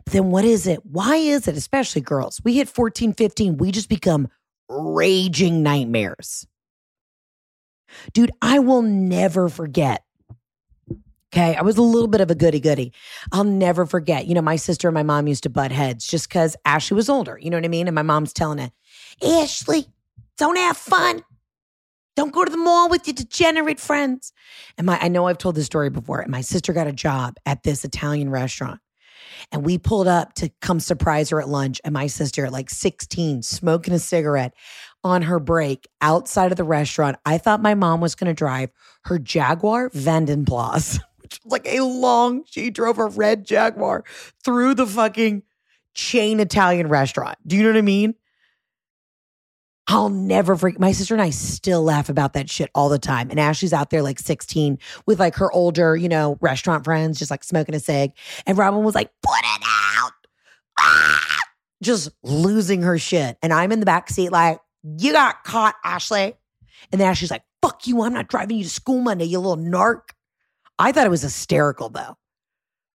But 0.04 0.14
then 0.14 0.32
what 0.32 0.46
is 0.46 0.66
it? 0.66 0.86
Why 0.86 1.18
is 1.18 1.48
it, 1.48 1.56
especially 1.56 2.02
girls? 2.02 2.42
We 2.44 2.56
hit 2.56 2.68
14, 2.68 3.14
15, 3.14 3.58
we 3.58 3.72
just 3.72 3.90
become 3.90 4.30
raging 4.72 5.64
nightmares. 5.64 6.48
Dude, 8.14 8.32
I 8.42 8.60
will 8.60 8.82
never 8.82 9.50
forget 9.50 10.04
Okay. 11.34 11.56
I 11.56 11.62
was 11.62 11.78
a 11.78 11.82
little 11.82 12.10
bit 12.10 12.20
of 12.20 12.30
a 12.30 12.36
goody 12.36 12.60
goody. 12.60 12.92
I'll 13.32 13.46
never 13.46 13.86
forget. 13.86 14.28
You 14.28 14.34
know, 14.34 14.42
my 14.42 14.58
sister 14.58 14.90
and 14.90 14.94
my 14.94 15.04
mom 15.04 15.28
used 15.28 15.44
to 15.44 15.50
butt 15.50 15.72
heads 15.72 16.06
just 16.06 16.28
because 16.28 16.58
Ashley 16.66 16.96
was 16.96 17.10
older. 17.10 17.40
You 17.42 17.50
know 17.50 17.58
what 17.58 17.64
I 17.64 17.70
mean? 17.70 17.88
And 17.88 17.96
my 17.96 18.02
mom's 18.02 18.34
telling 18.34 18.58
her, 18.58 18.72
Ashley, 19.24 19.88
don't 20.38 20.58
have 20.58 20.76
fun. 20.76 21.24
Don't 22.18 22.34
go 22.34 22.44
to 22.44 22.52
the 22.52 22.58
mall 22.58 22.90
with 22.90 23.08
your 23.08 23.14
degenerate 23.14 23.80
friends. 23.80 24.34
And 24.78 24.86
my, 24.86 25.00
I 25.00 25.08
know 25.08 25.28
I've 25.28 25.38
told 25.38 25.56
this 25.56 25.66
story 25.66 25.90
before. 25.90 26.20
And 26.20 26.32
my 26.32 26.42
sister 26.42 26.74
got 26.74 26.88
a 26.88 26.92
job 26.92 27.36
at 27.46 27.64
this 27.64 27.86
Italian 27.86 28.30
restaurant. 28.30 28.82
And 29.52 29.66
we 29.66 29.78
pulled 29.78 30.08
up 30.08 30.34
to 30.36 30.50
come 30.62 30.80
surprise 30.80 31.30
her 31.30 31.42
at 31.42 31.50
lunch. 31.50 31.82
And 31.84 31.94
my 31.94 32.08
sister, 32.08 32.46
at 32.46 32.52
like 32.52 32.70
16, 32.70 33.44
smoking 33.44 33.94
a 33.94 34.00
cigarette 34.00 34.54
on 35.04 35.24
her 35.24 35.40
break 35.40 35.88
outside 36.02 36.52
of 36.52 36.58
the 36.58 36.64
restaurant. 36.64 37.18
I 37.26 37.38
thought 37.38 37.62
my 37.62 37.74
mom 37.74 38.02
was 38.02 38.16
going 38.16 38.28
to 38.28 38.34
drive 38.34 38.70
her 39.06 39.18
Jaguar 39.18 39.90
Vanden 39.94 40.46
which 41.22 41.40
was 41.44 41.52
like 41.52 41.68
a 41.68 41.82
long, 41.82 42.44
she 42.46 42.70
drove 42.70 42.98
a 43.00 43.08
red 43.08 43.46
Jaguar 43.46 44.04
through 44.44 44.76
the 44.76 44.88
fucking 44.88 45.44
chain 45.94 46.40
Italian 46.40 46.88
restaurant. 46.88 47.38
Do 47.46 47.56
you 47.56 47.64
know 47.64 47.70
what 47.70 47.78
I 47.78 47.82
mean? 47.82 48.16
I'll 49.94 50.08
never 50.08 50.56
forget. 50.56 50.80
My 50.80 50.94
sister 50.94 51.14
and 51.14 51.22
I 51.22 51.32
still 51.32 51.84
laugh 51.84 52.08
about 52.08 52.32
that 52.32 52.50
shit 52.50 52.72
all 52.74 52.88
the 52.88 52.98
time. 52.98 53.30
And 53.30 53.38
Ashley's 53.38 53.74
out 53.74 53.90
there 53.90 54.02
like 54.02 54.20
16 54.20 54.80
with 55.06 55.20
like 55.20 55.36
her 55.36 55.52
older, 55.52 55.98
you 55.98 56.08
know, 56.08 56.38
restaurant 56.40 56.86
friends, 56.86 57.20
just 57.20 57.30
like 57.30 57.44
smoking 57.44 57.76
a 57.76 57.80
cig. 57.80 58.14
And 58.48 58.58
Robin 58.58 58.86
was 58.86 58.96
like, 58.96 59.12
put 59.22 59.40
it 59.44 59.62
out. 59.66 60.12
Ah! 60.80 61.40
Just 61.84 62.10
losing 62.24 62.84
her 62.84 62.98
shit. 62.98 63.38
And 63.44 63.52
I'm 63.52 63.74
in 63.74 63.82
the 63.82 63.86
back 63.86 64.10
seat 64.10 64.32
like, 64.32 64.62
you 64.98 65.12
got 65.12 65.44
caught, 65.44 65.76
Ashley. 65.84 66.38
And 66.94 67.02
then 67.02 67.10
Ashley's 67.10 67.32
like, 67.32 67.44
fuck 67.62 67.86
you. 67.86 68.02
I'm 68.02 68.14
not 68.14 68.30
driving 68.30 68.60
you 68.60 68.64
to 68.64 68.70
school 68.70 69.02
Monday, 69.02 69.26
you 69.26 69.40
little 69.40 69.62
narc. 69.62 70.12
I 70.80 70.94
thought 70.94 71.06
it 71.06 71.12
was 71.12 71.24
hysterical 71.24 71.90
though. 71.90 72.16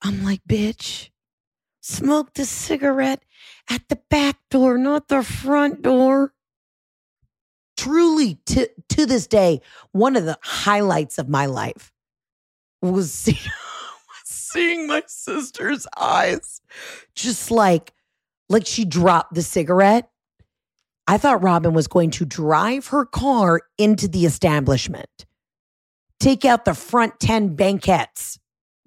I'm 0.02 0.26
like, 0.26 0.42
bitch, 0.46 1.10
smoked 1.80 2.38
a 2.38 2.46
cigarette 2.46 3.24
at 3.70 3.88
the 3.88 4.00
back 4.10 4.40
door, 4.50 4.78
not 4.78 5.08
the 5.08 5.24
front 5.24 5.84
door 5.84 6.34
truly 7.82 8.36
to 8.46 8.70
to 8.90 9.06
this 9.06 9.26
day 9.26 9.60
one 9.92 10.16
of 10.16 10.26
the 10.26 10.38
highlights 10.44 11.18
of 11.18 11.28
my 11.28 11.48
life 11.48 11.92
was 12.82 13.12
seeing, 13.12 13.38
was 13.38 14.22
seeing 14.26 14.88
my 14.88 15.02
sister's 15.08 15.88
eyes. 15.98 16.62
Just 17.16 17.50
like 17.50 17.94
like 18.50 18.68
she 18.68 18.86
dropped 18.86 19.34
the 19.34 19.42
cigarette. 19.42 20.10
I 21.08 21.18
thought 21.18 21.42
robin 21.42 21.74
was 21.74 21.88
going 21.88 22.12
to 22.12 22.26
drive 22.26 22.88
her 22.88 23.06
car 23.06 23.62
into 23.80 24.08
the 24.08 24.26
establishment. 24.26 25.26
Take 26.20 26.46
out 26.46 26.66
the 26.66 26.76
front 26.76 27.20
10 27.20 27.56
banquettes. 27.56 28.38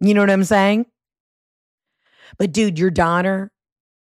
You 0.00 0.14
know 0.14 0.20
what 0.20 0.30
i'm 0.30 0.44
saying? 0.44 0.86
But 2.38 2.52
dude 2.52 2.78
your 2.78 2.90
daughter 2.90 3.50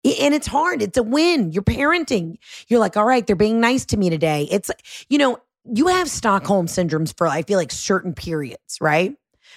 and 0.04 0.34
it's 0.34 0.46
hard. 0.46 0.82
It's 0.82 0.98
a 0.98 1.02
win. 1.02 1.52
You're 1.52 1.62
parenting. 1.62 2.36
You're 2.68 2.80
like, 2.80 2.96
all 2.96 3.04
right, 3.04 3.26
they're 3.26 3.36
being 3.36 3.60
nice 3.60 3.84
to 3.86 3.96
me 3.96 4.10
today. 4.10 4.48
It's, 4.50 4.70
you 5.08 5.18
know, 5.18 5.38
you 5.64 5.88
have 5.88 6.08
Stockholm 6.08 6.66
syndromes 6.66 7.16
for, 7.16 7.26
I 7.26 7.42
feel 7.42 7.58
like, 7.58 7.70
certain 7.70 8.14
periods, 8.14 8.78
right? 8.80 9.14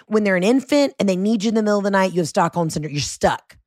When 0.07 0.23
they're 0.23 0.35
an 0.35 0.43
infant 0.43 0.93
and 0.99 1.07
they 1.07 1.15
need 1.15 1.43
you 1.43 1.49
in 1.49 1.55
the 1.55 1.63
middle 1.63 1.77
of 1.77 1.83
the 1.83 1.91
night, 1.91 2.11
you 2.11 2.19
have 2.19 2.27
Stockholm 2.27 2.69
syndrome. 2.69 2.93
You're 2.93 3.01
stuck. 3.01 3.57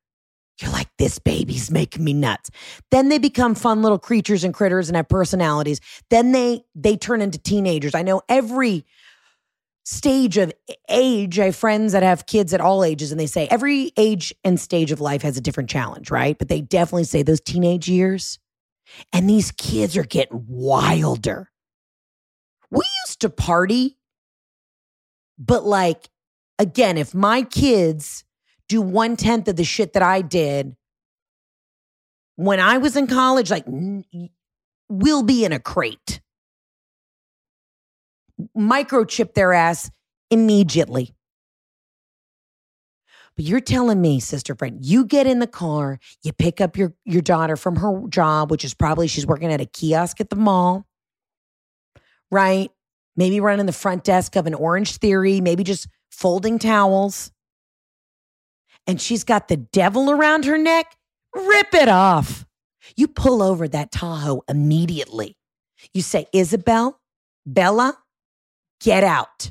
You're 0.60 0.72
like, 0.72 0.88
this 0.98 1.18
baby's 1.18 1.70
making 1.70 2.02
me 2.02 2.14
nuts. 2.14 2.50
Then 2.90 3.10
they 3.10 3.18
become 3.18 3.54
fun 3.54 3.82
little 3.82 3.98
creatures 3.98 4.42
and 4.42 4.54
critters 4.54 4.88
and 4.88 4.96
have 4.96 5.08
personalities. 5.08 5.80
Then 6.08 6.32
they 6.32 6.64
they 6.74 6.96
turn 6.96 7.20
into 7.20 7.38
teenagers. 7.38 7.94
I 7.94 8.02
know 8.02 8.22
every 8.28 8.86
stage 9.86 10.36
of 10.36 10.52
age. 10.90 11.38
I 11.38 11.46
have 11.46 11.56
friends 11.56 11.92
that 11.92 12.02
have 12.02 12.26
kids 12.26 12.52
at 12.52 12.60
all 12.60 12.82
ages, 12.82 13.12
and 13.12 13.20
they 13.20 13.26
say 13.26 13.46
every 13.50 13.92
age 13.96 14.34
and 14.42 14.58
stage 14.58 14.90
of 14.90 15.00
life 15.00 15.22
has 15.22 15.36
a 15.36 15.40
different 15.40 15.70
challenge, 15.70 16.10
right? 16.10 16.36
But 16.36 16.48
they 16.48 16.60
definitely 16.60 17.04
say 17.04 17.22
those 17.22 17.40
teenage 17.40 17.88
years, 17.88 18.40
and 19.12 19.30
these 19.30 19.52
kids 19.52 19.96
are 19.96 20.04
getting 20.04 20.44
wilder. 20.48 21.50
We 22.68 22.82
used 23.06 23.20
to 23.20 23.30
party, 23.30 23.96
but 25.38 25.64
like, 25.64 26.10
again, 26.58 26.98
if 26.98 27.14
my 27.14 27.42
kids 27.42 28.24
do 28.68 28.82
one 28.82 29.16
tenth 29.16 29.46
of 29.46 29.54
the 29.54 29.62
shit 29.62 29.92
that 29.92 30.02
I 30.02 30.20
did 30.20 30.74
when 32.34 32.58
I 32.58 32.78
was 32.78 32.96
in 32.96 33.06
college, 33.06 33.52
like, 33.52 33.64
we'll 34.88 35.22
be 35.22 35.44
in 35.44 35.52
a 35.52 35.60
crate 35.60 36.20
microchip 38.56 39.34
their 39.34 39.52
ass 39.52 39.90
immediately. 40.30 41.14
But 43.36 43.44
you're 43.44 43.60
telling 43.60 44.00
me, 44.00 44.18
sister 44.18 44.54
friend, 44.54 44.78
you 44.80 45.04
get 45.04 45.26
in 45.26 45.40
the 45.40 45.46
car, 45.46 45.98
you 46.22 46.32
pick 46.32 46.60
up 46.60 46.76
your, 46.76 46.94
your 47.04 47.20
daughter 47.20 47.56
from 47.56 47.76
her 47.76 48.02
job, 48.08 48.50
which 48.50 48.64
is 48.64 48.72
probably 48.72 49.08
she's 49.08 49.26
working 49.26 49.52
at 49.52 49.60
a 49.60 49.66
kiosk 49.66 50.20
at 50.20 50.30
the 50.30 50.36
mall, 50.36 50.86
right? 52.30 52.70
Maybe 53.14 53.40
running 53.40 53.66
the 53.66 53.72
front 53.72 54.04
desk 54.04 54.36
of 54.36 54.46
an 54.46 54.54
Orange 54.54 54.96
Theory, 54.96 55.42
maybe 55.42 55.64
just 55.64 55.86
folding 56.10 56.58
towels. 56.58 57.30
And 58.86 59.00
she's 59.00 59.24
got 59.24 59.48
the 59.48 59.56
devil 59.56 60.10
around 60.10 60.46
her 60.46 60.56
neck. 60.56 60.96
Rip 61.34 61.74
it 61.74 61.88
off. 61.88 62.46
You 62.96 63.08
pull 63.08 63.42
over 63.42 63.68
that 63.68 63.90
Tahoe 63.90 64.42
immediately. 64.48 65.36
You 65.92 66.02
say, 66.02 66.26
Isabel, 66.32 67.00
Bella, 67.44 67.98
Get 68.80 69.04
out. 69.04 69.50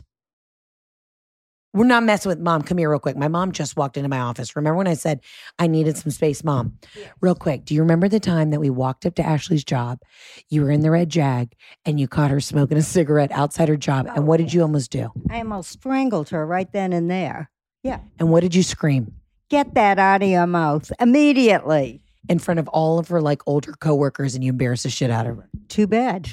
We're 1.75 1.83
not 1.83 2.03
messing 2.03 2.29
with 2.29 2.39
mom. 2.39 2.61
Come 2.61 2.77
here, 2.77 2.89
real 2.89 2.99
quick. 2.99 3.17
My 3.17 3.27
mom 3.27 3.51
just 3.51 3.75
walked 3.75 3.97
into 3.97 4.07
my 4.07 4.19
office. 4.19 4.55
Remember 4.55 4.77
when 4.77 4.87
I 4.87 4.93
said 4.93 5.19
I 5.59 5.67
needed 5.67 5.97
some 5.97 6.09
space, 6.09 6.41
mom? 6.41 6.77
Yes. 6.95 7.11
Real 7.19 7.35
quick. 7.35 7.65
Do 7.65 7.75
you 7.75 7.81
remember 7.81 8.07
the 8.07 8.21
time 8.21 8.51
that 8.51 8.61
we 8.61 8.69
walked 8.69 9.05
up 9.05 9.15
to 9.15 9.25
Ashley's 9.25 9.65
job? 9.65 9.99
You 10.47 10.61
were 10.61 10.71
in 10.71 10.79
the 10.79 10.89
red 10.89 11.09
jag 11.09 11.51
and 11.83 11.99
you 11.99 12.07
caught 12.07 12.31
her 12.31 12.39
smoking 12.39 12.77
a 12.77 12.81
cigarette 12.81 13.29
outside 13.33 13.67
her 13.67 13.75
job. 13.75 14.05
Oh, 14.07 14.13
and 14.15 14.25
what 14.25 14.37
did 14.37 14.53
you 14.53 14.61
oh, 14.61 14.63
almost 14.63 14.89
do? 14.89 15.11
I 15.29 15.39
almost 15.39 15.69
strangled 15.69 16.29
her 16.29 16.45
right 16.45 16.71
then 16.71 16.93
and 16.93 17.11
there. 17.11 17.51
Yeah. 17.83 17.99
And 18.19 18.29
what 18.29 18.39
did 18.39 18.55
you 18.55 18.63
scream? 18.63 19.13
Get 19.49 19.73
that 19.73 19.99
out 19.99 20.23
of 20.23 20.29
your 20.29 20.47
mouth 20.47 20.93
immediately. 21.01 22.01
In 22.29 22.39
front 22.39 22.59
of 22.61 22.69
all 22.69 22.99
of 22.99 23.09
her 23.09 23.21
like 23.21 23.41
older 23.45 23.73
coworkers 23.73 24.33
and 24.33 24.43
you 24.45 24.51
embarrassed 24.51 24.83
the 24.83 24.89
shit 24.89 25.11
out 25.11 25.27
of 25.27 25.35
her. 25.35 25.49
Too 25.67 25.87
bad. 25.87 26.29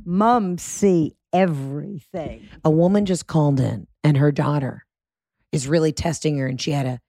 Mums 0.05 0.62
see 0.62 1.16
everything. 1.33 2.49
A 2.64 2.70
woman 2.70 3.07
just 3.07 3.27
called 3.27 3.61
in 3.61 3.87
and 4.03 4.16
her 4.16 4.33
daughter 4.33 4.85
is 5.53 5.68
really 5.68 5.93
testing 5.93 6.39
her 6.39 6.47
and 6.47 6.61
she 6.61 6.72
had 6.72 6.87
a 6.87 7.01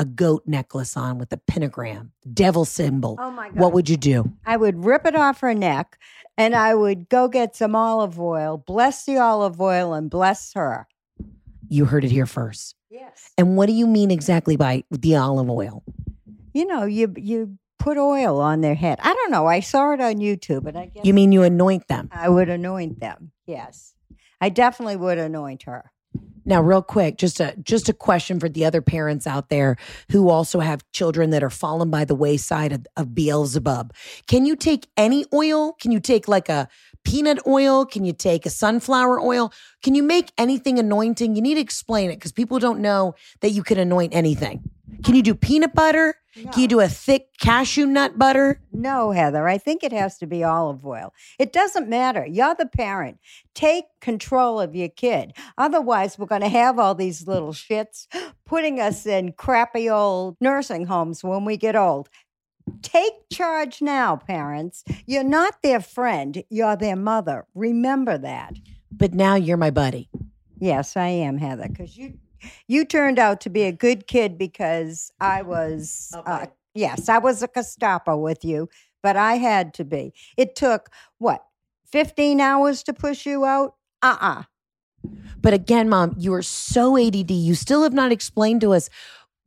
a 0.00 0.04
goat 0.06 0.42
necklace 0.46 0.96
on 0.96 1.18
with 1.18 1.30
a 1.30 1.36
pentagram, 1.36 2.10
devil 2.32 2.64
symbol. 2.64 3.18
Oh 3.20 3.30
my 3.30 3.50
God. 3.50 3.58
What 3.58 3.74
would 3.74 3.90
you 3.90 3.98
do? 3.98 4.32
I 4.46 4.56
would 4.56 4.82
rip 4.82 5.04
it 5.04 5.14
off 5.14 5.40
her 5.40 5.52
neck 5.52 5.98
and 6.38 6.56
I 6.56 6.74
would 6.74 7.10
go 7.10 7.28
get 7.28 7.54
some 7.54 7.76
olive 7.76 8.18
oil, 8.18 8.56
bless 8.56 9.04
the 9.04 9.18
olive 9.18 9.60
oil, 9.60 9.92
and 9.92 10.08
bless 10.08 10.54
her. 10.54 10.88
You 11.68 11.84
heard 11.84 12.04
it 12.04 12.10
here 12.10 12.24
first. 12.24 12.74
Yes. 12.88 13.30
And 13.36 13.58
what 13.58 13.66
do 13.66 13.72
you 13.72 13.86
mean 13.86 14.10
exactly 14.10 14.56
by 14.56 14.84
the 14.90 15.16
olive 15.16 15.50
oil? 15.50 15.84
You 16.54 16.64
know, 16.64 16.84
you 16.84 17.12
you 17.18 17.58
put 17.80 17.98
oil 17.98 18.40
on 18.40 18.60
their 18.60 18.76
head. 18.76 19.00
I 19.02 19.12
don't 19.12 19.32
know. 19.32 19.46
I 19.46 19.58
saw 19.58 19.92
it 19.92 20.00
on 20.00 20.16
YouTube, 20.16 20.66
and 20.66 20.78
I 20.78 20.86
guess 20.86 21.04
You 21.04 21.12
mean 21.12 21.32
you 21.32 21.42
anoint 21.42 21.88
them? 21.88 22.08
I 22.12 22.28
would 22.28 22.48
anoint 22.48 23.00
them. 23.00 23.32
Yes, 23.46 23.94
I 24.40 24.50
definitely 24.50 24.96
would 24.96 25.18
anoint 25.18 25.64
her. 25.64 25.90
Now, 26.44 26.62
real 26.62 26.82
quick, 26.82 27.16
just 27.16 27.40
a 27.40 27.54
just 27.62 27.88
a 27.88 27.92
question 27.92 28.40
for 28.40 28.48
the 28.48 28.64
other 28.64 28.80
parents 28.80 29.26
out 29.26 29.48
there 29.48 29.76
who 30.10 30.28
also 30.30 30.60
have 30.60 30.84
children 30.92 31.30
that 31.30 31.42
are 31.42 31.50
fallen 31.50 31.90
by 31.90 32.04
the 32.04 32.14
wayside 32.14 32.72
of, 32.72 32.86
of 32.96 33.14
Beelzebub. 33.14 33.92
Can 34.26 34.44
you 34.44 34.56
take 34.56 34.88
any 34.96 35.24
oil? 35.32 35.72
Can 35.74 35.92
you 35.92 36.00
take 36.00 36.28
like 36.28 36.48
a 36.48 36.68
peanut 37.04 37.38
oil? 37.46 37.86
Can 37.86 38.04
you 38.04 38.12
take 38.12 38.46
a 38.46 38.50
sunflower 38.50 39.20
oil? 39.20 39.52
Can 39.82 39.94
you 39.94 40.02
make 40.02 40.32
anything 40.38 40.78
anointing? 40.78 41.36
You 41.36 41.42
need 41.42 41.54
to 41.54 41.60
explain 41.60 42.10
it 42.10 42.16
because 42.16 42.32
people 42.32 42.58
don't 42.58 42.80
know 42.80 43.14
that 43.40 43.50
you 43.50 43.62
can 43.62 43.78
anoint 43.78 44.14
anything. 44.14 44.68
Can 45.04 45.14
you 45.14 45.22
do 45.22 45.34
peanut 45.34 45.74
butter? 45.74 46.16
No. 46.36 46.50
Can 46.50 46.62
you 46.62 46.68
do 46.68 46.80
a 46.80 46.88
thick 46.88 47.28
cashew 47.40 47.86
nut 47.86 48.18
butter? 48.18 48.60
No, 48.72 49.10
Heather. 49.10 49.48
I 49.48 49.58
think 49.58 49.82
it 49.82 49.92
has 49.92 50.16
to 50.18 50.26
be 50.26 50.44
olive 50.44 50.86
oil. 50.86 51.12
It 51.38 51.52
doesn't 51.52 51.88
matter. 51.88 52.24
You're 52.24 52.54
the 52.54 52.66
parent. 52.66 53.18
Take 53.54 53.84
control 54.00 54.60
of 54.60 54.74
your 54.74 54.88
kid. 54.88 55.32
Otherwise, 55.58 56.18
we're 56.18 56.26
going 56.26 56.42
to 56.42 56.48
have 56.48 56.78
all 56.78 56.94
these 56.94 57.26
little 57.26 57.52
shits 57.52 58.06
putting 58.46 58.80
us 58.80 59.06
in 59.06 59.32
crappy 59.32 59.90
old 59.90 60.36
nursing 60.40 60.86
homes 60.86 61.24
when 61.24 61.44
we 61.44 61.56
get 61.56 61.74
old. 61.74 62.08
Take 62.82 63.12
charge 63.32 63.82
now, 63.82 64.16
parents. 64.16 64.84
You're 65.06 65.24
not 65.24 65.62
their 65.62 65.80
friend, 65.80 66.44
you're 66.50 66.76
their 66.76 66.96
mother. 66.96 67.46
Remember 67.54 68.16
that. 68.18 68.54
But 68.92 69.14
now 69.14 69.34
you're 69.34 69.56
my 69.56 69.70
buddy. 69.70 70.08
Yes, 70.58 70.96
I 70.96 71.08
am, 71.08 71.38
Heather, 71.38 71.66
because 71.68 71.96
you 71.96 72.18
you 72.68 72.84
turned 72.84 73.18
out 73.18 73.40
to 73.42 73.50
be 73.50 73.62
a 73.62 73.72
good 73.72 74.06
kid 74.06 74.38
because 74.38 75.12
I 75.20 75.42
was, 75.54 76.12
okay. 76.14 76.30
uh, 76.30 76.46
yes, 76.74 77.08
I 77.08 77.18
was 77.18 77.42
a 77.42 77.48
Gestapo 77.48 78.16
with 78.16 78.44
you, 78.44 78.68
but 79.02 79.16
I 79.16 79.34
had 79.34 79.74
to 79.74 79.84
be. 79.84 80.12
It 80.36 80.54
took 80.54 80.90
what, 81.18 81.44
15 81.92 82.40
hours 82.40 82.82
to 82.84 82.92
push 82.92 83.26
you 83.26 83.44
out? 83.44 83.74
Uh 84.02 84.16
uh-uh. 84.20 84.40
uh 84.40 84.42
But 85.40 85.54
again, 85.54 85.88
mom, 85.88 86.14
you 86.18 86.32
are 86.34 86.42
so 86.42 86.96
ADD. 86.96 87.30
You 87.30 87.54
still 87.54 87.82
have 87.82 87.92
not 87.92 88.12
explained 88.12 88.60
to 88.62 88.72
us 88.72 88.88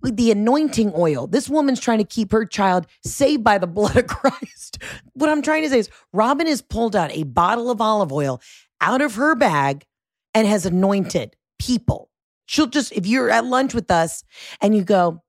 the 0.03 0.31
anointing 0.31 0.91
oil. 0.95 1.27
This 1.27 1.49
woman's 1.49 1.79
trying 1.79 1.99
to 1.99 2.03
keep 2.03 2.31
her 2.31 2.45
child 2.45 2.87
saved 3.05 3.43
by 3.43 3.57
the 3.57 3.67
blood 3.67 3.95
of 3.95 4.07
Christ. 4.07 4.77
what 5.13 5.29
I'm 5.29 5.41
trying 5.41 5.63
to 5.63 5.69
say 5.69 5.79
is, 5.79 5.89
Robin 6.11 6.47
has 6.47 6.61
pulled 6.61 6.95
out 6.95 7.15
a 7.15 7.23
bottle 7.23 7.71
of 7.71 7.79
olive 7.79 8.11
oil 8.11 8.41
out 8.81 9.01
of 9.01 9.15
her 9.15 9.35
bag 9.35 9.85
and 10.33 10.47
has 10.47 10.65
anointed 10.65 11.35
people. 11.59 12.09
She'll 12.45 12.67
just, 12.67 12.91
if 12.91 13.05
you're 13.05 13.29
at 13.29 13.45
lunch 13.45 13.73
with 13.73 13.89
us 13.91 14.23
and 14.61 14.75
you 14.75 14.83
go, 14.83 15.21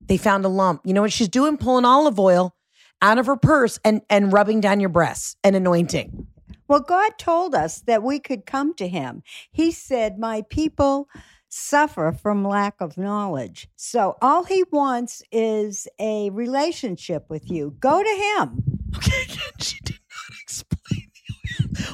they 0.00 0.16
found 0.16 0.44
a 0.44 0.48
lump, 0.48 0.82
you 0.84 0.92
know 0.92 1.02
what 1.02 1.12
she's 1.12 1.28
doing? 1.28 1.56
Pulling 1.56 1.84
olive 1.84 2.18
oil 2.18 2.54
out 3.02 3.18
of 3.18 3.26
her 3.26 3.36
purse 3.36 3.78
and, 3.84 4.02
and 4.10 4.32
rubbing 4.32 4.60
down 4.60 4.80
your 4.80 4.88
breasts 4.88 5.36
and 5.44 5.56
anointing. 5.56 6.26
Well, 6.68 6.80
God 6.80 7.12
told 7.18 7.54
us 7.54 7.80
that 7.86 8.02
we 8.02 8.18
could 8.18 8.46
come 8.46 8.74
to 8.74 8.86
him. 8.86 9.22
He 9.50 9.72
said, 9.72 10.18
My 10.18 10.42
people, 10.50 11.08
suffer 11.50 12.12
from 12.12 12.44
lack 12.44 12.80
of 12.80 12.96
knowledge. 12.96 13.68
So 13.76 14.16
all 14.22 14.44
he 14.44 14.64
wants 14.70 15.22
is 15.32 15.88
a 15.98 16.30
relationship 16.30 17.26
with 17.28 17.50
you. 17.50 17.76
Go 17.80 18.02
to 18.02 18.36
him. 18.38 18.62
Okay, 18.96 19.22
again, 19.22 19.52
she 19.60 19.78
did 19.84 20.00
not 20.10 20.36
explain. 20.42 20.99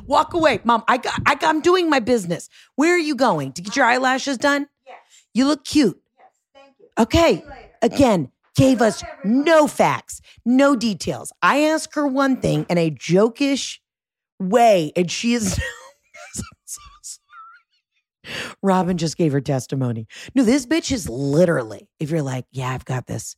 Walk 0.07 0.35
away, 0.35 0.61
mom. 0.65 0.85
I 0.89 0.99
got, 0.99 1.21
I 1.27 1.35
got, 1.35 1.55
I'm 1.55 1.61
doing 1.61 1.91
my 1.91 2.01
business. 2.01 2.49
Where 2.77 2.95
are 2.95 2.99
you 2.99 3.15
going 3.15 3.53
to 3.53 3.63
get 3.63 3.77
your 3.77 3.85
eyelashes 3.85 4.39
done? 4.39 4.69
Yes. 4.87 4.97
You 5.35 5.47
look 5.47 5.65
cute. 5.65 6.01
Yes. 6.19 6.27
Thank 6.55 6.75
you. 6.79 6.87
Okay. 6.99 7.45
Again, 7.83 8.31
gave 8.57 8.81
us 8.81 9.03
no 9.25 9.67
facts, 9.67 10.21
no 10.45 10.75
details. 10.77 11.33
I 11.43 11.65
asked 11.65 11.95
her 11.95 12.07
one 12.07 12.37
thing 12.39 12.67
in 12.69 12.79
a 12.79 12.91
jokish 12.91 13.79
way, 14.39 14.93
and 14.97 15.11
she 15.11 15.35
is. 15.35 15.59
I'm 16.39 16.45
so 16.65 16.83
sorry. 17.03 18.57
Robin 18.63 18.97
just 18.97 19.17
gave 19.17 19.33
her 19.33 19.41
testimony. 19.41 20.07
No, 20.35 20.43
this 20.43 20.67
bitch 20.67 20.91
is 20.91 21.09
literally, 21.09 21.89
if 22.01 22.11
you're 22.11 22.23
like, 22.23 22.47
yeah, 22.51 22.71
I've 22.71 22.85
got 22.85 23.07
this, 23.07 23.37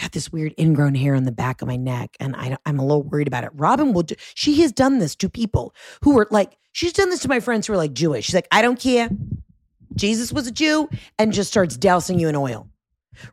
got 0.00 0.12
this 0.12 0.30
weird 0.30 0.54
ingrown 0.58 0.94
hair 0.94 1.14
on 1.14 1.24
the 1.24 1.32
back 1.32 1.62
of 1.62 1.68
my 1.68 1.76
neck, 1.76 2.16
and 2.20 2.36
I, 2.36 2.56
I'm 2.66 2.78
a 2.78 2.82
little 2.84 3.02
worried 3.02 3.28
about 3.28 3.44
it. 3.44 3.50
Robin 3.54 3.92
will, 3.92 4.02
do, 4.02 4.14
she 4.34 4.60
has 4.62 4.72
done 4.72 4.98
this 4.98 5.14
to 5.16 5.28
people 5.28 5.74
who 6.02 6.18
are 6.18 6.26
like, 6.30 6.56
she's 6.72 6.92
done 6.92 7.10
this 7.10 7.20
to 7.20 7.28
my 7.28 7.40
friends 7.40 7.66
who 7.66 7.72
are 7.72 7.78
like 7.78 7.92
Jewish. 7.92 8.26
She's 8.26 8.34
like, 8.34 8.48
I 8.50 8.62
don't 8.62 8.78
care. 8.78 9.08
Jesus 9.94 10.32
was 10.32 10.46
a 10.46 10.52
Jew, 10.52 10.88
and 11.18 11.32
just 11.32 11.50
starts 11.50 11.76
dousing 11.76 12.18
you 12.18 12.28
in 12.28 12.36
oil. 12.36 12.68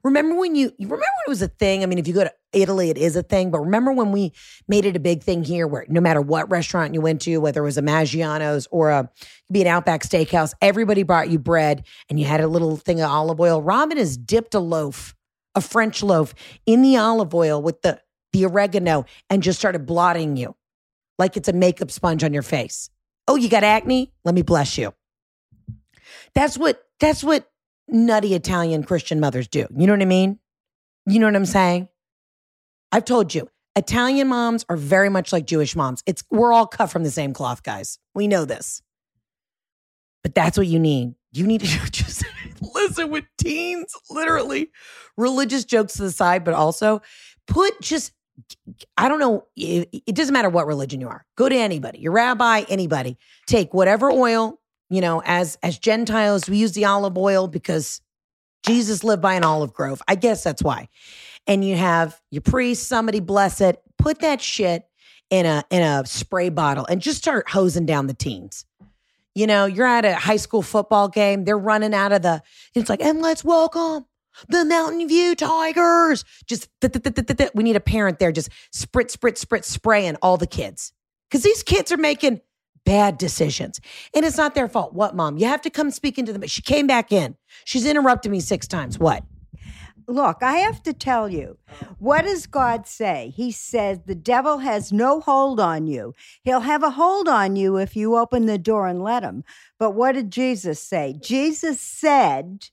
Remember 0.03 0.35
when 0.35 0.55
you, 0.55 0.71
you 0.77 0.87
remember 0.87 1.01
when 1.01 1.25
it 1.27 1.29
was 1.29 1.41
a 1.41 1.47
thing? 1.47 1.83
I 1.83 1.87
mean, 1.87 1.97
if 1.97 2.07
you 2.07 2.13
go 2.13 2.23
to 2.23 2.33
Italy, 2.53 2.89
it 2.89 2.97
is 2.97 3.15
a 3.15 3.23
thing, 3.23 3.51
but 3.51 3.59
remember 3.59 3.91
when 3.91 4.11
we 4.11 4.31
made 4.67 4.85
it 4.85 4.95
a 4.95 4.99
big 4.99 5.23
thing 5.23 5.43
here 5.43 5.67
where 5.67 5.85
no 5.89 5.99
matter 5.99 6.21
what 6.21 6.49
restaurant 6.49 6.93
you 6.93 7.01
went 7.01 7.21
to, 7.21 7.39
whether 7.39 7.61
it 7.61 7.65
was 7.65 7.77
a 7.77 7.81
Maggiano's 7.81 8.67
or 8.71 8.91
a 8.91 9.09
be 9.51 9.61
an 9.61 9.67
Outback 9.67 10.03
Steakhouse, 10.03 10.53
everybody 10.61 11.03
brought 11.03 11.29
you 11.29 11.39
bread 11.39 11.85
and 12.09 12.19
you 12.19 12.25
had 12.25 12.41
a 12.41 12.47
little 12.47 12.77
thing 12.77 13.01
of 13.01 13.09
olive 13.09 13.39
oil. 13.39 13.61
Robin 13.61 13.97
has 13.97 14.15
dipped 14.15 14.53
a 14.53 14.59
loaf, 14.59 15.15
a 15.55 15.61
French 15.61 16.01
loaf, 16.03 16.33
in 16.65 16.81
the 16.81 16.97
olive 16.97 17.33
oil 17.33 17.61
with 17.61 17.81
the 17.81 17.99
the 18.31 18.45
oregano 18.45 19.05
and 19.29 19.43
just 19.43 19.59
started 19.59 19.85
blotting 19.85 20.35
you 20.35 20.55
like 21.19 21.37
it's 21.37 21.47
a 21.47 21.53
makeup 21.53 21.91
sponge 21.91 22.23
on 22.23 22.33
your 22.33 22.41
face. 22.41 22.89
Oh, 23.27 23.35
you 23.35 23.49
got 23.49 23.63
acne? 23.63 24.11
Let 24.25 24.35
me 24.35 24.41
bless 24.41 24.77
you. 24.77 24.93
That's 26.35 26.57
what 26.57 26.83
that's 26.99 27.23
what 27.23 27.49
nutty 27.87 28.33
Italian 28.33 28.83
Christian 28.83 29.19
mothers 29.19 29.47
do. 29.47 29.67
You 29.75 29.87
know 29.87 29.93
what 29.93 30.01
I 30.01 30.05
mean? 30.05 30.39
You 31.05 31.19
know 31.19 31.27
what 31.27 31.35
I'm 31.35 31.45
saying? 31.45 31.89
I've 32.91 33.05
told 33.05 33.33
you, 33.33 33.49
Italian 33.75 34.27
moms 34.27 34.65
are 34.69 34.77
very 34.77 35.09
much 35.09 35.33
like 35.33 35.45
Jewish 35.45 35.75
moms. 35.75 36.03
It's 36.05 36.23
we're 36.29 36.53
all 36.53 36.67
cut 36.67 36.87
from 36.87 37.03
the 37.03 37.11
same 37.11 37.33
cloth, 37.33 37.63
guys. 37.63 37.99
We 38.13 38.27
know 38.27 38.45
this. 38.45 38.81
But 40.21 40.35
that's 40.35 40.57
what 40.57 40.67
you 40.67 40.79
need. 40.79 41.15
You 41.33 41.45
need 41.45 41.61
to 41.61 41.67
just 41.91 42.23
listen 42.61 43.09
with 43.09 43.25
teens, 43.37 43.93
literally, 44.09 44.69
religious 45.17 45.65
jokes 45.65 45.93
to 45.93 46.03
the 46.03 46.11
side, 46.11 46.43
but 46.43 46.53
also 46.53 47.01
put 47.47 47.81
just 47.81 48.13
I 48.97 49.09
don't 49.09 49.19
know. 49.19 49.45
It, 49.55 49.89
it 50.07 50.15
doesn't 50.15 50.33
matter 50.33 50.49
what 50.49 50.65
religion 50.65 50.99
you 50.99 51.07
are. 51.07 51.23
Go 51.35 51.49
to 51.49 51.55
anybody, 51.55 51.99
your 51.99 52.13
rabbi, 52.13 52.63
anybody. 52.67 53.17
Take 53.45 53.75
whatever 53.75 54.09
oil 54.09 54.59
you 54.93 55.01
know, 55.01 55.23
as 55.25 55.57
as 55.63 55.79
Gentiles, 55.79 56.47
we 56.47 56.57
use 56.57 56.73
the 56.73 56.85
olive 56.85 57.17
oil 57.17 57.47
because 57.47 57.99
Jesus 58.63 59.03
lived 59.03 59.23
by 59.23 59.33
an 59.33 59.43
olive 59.43 59.73
grove. 59.73 60.03
I 60.07 60.13
guess 60.13 60.43
that's 60.43 60.61
why. 60.61 60.87
And 61.47 61.65
you 61.65 61.75
have 61.75 62.21
your 62.29 62.43
priest, 62.43 62.87
somebody 62.87 63.19
bless 63.19 63.59
it, 63.59 63.81
put 63.97 64.19
that 64.19 64.39
shit 64.39 64.83
in 65.31 65.47
a 65.47 65.63
in 65.71 65.81
a 65.81 66.05
spray 66.05 66.49
bottle 66.49 66.85
and 66.85 67.01
just 67.01 67.17
start 67.17 67.49
hosing 67.49 67.87
down 67.87 68.05
the 68.05 68.13
teens. 68.13 68.65
You 69.35 69.47
know, 69.47 69.65
you're 69.65 69.87
at 69.87 70.05
a 70.05 70.15
high 70.15 70.37
school 70.37 70.61
football 70.61 71.07
game, 71.07 71.43
they're 71.43 71.57
running 71.57 71.93
out 71.93 72.11
of 72.11 72.21
the 72.21 72.41
it's 72.75 72.89
like, 72.89 73.01
and 73.01 73.21
let's 73.21 73.43
welcome 73.43 74.05
the 74.47 74.65
Mountain 74.65 75.07
View 75.07 75.35
Tigers. 75.35 76.23
Just 76.45 76.69
we 77.53 77.63
need 77.63 77.75
a 77.75 77.79
parent 77.79 78.19
there 78.19 78.31
just 78.31 78.49
sprit, 78.71 79.11
sprit, 79.11 79.37
sprit, 79.37 79.65
spraying 79.65 80.15
all 80.21 80.37
the 80.37 80.47
kids. 80.47 80.93
Because 81.29 81.43
these 81.43 81.63
kids 81.63 81.91
are 81.91 81.97
making 81.97 82.41
bad 82.85 83.17
decisions. 83.17 83.79
And 84.13 84.25
it's 84.25 84.37
not 84.37 84.55
their 84.55 84.67
fault. 84.67 84.93
What, 84.93 85.15
mom? 85.15 85.37
You 85.37 85.47
have 85.47 85.61
to 85.61 85.69
come 85.69 85.89
speak 85.89 86.17
into 86.17 86.33
them. 86.33 86.45
She 86.47 86.61
came 86.61 86.85
back 86.85 87.11
in. 87.11 87.35
She's 87.65 87.85
interrupted 87.85 88.31
me 88.31 88.39
six 88.39 88.67
times. 88.67 88.99
What? 88.99 89.23
Look, 90.07 90.43
I 90.43 90.57
have 90.57 90.83
to 90.83 90.93
tell 90.93 91.29
you, 91.29 91.57
what 91.99 92.23
does 92.23 92.47
God 92.47 92.87
say? 92.87 93.33
He 93.35 93.51
says 93.51 93.99
the 94.05 94.15
devil 94.15 94.59
has 94.59 94.91
no 94.91 95.19
hold 95.19 95.59
on 95.59 95.87
you. 95.87 96.13
He'll 96.43 96.61
have 96.61 96.83
a 96.83 96.91
hold 96.91 97.27
on 97.27 97.55
you 97.55 97.77
if 97.77 97.95
you 97.95 98.17
open 98.17 98.45
the 98.45 98.57
door 98.57 98.87
and 98.87 99.03
let 99.03 99.23
him. 99.23 99.43
But 99.79 99.91
what 99.91 100.13
did 100.13 100.31
Jesus 100.31 100.81
say? 100.81 101.15
Jesus 101.21 101.79
said, 101.79 102.69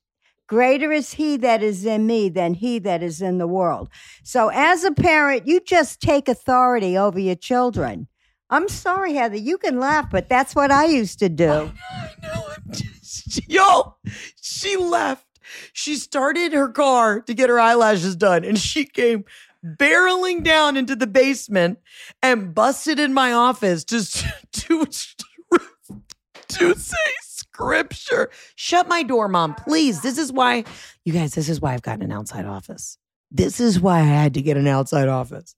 Greater 0.48 0.90
is 0.90 1.12
he 1.12 1.36
that 1.36 1.62
is 1.62 1.84
in 1.84 2.08
me 2.08 2.28
than 2.28 2.54
he 2.54 2.80
that 2.80 3.04
is 3.04 3.22
in 3.22 3.38
the 3.38 3.46
world. 3.46 3.88
So, 4.24 4.48
as 4.48 4.82
a 4.82 4.90
parent, 4.90 5.46
you 5.46 5.60
just 5.60 6.00
take 6.00 6.28
authority 6.28 6.98
over 6.98 7.20
your 7.20 7.36
children. 7.36 8.08
I'm 8.50 8.68
sorry, 8.68 9.14
Heather. 9.14 9.36
You 9.36 9.58
can 9.58 9.78
laugh, 9.78 10.10
but 10.10 10.28
that's 10.28 10.56
what 10.56 10.72
I 10.72 10.86
used 10.86 11.20
to 11.20 11.28
do. 11.28 11.70
I 11.92 12.10
know. 12.20 12.48
I'm 12.48 12.72
just, 12.72 13.48
yo, 13.48 13.94
she 14.42 14.76
left. 14.76 15.24
She 15.72 15.96
started 15.96 16.52
her 16.52 16.68
car 16.68 17.20
to 17.20 17.34
get 17.34 17.48
her 17.48 17.60
eyelashes 17.60 18.16
done, 18.16 18.44
and 18.44 18.58
she 18.58 18.84
came 18.84 19.24
barreling 19.64 20.42
down 20.42 20.76
into 20.76 20.96
the 20.96 21.06
basement 21.06 21.78
and 22.22 22.54
busted 22.54 22.98
in 22.98 23.12
my 23.12 23.32
office 23.32 23.84
just 23.84 24.24
to, 24.52 24.86
to 26.48 26.74
say 26.74 26.96
scripture. 27.20 28.30
Shut 28.54 28.88
my 28.88 29.02
door, 29.02 29.28
mom, 29.28 29.54
please. 29.54 30.00
This 30.00 30.18
is 30.18 30.32
why, 30.32 30.64
you 31.04 31.12
guys, 31.12 31.34
this 31.34 31.48
is 31.48 31.60
why 31.60 31.74
I've 31.74 31.82
got 31.82 32.00
an 32.00 32.10
outside 32.10 32.46
office. 32.46 32.96
This 33.30 33.60
is 33.60 33.80
why 33.80 33.98
I 34.00 34.04
had 34.04 34.34
to 34.34 34.42
get 34.42 34.56
an 34.56 34.66
outside 34.66 35.08
office. 35.08 35.54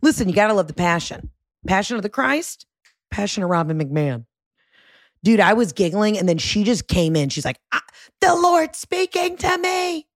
Listen, 0.00 0.28
you 0.28 0.34
got 0.34 0.48
to 0.48 0.54
love 0.54 0.68
the 0.68 0.74
passion. 0.74 1.30
Passion 1.66 1.96
of 1.96 2.02
the 2.02 2.08
Christ, 2.08 2.66
Passion 3.10 3.44
of 3.44 3.50
Robin 3.50 3.78
McMahan. 3.78 4.24
Dude, 5.24 5.40
I 5.40 5.52
was 5.52 5.72
giggling 5.72 6.18
and 6.18 6.28
then 6.28 6.38
she 6.38 6.64
just 6.64 6.88
came 6.88 7.14
in. 7.16 7.28
She's 7.28 7.44
like, 7.44 7.58
ah, 7.72 7.82
the 8.20 8.34
Lord 8.34 8.74
speaking 8.74 9.36
to 9.36 9.58
me. 9.58 10.06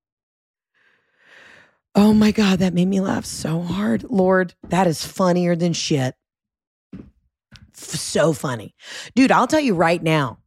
Oh 1.94 2.12
my 2.12 2.30
God, 2.30 2.58
that 2.58 2.74
made 2.74 2.88
me 2.88 3.00
laugh 3.00 3.24
so 3.24 3.62
hard. 3.62 4.04
Lord, 4.04 4.54
that 4.68 4.86
is 4.86 5.04
funnier 5.04 5.56
than 5.56 5.72
shit. 5.72 6.14
So 7.72 8.32
funny. 8.32 8.74
Dude, 9.14 9.32
I'll 9.32 9.46
tell 9.46 9.60
you 9.60 9.74
right 9.74 10.02
now, 10.02 10.38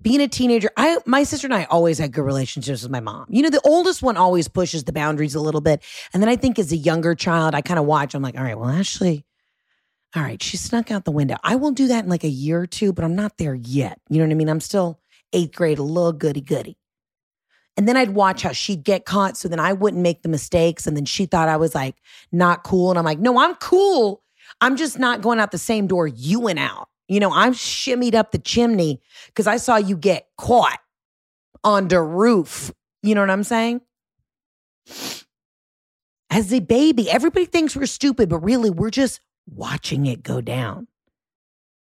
being 0.00 0.20
a 0.20 0.28
teenager, 0.28 0.70
I 0.76 0.98
my 1.06 1.22
sister 1.22 1.46
and 1.46 1.54
I 1.54 1.64
always 1.64 1.98
had 1.98 2.12
good 2.12 2.24
relationships 2.24 2.82
with 2.82 2.92
my 2.92 3.00
mom. 3.00 3.26
You 3.28 3.42
know, 3.42 3.50
the 3.50 3.60
oldest 3.64 4.02
one 4.02 4.16
always 4.16 4.46
pushes 4.48 4.84
the 4.84 4.92
boundaries 4.92 5.34
a 5.34 5.40
little 5.40 5.60
bit. 5.60 5.82
And 6.12 6.22
then 6.22 6.28
I 6.28 6.36
think 6.36 6.58
as 6.58 6.72
a 6.72 6.76
younger 6.76 7.14
child, 7.14 7.54
I 7.54 7.60
kind 7.60 7.78
of 7.78 7.86
watch, 7.86 8.14
I'm 8.14 8.22
like, 8.22 8.36
all 8.36 8.44
right, 8.44 8.58
well, 8.58 8.68
Ashley, 8.68 9.24
all 10.16 10.22
right, 10.22 10.42
she 10.42 10.56
snuck 10.56 10.90
out 10.90 11.04
the 11.04 11.10
window. 11.10 11.36
I 11.42 11.56
will 11.56 11.72
do 11.72 11.88
that 11.88 12.04
in 12.04 12.10
like 12.10 12.24
a 12.24 12.28
year 12.28 12.60
or 12.60 12.66
two, 12.66 12.92
but 12.92 13.04
I'm 13.04 13.14
not 13.14 13.36
there 13.36 13.54
yet. 13.54 14.00
You 14.08 14.18
know 14.18 14.24
what 14.24 14.32
I 14.32 14.36
mean? 14.36 14.48
I'm 14.48 14.60
still 14.60 14.98
eighth 15.32 15.54
grade, 15.54 15.78
a 15.78 15.82
little 15.82 16.12
goody 16.12 16.40
goody. 16.40 16.78
And 17.76 17.86
then 17.86 17.96
I'd 17.96 18.14
watch 18.14 18.42
how 18.42 18.52
she'd 18.52 18.84
get 18.84 19.04
caught. 19.04 19.36
So 19.36 19.48
then 19.48 19.60
I 19.60 19.74
wouldn't 19.74 20.02
make 20.02 20.22
the 20.22 20.30
mistakes. 20.30 20.86
And 20.86 20.96
then 20.96 21.04
she 21.04 21.26
thought 21.26 21.48
I 21.48 21.58
was 21.58 21.74
like 21.74 21.96
not 22.32 22.64
cool. 22.64 22.90
And 22.90 22.98
I'm 22.98 23.04
like, 23.04 23.18
no, 23.18 23.38
I'm 23.38 23.54
cool. 23.56 24.22
I'm 24.62 24.76
just 24.76 24.98
not 24.98 25.20
going 25.20 25.38
out 25.38 25.50
the 25.50 25.58
same 25.58 25.86
door 25.86 26.06
you 26.06 26.40
went 26.40 26.58
out. 26.58 26.88
You 27.08 27.20
know, 27.20 27.32
I'm 27.32 27.52
shimmied 27.52 28.14
up 28.14 28.32
the 28.32 28.38
chimney 28.38 29.02
because 29.26 29.46
I 29.46 29.58
saw 29.58 29.76
you 29.76 29.96
get 29.96 30.28
caught 30.38 30.78
on 31.62 31.88
the 31.88 32.00
roof. 32.00 32.72
You 33.02 33.14
know 33.14 33.20
what 33.20 33.30
I'm 33.30 33.44
saying? 33.44 33.82
As 36.30 36.52
a 36.52 36.60
baby, 36.60 37.10
everybody 37.10 37.44
thinks 37.44 37.76
we're 37.76 37.86
stupid, 37.86 38.28
but 38.28 38.38
really 38.38 38.70
we're 38.70 38.90
just 38.90 39.20
watching 39.46 40.06
it 40.06 40.22
go 40.22 40.40
down. 40.40 40.88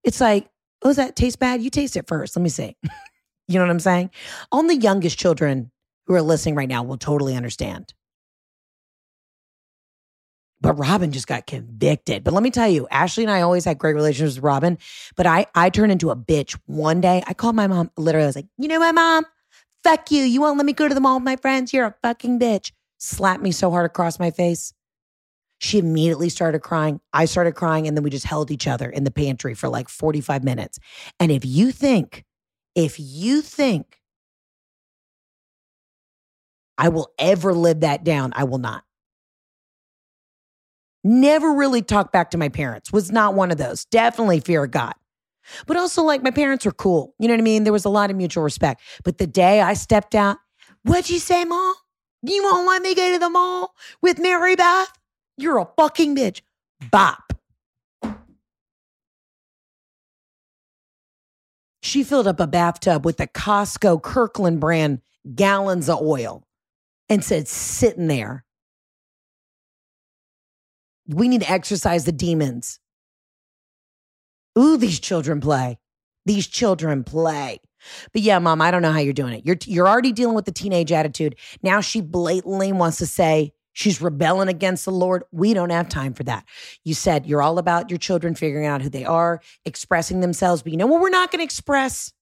It's 0.03 0.21
like, 0.21 0.47
oh, 0.83 0.89
does 0.89 0.97
that 0.97 1.15
taste 1.15 1.39
bad? 1.39 1.61
You 1.61 1.69
taste 1.69 1.95
it 1.95 2.07
first. 2.07 2.35
Let 2.35 2.43
me 2.43 2.49
see. 2.49 2.75
you 3.47 3.55
know 3.55 3.61
what 3.61 3.69
I'm 3.71 3.79
saying? 3.79 4.11
Only 4.51 4.75
youngest 4.75 5.17
children 5.17 5.71
who 6.05 6.15
are 6.15 6.21
listening 6.21 6.55
right 6.55 6.69
now 6.69 6.83
will 6.83 6.97
totally 6.97 7.35
understand. 7.35 7.93
But 10.61 10.75
Robin 10.75 11.11
just 11.11 11.27
got 11.27 11.45
convicted. 11.45 12.23
But 12.23 12.33
let 12.33 12.41
me 12.41 12.49
tell 12.49 12.69
you, 12.69 12.87
Ashley 12.89 13.25
and 13.25 13.31
I 13.31 13.41
always 13.41 13.65
had 13.65 13.77
great 13.77 13.95
relationships 13.95 14.35
with 14.35 14.45
Robin. 14.45 14.77
But 15.17 15.27
I 15.27 15.45
I 15.53 15.69
turned 15.69 15.91
into 15.91 16.09
a 16.09 16.15
bitch 16.15 16.57
one 16.67 17.01
day. 17.01 17.21
I 17.27 17.33
called 17.33 17.55
my 17.55 17.67
mom, 17.67 17.91
literally, 17.97 18.23
I 18.23 18.27
was 18.27 18.35
like, 18.37 18.47
you 18.57 18.69
know 18.69 18.79
my 18.79 18.93
mom? 18.93 19.25
Fuck 19.83 20.11
you. 20.11 20.23
You 20.23 20.39
won't 20.39 20.57
let 20.57 20.65
me 20.65 20.71
go 20.71 20.87
to 20.87 20.95
the 20.95 21.01
mall 21.01 21.17
with 21.17 21.25
my 21.25 21.35
friends. 21.35 21.73
You're 21.73 21.87
a 21.87 21.95
fucking 22.01 22.39
bitch. 22.39 22.71
Slapped 22.97 23.43
me 23.43 23.51
so 23.51 23.71
hard 23.71 23.85
across 23.85 24.17
my 24.19 24.31
face. 24.31 24.73
She 25.63 25.79
immediately 25.79 26.27
started 26.27 26.59
crying. 26.59 26.99
I 27.13 27.23
started 27.23 27.53
crying. 27.53 27.87
And 27.87 27.95
then 27.95 28.03
we 28.03 28.09
just 28.09 28.25
held 28.25 28.51
each 28.51 28.67
other 28.67 28.89
in 28.89 29.05
the 29.05 29.11
pantry 29.11 29.53
for 29.53 29.69
like 29.69 29.87
45 29.87 30.43
minutes. 30.43 30.77
And 31.21 31.31
if 31.31 31.45
you 31.45 31.71
think, 31.71 32.25
if 32.75 32.99
you 32.99 33.41
think 33.41 34.01
I 36.77 36.89
will 36.89 37.13
ever 37.17 37.53
live 37.53 37.79
that 37.79 38.03
down, 38.03 38.33
I 38.35 38.43
will 38.43 38.57
not. 38.57 38.83
Never 41.01 41.53
really 41.53 41.81
talked 41.81 42.11
back 42.11 42.31
to 42.31 42.37
my 42.37 42.49
parents, 42.49 42.91
was 42.91 43.09
not 43.09 43.33
one 43.33 43.49
of 43.49 43.57
those. 43.57 43.85
Definitely 43.85 44.41
fear 44.41 44.65
of 44.65 44.71
God. 44.71 44.95
But 45.65 45.77
also, 45.77 46.03
like, 46.03 46.23
my 46.23 46.31
parents 46.31 46.65
were 46.65 46.71
cool. 46.73 47.13
You 47.19 47.29
know 47.29 47.35
what 47.35 47.41
I 47.41 47.43
mean? 47.43 47.63
There 47.63 47.71
was 47.71 47.85
a 47.85 47.89
lot 47.89 48.09
of 48.09 48.17
mutual 48.17 48.43
respect. 48.43 48.81
But 49.05 49.17
the 49.17 49.27
day 49.27 49.61
I 49.61 49.75
stepped 49.75 50.13
out, 50.13 50.37
what'd 50.83 51.09
you 51.09 51.19
say, 51.19 51.45
Mom? 51.45 51.75
You 52.21 52.43
won't 52.43 52.67
let 52.67 52.81
me 52.81 52.95
go 52.95 53.13
to 53.13 53.19
the 53.19 53.29
mall 53.29 53.75
with 54.01 54.19
Mary 54.19 54.57
Beth? 54.57 54.89
You're 55.37 55.57
a 55.57 55.67
fucking 55.77 56.15
bitch. 56.15 56.41
Bop. 56.91 57.33
She 61.81 62.03
filled 62.03 62.27
up 62.27 62.39
a 62.39 62.47
bathtub 62.47 63.05
with 63.05 63.17
the 63.17 63.27
Costco 63.27 64.01
Kirkland 64.01 64.59
brand 64.59 65.01
gallons 65.35 65.89
of 65.89 66.01
oil 66.01 66.47
and 67.09 67.23
said, 67.23 67.47
sitting 67.47 68.07
there. 68.07 68.45
We 71.07 71.27
need 71.27 71.41
to 71.41 71.51
exorcise 71.51 72.05
the 72.05 72.13
demons. 72.13 72.79
Ooh, 74.57 74.77
these 74.77 74.99
children 74.99 75.41
play. 75.41 75.77
These 76.25 76.47
children 76.47 77.03
play. 77.03 77.59
But 78.13 78.21
yeah, 78.21 78.39
mom, 78.39 78.61
I 78.61 78.71
don't 78.71 78.81
know 78.81 78.93
how 78.93 78.99
you're 78.99 79.13
doing 79.13 79.33
it. 79.33 79.45
You're 79.45 79.57
you're 79.65 79.89
already 79.89 80.13
dealing 80.13 80.35
with 80.35 80.45
the 80.45 80.53
teenage 80.53 80.91
attitude. 80.93 81.35
Now 81.61 81.81
she 81.81 81.99
blatantly 81.99 82.71
wants 82.71 82.97
to 82.99 83.05
say 83.05 83.51
she's 83.73 84.01
rebelling 84.01 84.47
against 84.47 84.85
the 84.85 84.91
Lord. 84.91 85.23
We 85.31 85.53
don't 85.53 85.71
have 85.71 85.89
time 85.89 86.13
for 86.13 86.23
that. 86.23 86.45
You 86.83 86.93
said 86.93 87.25
you're 87.25 87.41
all 87.41 87.57
about 87.57 87.89
your 87.89 87.99
children 87.99 88.35
figuring 88.35 88.65
out 88.65 88.81
who 88.81 88.89
they 88.89 89.05
are, 89.05 89.41
expressing 89.65 90.21
themselves. 90.21 90.63
But 90.63 90.71
you 90.71 90.77
know 90.77 90.87
what 90.87 91.01
we're 91.01 91.09
not 91.09 91.31
going 91.31 91.39
to 91.39 91.45
express? 91.45 92.13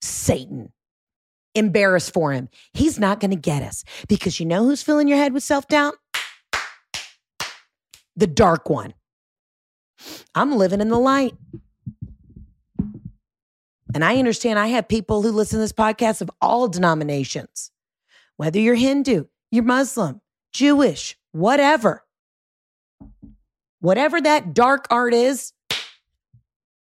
Satan. 0.00 0.72
Embarrassed 1.54 2.12
for 2.12 2.32
him. 2.32 2.48
He's 2.74 2.98
not 2.98 3.18
going 3.18 3.30
to 3.30 3.36
get 3.36 3.62
us 3.62 3.82
because 4.08 4.38
you 4.38 4.46
know 4.46 4.64
who's 4.64 4.82
filling 4.82 5.08
your 5.08 5.16
head 5.16 5.32
with 5.32 5.42
self 5.42 5.66
doubt? 5.68 5.94
The 8.14 8.26
dark 8.26 8.68
one. 8.68 8.94
I'm 10.34 10.56
living 10.56 10.80
in 10.80 10.90
the 10.90 10.98
light. 10.98 11.34
And 13.94 14.04
I 14.04 14.18
understand 14.18 14.58
I 14.58 14.66
have 14.68 14.88
people 14.88 15.22
who 15.22 15.30
listen 15.30 15.56
to 15.56 15.60
this 15.60 15.72
podcast 15.72 16.20
of 16.20 16.30
all 16.42 16.68
denominations, 16.68 17.70
whether 18.36 18.58
you're 18.58 18.74
Hindu, 18.74 19.24
you're 19.50 19.64
Muslim, 19.64 20.20
Jewish, 20.56 21.18
whatever. 21.32 22.02
Whatever 23.80 24.22
that 24.22 24.54
dark 24.54 24.86
art 24.90 25.12
is, 25.12 25.52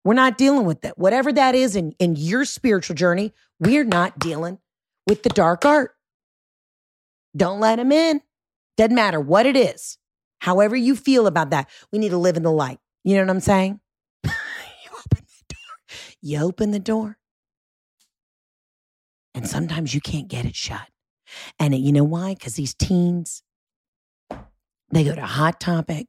we're 0.05 0.15
not 0.15 0.39
dealing 0.39 0.65
with 0.65 0.83
that. 0.83 0.97
Whatever 0.97 1.33
that 1.33 1.57
is 1.57 1.75
in, 1.75 1.93
in 1.99 2.15
your 2.15 2.45
spiritual 2.45 2.95
journey, 2.95 3.33
we're 3.59 3.83
not 3.85 4.21
dealing 4.21 4.59
with 5.09 5.25
the 5.25 5.29
dark 5.29 5.65
art. 5.65 5.97
Don't 7.37 7.59
let 7.59 7.77
them 7.77 7.91
in. 7.91 8.21
Doesn't 8.77 8.95
matter 8.95 9.19
what 9.19 9.45
it 9.45 9.57
is. 9.57 9.99
However 10.39 10.77
you 10.77 10.95
feel 10.95 11.27
about 11.27 11.51
that, 11.51 11.69
we 11.91 11.99
need 11.99 12.11
to 12.11 12.19
live 12.19 12.37
in 12.37 12.45
the 12.45 12.53
light. 12.53 12.79
You 13.03 13.17
know 13.17 13.23
what 13.23 13.31
I'm 13.31 13.41
saying? 13.41 13.81
you 14.25 14.31
open 14.93 15.25
the 15.27 15.55
door. 15.55 15.97
You 16.23 16.39
open 16.43 16.71
the 16.71 16.79
door. 16.79 17.19
And 19.35 19.49
sometimes 19.49 19.95
you 19.95 20.01
can't 20.01 20.29
get 20.29 20.45
it 20.45 20.55
shut. 20.55 20.89
And 21.59 21.75
you 21.75 21.93
know 21.93 22.05
why? 22.05 22.35
Because 22.35 22.55
these 22.55 22.75
teens, 22.75 23.43
they 24.95 25.05
go 25.05 25.15
to 25.15 25.27
Hot 25.27 25.61
Topic. 25.61 26.07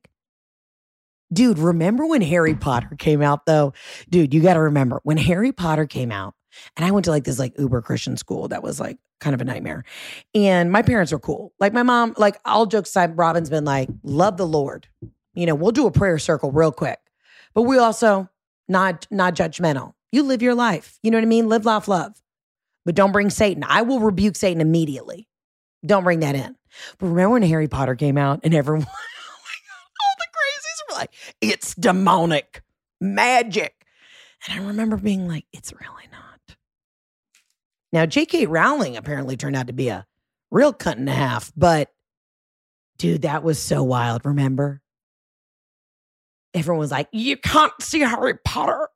Dude, 1.33 1.59
remember 1.59 2.05
when 2.05 2.21
Harry 2.21 2.55
Potter 2.55 2.95
came 2.97 3.21
out 3.21 3.45
though? 3.45 3.73
Dude, 4.09 4.33
you 4.33 4.41
got 4.41 4.53
to 4.53 4.61
remember 4.61 4.99
when 5.03 5.17
Harry 5.17 5.51
Potter 5.51 5.85
came 5.85 6.11
out, 6.11 6.35
and 6.77 6.85
I 6.85 6.91
went 6.91 7.05
to 7.05 7.11
like 7.11 7.23
this 7.23 7.39
like 7.39 7.57
uber 7.57 7.81
Christian 7.81 8.15
school 8.15 8.47
that 8.49 8.63
was 8.63 8.79
like 8.79 8.97
kind 9.19 9.33
of 9.33 9.41
a 9.41 9.45
nightmare. 9.45 9.83
And 10.33 10.71
my 10.71 10.81
parents 10.81 11.11
were 11.11 11.19
cool. 11.19 11.53
Like 11.59 11.73
my 11.73 11.83
mom, 11.83 12.13
like 12.17 12.39
all 12.45 12.65
jokes 12.65 12.89
aside, 12.89 13.17
Robin's 13.17 13.49
been 13.49 13.65
like, 13.65 13.89
love 14.03 14.37
the 14.37 14.47
Lord. 14.47 14.87
You 15.33 15.45
know, 15.45 15.55
we'll 15.55 15.71
do 15.71 15.87
a 15.87 15.91
prayer 15.91 16.19
circle 16.19 16.51
real 16.51 16.71
quick. 16.71 16.99
But 17.53 17.63
we 17.63 17.77
also 17.77 18.29
not 18.67 19.07
not 19.09 19.35
judgmental. 19.35 19.93
You 20.11 20.23
live 20.23 20.41
your 20.41 20.55
life. 20.55 20.99
You 21.01 21.11
know 21.11 21.17
what 21.17 21.23
I 21.23 21.27
mean? 21.27 21.49
Live, 21.49 21.65
laugh, 21.65 21.87
love. 21.87 22.21
But 22.85 22.95
don't 22.95 23.11
bring 23.11 23.29
Satan. 23.29 23.63
I 23.67 23.81
will 23.81 23.99
rebuke 23.99 24.35
Satan 24.35 24.61
immediately. 24.61 25.27
Don't 25.85 26.03
bring 26.03 26.19
that 26.21 26.35
in. 26.35 26.55
But 26.97 27.07
remember 27.07 27.33
when 27.33 27.43
Harry 27.43 27.67
Potter 27.67 27.95
came 27.95 28.17
out 28.17 28.41
and 28.43 28.53
everyone, 28.53 28.85
oh 28.87 28.91
all 28.91 30.15
the 30.17 30.27
crazies 30.27 30.93
were 30.93 30.99
like, 30.99 31.13
it's 31.41 31.75
demonic 31.75 32.63
magic. 33.01 33.73
And 34.47 34.59
I 34.59 34.67
remember 34.67 34.97
being 34.97 35.27
like, 35.27 35.45
it's 35.53 35.73
really 35.73 36.07
not. 36.11 36.57
Now, 37.91 38.05
J.K. 38.05 38.45
Rowling 38.47 38.97
apparently 38.97 39.37
turned 39.37 39.55
out 39.55 39.67
to 39.67 39.73
be 39.73 39.89
a 39.89 40.05
real 40.51 40.73
cut 40.73 40.97
and 40.97 41.09
a 41.09 41.13
half, 41.13 41.51
but 41.55 41.89
dude, 42.97 43.23
that 43.23 43.43
was 43.43 43.59
so 43.59 43.83
wild. 43.83 44.25
Remember? 44.25 44.81
Everyone 46.53 46.79
was 46.79 46.91
like, 46.91 47.09
you 47.11 47.37
can't 47.37 47.73
see 47.81 47.99
Harry 47.99 48.35
Potter. 48.43 48.87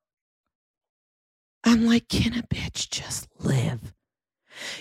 I'm 1.63 1.85
like, 1.85 2.07
can 2.07 2.37
a 2.37 2.43
bitch 2.43 2.89
just 2.89 3.27
live? 3.39 3.93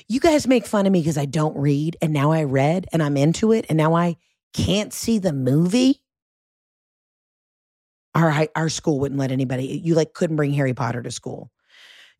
You 0.08 0.20
guys 0.20 0.46
make 0.46 0.66
fun 0.66 0.86
of 0.86 0.92
me 0.92 1.00
because 1.00 1.18
I 1.18 1.26
don't 1.26 1.56
read, 1.56 1.96
and 2.00 2.12
now 2.12 2.32
I 2.32 2.44
read 2.44 2.86
and 2.92 3.02
I'm 3.02 3.16
into 3.16 3.52
it, 3.52 3.66
and 3.68 3.76
now 3.76 3.94
I 3.94 4.16
can't 4.54 4.92
see 4.92 5.18
the 5.18 5.32
movie. 5.32 6.02
Our 8.14 8.48
our 8.56 8.68
school 8.68 9.00
wouldn't 9.00 9.20
let 9.20 9.30
anybody. 9.30 9.80
You 9.84 9.94
like 9.94 10.12
couldn't 10.12 10.36
bring 10.36 10.52
Harry 10.52 10.74
Potter 10.74 11.02
to 11.02 11.10
school. 11.10 11.50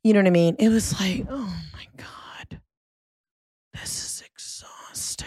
You 0.05 0.13
know 0.13 0.21
what 0.21 0.29
I 0.29 0.31
mean? 0.31 0.57
It 0.59 0.69
was 0.69 0.99
like, 1.01 1.27
oh 1.29 1.61
my 1.73 1.87
god, 1.97 2.61
this 3.75 4.05
is 4.05 4.25
exhausting. 4.27 5.27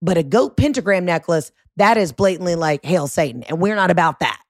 But 0.00 0.18
a 0.18 0.22
goat 0.22 0.56
pentagram 0.56 1.04
necklace 1.04 1.50
that 1.76 1.96
is 1.96 2.12
blatantly 2.12 2.54
like 2.54 2.84
hail 2.84 3.08
Satan, 3.08 3.42
and 3.44 3.60
we're 3.60 3.74
not 3.74 3.90
about 3.90 4.20
that. 4.20 4.40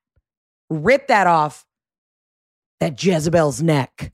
Rip 0.69 1.09
that 1.09 1.27
off 1.27 1.65
that 2.81 3.03
Jezebel's 3.03 3.63
neck 3.63 4.13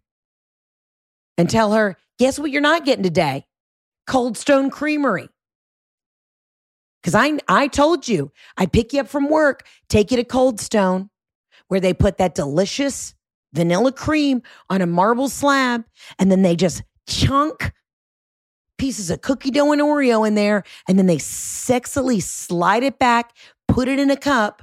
and 1.37 1.49
tell 1.49 1.73
her, 1.73 1.97
guess 2.21 2.39
what 2.39 2.51
you're 2.51 2.61
not 2.61 2.85
getting 2.85 3.03
today? 3.03 3.47
Cold 4.07 4.37
Stone 4.37 4.69
Creamery. 4.69 5.31
Because 7.01 7.15
I, 7.15 7.39
I 7.49 7.67
told 7.67 8.07
you, 8.07 8.31
I 8.59 8.67
pick 8.67 8.93
you 8.93 9.01
up 9.01 9.09
from 9.09 9.31
work, 9.31 9.67
take 9.89 10.11
you 10.11 10.19
to 10.19 10.25
Cold 10.25 10.61
Stone, 10.61 11.09
where 11.69 11.81
they 11.81 11.95
put 11.95 12.19
that 12.19 12.35
delicious 12.35 13.15
vanilla 13.55 13.91
cream 13.91 14.43
on 14.69 14.83
a 14.83 14.87
marble 14.87 15.31
slab, 15.31 15.85
and 16.19 16.31
then 16.31 16.43
they 16.43 16.57
just 16.57 16.83
chunk 17.09 17.73
pieces 18.77 19.11
of 19.11 19.23
cookie 19.23 19.51
dough 19.51 19.73
and 19.73 19.81
Oreo 19.81 20.29
in 20.29 20.35
there, 20.35 20.63
and 20.87 20.99
then 20.99 21.07
they 21.07 21.17
sexily 21.17 22.23
slide 22.23 22.83
it 22.83 22.99
back, 22.99 23.35
put 23.67 23.89
it 23.89 23.99
in 23.99 24.11
a 24.11 24.17
cup, 24.17 24.63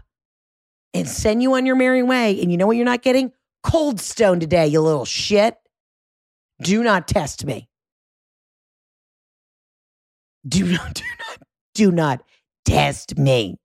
and 0.94 1.08
send 1.08 1.42
you 1.42 1.56
on 1.56 1.66
your 1.66 1.76
merry 1.76 2.04
way. 2.04 2.40
And 2.40 2.52
you 2.52 2.58
know 2.58 2.68
what 2.68 2.78
you're 2.78 2.86
not 2.86 3.02
getting? 3.02 3.32
Cold 3.64 4.00
Stone 4.00 4.42
today, 4.42 4.68
you 4.68 4.80
little 4.80 5.06
shit. 5.06 5.58
Do 6.62 6.84
not 6.84 7.08
test 7.08 7.46
me. 7.46 7.70
Do 10.48 10.66
not, 10.66 10.96
do 10.96 11.04
not, 11.20 11.42
do 11.74 11.92
not 11.92 12.24
test 12.66 13.18
me. 13.18 13.58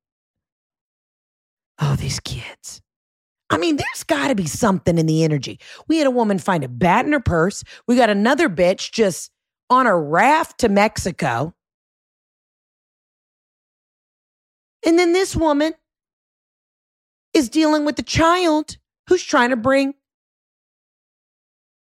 Oh, 1.81 1.97
these 1.97 2.21
kids. 2.21 2.81
I 3.51 3.59
mean, 3.59 3.77
there's 3.77 4.05
got 4.05 4.29
to 4.29 4.35
be 4.35 4.47
something 4.47 4.97
in 4.97 5.07
the 5.07 5.25
energy. 5.25 5.61
We 5.87 5.99
had 5.99 6.07
a 6.07 6.11
woman 6.11 6.39
find 6.39 6.65
a 6.65 6.69
bat 6.69 7.05
in 7.05 7.13
her 7.13 7.21
purse. 7.21 7.63
We 7.87 7.97
got 7.97 8.09
another 8.09 8.49
bitch 8.49 8.93
just 8.93 9.31
on 9.69 9.87
a 9.87 9.97
raft 9.97 10.61
to 10.61 10.69
Mexico. 10.69 11.55
And 14.85 14.99
then 14.99 15.13
this 15.13 15.37
woman 15.37 15.75
is 17.35 17.49
dealing 17.49 17.85
with 17.85 17.97
the 17.97 18.03
child 18.03 18.77
who's 19.09 19.23
trying 19.23 19.51
to 19.51 19.57
bring 19.57 19.95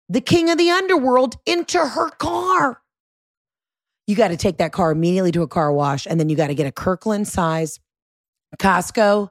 the 0.09 0.21
king 0.21 0.51
of 0.51 0.59
the 0.59 0.71
underworld 0.71 1.37
into 1.47 1.79
her 1.79 2.11
car. 2.11 2.81
You 4.07 4.17
got 4.17 4.29
to 4.29 4.37
take 4.37 4.59
that 4.59 4.73
car 4.73 4.91
immediately 4.91 5.33
to 5.33 5.43
a 5.43 5.49
car 5.49 5.73
wash, 5.73 6.07
and 6.07 6.21
then 6.21 6.29
you 6.29 6.37
got 6.37 6.49
to 6.49 6.55
get 6.55 6.67
a 6.67 6.73
Kirkland 6.73 7.27
size 7.27 7.81
Costco 8.59 9.31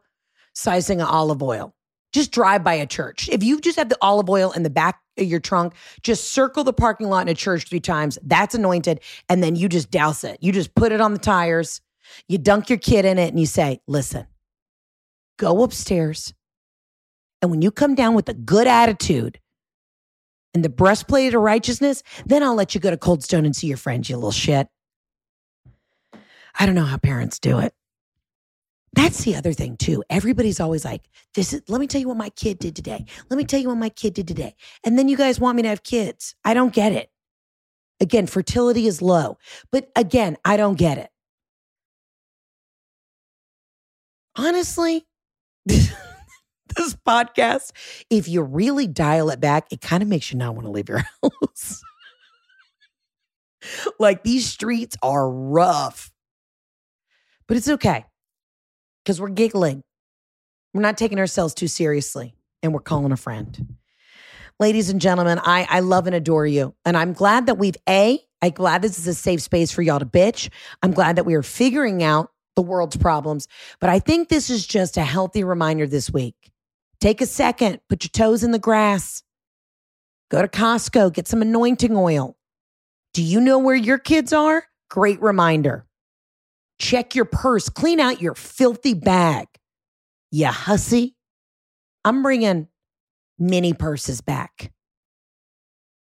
sizing 0.54 1.02
of 1.02 1.08
olive 1.10 1.42
oil. 1.42 1.74
Just 2.12 2.32
drive 2.32 2.64
by 2.64 2.76
a 2.76 2.86
church. 2.86 3.28
If 3.30 3.44
you 3.44 3.60
just 3.60 3.78
have 3.78 3.90
the 3.90 3.98
olive 4.02 4.30
oil 4.30 4.52
in 4.52 4.64
the 4.64 4.70
back 4.70 5.00
of 5.18 5.26
your 5.26 5.40
trunk, 5.40 5.74
just 6.04 6.32
circle 6.32 6.64
the 6.64 6.74
parking 6.74 7.10
lot 7.10 7.22
in 7.22 7.30
a 7.30 7.34
church 7.34 7.68
three 7.68 7.80
times. 7.80 8.20
That's 8.24 8.54
anointed. 8.54 9.00
And 9.30 9.44
then 9.44 9.56
you 9.56 9.68
just 9.68 9.90
douse 9.90 10.24
it. 10.24 10.38
You 10.42 10.52
just 10.52 10.76
put 10.76 10.92
it 10.92 11.02
on 11.02 11.14
the 11.14 11.20
tires. 11.20 11.82
You 12.28 12.38
dunk 12.38 12.70
your 12.70 12.78
kid 12.78 13.06
in 13.06 13.18
it 13.18 13.30
and 13.30 13.40
you 13.40 13.48
say, 13.48 13.80
listen, 13.88 14.28
go 15.38 15.64
upstairs. 15.64 16.34
And 17.42 17.50
when 17.50 17.62
you 17.62 17.72
come 17.72 17.96
down 17.96 18.14
with 18.14 18.30
a 18.30 18.34
good 18.34 18.68
attitude 18.68 19.40
and 20.54 20.64
the 20.64 20.70
breastplate 20.70 21.34
of 21.34 21.42
righteousness, 21.42 22.04
then 22.26 22.44
I'll 22.44 22.56
let 22.56 22.76
you 22.76 22.82
go 22.82 22.90
to 22.90 22.98
Cold 22.98 23.24
Stone 23.24 23.46
and 23.46 23.56
see 23.56 23.68
your 23.68 23.78
friends, 23.78 24.10
you 24.10 24.16
little 24.16 24.32
shit. 24.32 24.68
I 26.60 26.66
don't 26.66 26.76
know 26.76 26.84
how 26.86 26.98
parents 26.98 27.40
do 27.40 27.60
it. 27.60 27.74
That's 28.94 29.24
the 29.24 29.36
other 29.36 29.54
thing 29.54 29.76
too. 29.76 30.04
Everybody's 30.10 30.60
always 30.60 30.86
like, 30.86 31.10
this 31.34 31.52
is, 31.52 31.64
let 31.68 31.82
me 31.82 31.88
tell 31.88 32.00
you 32.00 32.08
what 32.08 32.18
my 32.18 32.30
kid 32.30 32.60
did 32.60 32.76
today. 32.76 33.06
Let 33.30 33.38
me 33.38 33.44
tell 33.44 33.60
you 33.60 33.70
what 33.70 33.78
my 33.78 33.90
kid 33.90 34.14
did 34.14 34.28
today. 34.28 34.56
And 34.84 35.00
then 35.00 35.08
you 35.08 35.18
guys 35.18 35.40
want 35.40 35.56
me 35.56 35.64
to 35.64 35.70
have 35.70 35.82
kids. 35.82 36.36
I 36.46 36.54
don't 36.54 36.74
get 36.74 36.92
it. 36.92 37.10
Again, 38.00 38.28
fertility 38.28 38.86
is 38.86 39.02
low, 39.02 39.38
but 39.72 39.90
again, 39.96 40.38
I 40.46 40.58
don't 40.58 40.78
get 40.78 40.98
it. 40.98 41.10
Honestly, 44.36 45.06
this 46.78 46.96
podcast, 46.96 47.72
if 48.10 48.28
you 48.28 48.42
really 48.42 48.88
dial 48.88 49.30
it 49.30 49.40
back, 49.40 49.72
it 49.72 49.82
kind 49.82 50.04
of 50.04 50.10
makes 50.10 50.32
you 50.32 50.38
not 50.38 50.56
want 50.56 50.66
to 50.66 50.72
leave 50.72 50.90
your 50.90 51.04
house. 51.24 51.84
like 54.00 54.24
these 54.24 54.46
streets 54.46 54.96
are 55.02 55.30
rough, 55.30 56.12
but 57.48 57.58
it's 57.58 57.70
okay 57.70 58.06
because 59.04 59.20
we're 59.20 59.30
giggling. 59.30 59.84
We're 60.74 60.82
not 60.82 60.98
taking 60.98 61.20
ourselves 61.20 61.54
too 61.54 61.68
seriously 61.68 62.36
and 62.62 62.74
we're 62.74 62.80
calling 62.80 63.12
a 63.12 63.18
friend. 63.18 63.76
Ladies 64.60 64.90
and 64.90 65.02
gentlemen, 65.02 65.40
I, 65.44 65.68
I 65.70 65.80
love 65.82 66.08
and 66.08 66.16
adore 66.16 66.48
you. 66.48 66.76
And 66.86 66.96
I'm 66.96 67.14
glad 67.14 67.48
that 67.48 67.58
we've, 67.58 67.76
A, 67.90 68.20
I'm 68.42 68.52
glad 68.52 68.82
this 68.82 69.00
is 69.00 69.08
a 69.08 69.14
safe 69.14 69.42
space 69.42 69.72
for 69.72 69.82
y'all 69.82 70.00
to 70.00 70.06
bitch. 70.06 70.50
I'm 70.82 70.92
glad 70.92 71.16
that 71.16 71.26
we 71.26 71.34
are 71.34 71.44
figuring 71.44 72.04
out 72.04 72.32
the 72.56 72.62
world's 72.62 72.98
problems. 72.98 73.48
But 73.80 73.90
I 73.90 74.00
think 74.00 74.30
this 74.30 74.50
is 74.50 74.66
just 74.66 74.98
a 74.98 75.04
healthy 75.04 75.44
reminder 75.44 75.88
this 75.88 76.12
week. 76.12 76.53
Take 77.00 77.22
a 77.22 77.26
second, 77.26 77.80
put 77.90 78.04
your 78.04 78.10
toes 78.10 78.44
in 78.44 78.52
the 78.52 78.60
grass, 78.60 79.24
go 80.32 80.42
to 80.42 80.48
Costco, 80.48 81.14
get 81.14 81.28
some 81.28 81.42
anointing 81.42 81.96
oil. 81.96 82.38
Do 83.14 83.22
you 83.22 83.42
know 83.42 83.60
where 83.60 83.76
your 83.76 83.98
kids 83.98 84.34
are? 84.34 84.66
Great 84.90 85.22
reminder. 85.22 85.86
Check 86.80 87.16
your 87.16 87.26
purse, 87.26 87.70
clean 87.70 88.00
out 88.00 88.22
your 88.22 88.36
filthy 88.36 88.94
bag. 88.94 89.48
You 90.32 90.48
hussy. 90.48 91.16
I'm 92.04 92.24
bringing 92.24 92.68
mini 93.38 93.74
purses 93.74 94.22
back. 94.22 94.72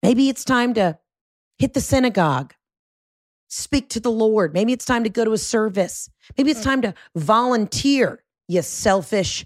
Maybe 0.03 0.30
it's 0.30 0.43
time 0.43 0.73
to 0.76 0.99
hit 1.57 1.73
the 1.73 1.81
synagogue, 1.81 2.53
speak 3.47 3.89
to 3.89 3.99
the 3.99 4.11
Lord. 4.11 4.53
Maybe 4.53 4.73
it's 4.73 4.85
time 4.85 5.03
to 5.03 5.09
go 5.09 5.26
to 5.26 5.34
a 5.34 5.38
service. 5.38 6.09
Maybe 6.38 6.51
it's 6.51 6.61
mm. 6.61 6.65
time 6.65 6.81
to 6.84 6.93
volunteer, 7.15 8.23
you 8.47 8.61
selfish 8.61 9.45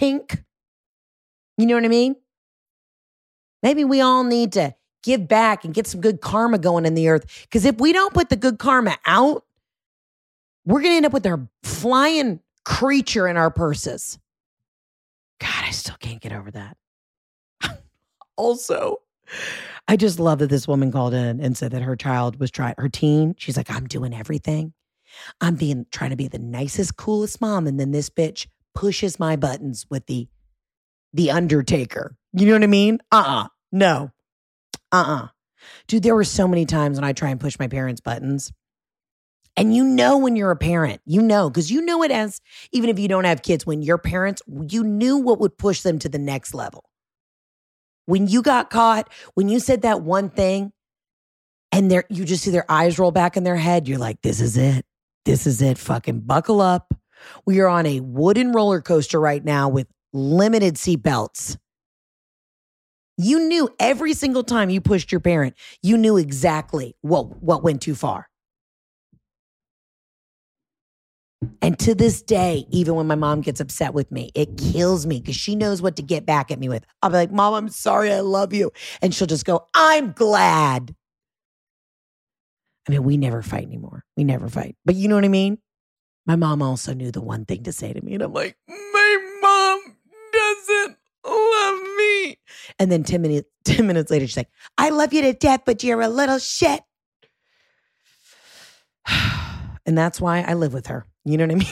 tink. 0.00 0.42
You 1.56 1.66
know 1.66 1.74
what 1.74 1.84
I 1.84 1.88
mean? 1.88 2.16
Maybe 3.62 3.84
we 3.84 4.00
all 4.00 4.24
need 4.24 4.52
to 4.52 4.74
give 5.02 5.28
back 5.28 5.64
and 5.64 5.74
get 5.74 5.86
some 5.86 6.00
good 6.00 6.20
karma 6.20 6.58
going 6.58 6.86
in 6.86 6.94
the 6.94 7.08
earth. 7.08 7.26
Because 7.42 7.64
if 7.64 7.78
we 7.78 7.92
don't 7.92 8.14
put 8.14 8.28
the 8.28 8.36
good 8.36 8.58
karma 8.58 8.96
out, 9.06 9.44
we're 10.64 10.80
going 10.80 10.92
to 10.92 10.96
end 10.96 11.06
up 11.06 11.12
with 11.12 11.26
our 11.26 11.46
flying 11.62 12.40
creature 12.64 13.26
in 13.28 13.36
our 13.36 13.50
purses. 13.50 14.18
God, 15.38 15.64
I 15.64 15.70
still 15.70 15.96
can't 15.98 16.20
get 16.20 16.32
over 16.32 16.50
that. 16.50 16.76
also, 18.36 19.00
I 19.88 19.96
just 19.96 20.20
love 20.20 20.38
that 20.40 20.50
this 20.50 20.68
woman 20.68 20.92
called 20.92 21.14
in 21.14 21.40
and 21.40 21.56
said 21.56 21.72
that 21.72 21.82
her 21.82 21.96
child 21.96 22.38
was 22.38 22.50
trying, 22.50 22.74
her 22.78 22.88
teen, 22.88 23.34
she's 23.38 23.56
like, 23.56 23.70
I'm 23.70 23.86
doing 23.86 24.14
everything. 24.14 24.72
I'm 25.40 25.56
being, 25.56 25.86
trying 25.90 26.10
to 26.10 26.16
be 26.16 26.28
the 26.28 26.38
nicest, 26.38 26.96
coolest 26.96 27.40
mom. 27.40 27.66
And 27.66 27.80
then 27.80 27.90
this 27.90 28.10
bitch 28.10 28.46
pushes 28.74 29.18
my 29.18 29.36
buttons 29.36 29.86
with 29.90 30.06
the, 30.06 30.28
the 31.12 31.30
undertaker. 31.30 32.16
You 32.32 32.46
know 32.46 32.52
what 32.52 32.62
I 32.62 32.68
mean? 32.68 32.98
Uh 33.10 33.24
uh 33.26 33.48
No. 33.72 34.12
Uh 34.92 35.04
uh 35.06 35.28
Dude, 35.86 36.02
there 36.02 36.14
were 36.14 36.24
so 36.24 36.48
many 36.48 36.64
times 36.66 36.96
when 36.96 37.04
I 37.04 37.12
try 37.12 37.30
and 37.30 37.40
push 37.40 37.58
my 37.58 37.68
parents' 37.68 38.00
buttons. 38.00 38.52
And 39.56 39.74
you 39.74 39.84
know 39.84 40.16
when 40.18 40.36
you're 40.36 40.52
a 40.52 40.56
parent, 40.56 41.02
you 41.04 41.20
know, 41.20 41.50
because 41.50 41.70
you 41.70 41.82
know 41.82 42.02
it 42.02 42.10
as, 42.10 42.40
even 42.72 42.88
if 42.88 42.98
you 42.98 43.08
don't 43.08 43.24
have 43.24 43.42
kids, 43.42 43.66
when 43.66 43.82
your 43.82 43.98
parents, 43.98 44.42
you 44.68 44.84
knew 44.84 45.18
what 45.18 45.40
would 45.40 45.58
push 45.58 45.82
them 45.82 45.98
to 45.98 46.08
the 46.08 46.18
next 46.18 46.54
level. 46.54 46.84
When 48.06 48.26
you 48.26 48.42
got 48.42 48.70
caught, 48.70 49.12
when 49.34 49.48
you 49.48 49.60
said 49.60 49.82
that 49.82 50.02
one 50.02 50.30
thing, 50.30 50.72
and 51.72 51.90
there 51.90 52.04
you 52.08 52.24
just 52.24 52.42
see 52.42 52.50
their 52.50 52.70
eyes 52.70 52.98
roll 52.98 53.12
back 53.12 53.36
in 53.36 53.44
their 53.44 53.56
head, 53.56 53.86
you're 53.86 53.98
like, 53.98 54.22
this 54.22 54.40
is 54.40 54.56
it. 54.56 54.84
This 55.24 55.46
is 55.46 55.60
it. 55.60 55.78
Fucking 55.78 56.20
buckle 56.20 56.60
up. 56.60 56.94
We 57.46 57.60
are 57.60 57.68
on 57.68 57.86
a 57.86 58.00
wooden 58.00 58.52
roller 58.52 58.80
coaster 58.80 59.20
right 59.20 59.44
now 59.44 59.68
with 59.68 59.86
limited 60.12 60.74
seatbelts. 60.74 61.56
You 63.16 63.40
knew 63.40 63.68
every 63.78 64.14
single 64.14 64.42
time 64.42 64.70
you 64.70 64.80
pushed 64.80 65.12
your 65.12 65.20
parent, 65.20 65.54
you 65.82 65.98
knew 65.98 66.16
exactly 66.16 66.96
what, 67.02 67.42
what 67.42 67.62
went 67.62 67.82
too 67.82 67.94
far. 67.94 68.30
And 71.62 71.78
to 71.80 71.94
this 71.94 72.22
day, 72.22 72.66
even 72.70 72.94
when 72.94 73.06
my 73.06 73.14
mom 73.14 73.40
gets 73.40 73.60
upset 73.60 73.94
with 73.94 74.10
me, 74.12 74.30
it 74.34 74.58
kills 74.58 75.06
me 75.06 75.20
because 75.20 75.36
she 75.36 75.56
knows 75.56 75.80
what 75.80 75.96
to 75.96 76.02
get 76.02 76.26
back 76.26 76.50
at 76.50 76.58
me 76.58 76.68
with. 76.68 76.84
I'll 77.02 77.10
be 77.10 77.16
like, 77.16 77.32
Mom, 77.32 77.54
I'm 77.54 77.68
sorry. 77.68 78.12
I 78.12 78.20
love 78.20 78.52
you. 78.52 78.70
And 79.00 79.14
she'll 79.14 79.26
just 79.26 79.46
go, 79.46 79.66
I'm 79.74 80.12
glad. 80.12 80.94
I 82.88 82.92
mean, 82.92 83.04
we 83.04 83.16
never 83.16 83.42
fight 83.42 83.64
anymore. 83.64 84.04
We 84.16 84.24
never 84.24 84.48
fight. 84.48 84.76
But 84.84 84.96
you 84.96 85.08
know 85.08 85.14
what 85.14 85.24
I 85.24 85.28
mean? 85.28 85.58
My 86.26 86.36
mom 86.36 86.62
also 86.62 86.94
knew 86.94 87.10
the 87.10 87.20
one 87.20 87.44
thing 87.44 87.62
to 87.64 87.72
say 87.72 87.92
to 87.92 88.04
me. 88.04 88.14
And 88.14 88.22
I'm 88.22 88.32
like, 88.32 88.56
my 88.68 89.38
mom 89.42 89.96
doesn't 90.32 90.96
love 91.24 91.80
me. 91.96 92.38
And 92.78 92.90
then 92.92 93.02
10 93.02 93.22
minutes, 93.22 93.48
10 93.64 93.86
minutes 93.86 94.10
later, 94.10 94.26
she's 94.26 94.36
like, 94.36 94.50
I 94.78 94.90
love 94.90 95.12
you 95.12 95.22
to 95.22 95.32
death, 95.32 95.62
but 95.64 95.82
you're 95.82 96.00
a 96.00 96.08
little 96.08 96.38
shit. 96.38 96.82
And 99.86 99.96
that's 99.96 100.20
why 100.20 100.42
I 100.42 100.54
live 100.54 100.74
with 100.74 100.86
her. 100.88 101.06
You 101.24 101.36
know 101.38 101.46
what 101.46 101.52
I 101.52 101.56
mean? 101.56 101.68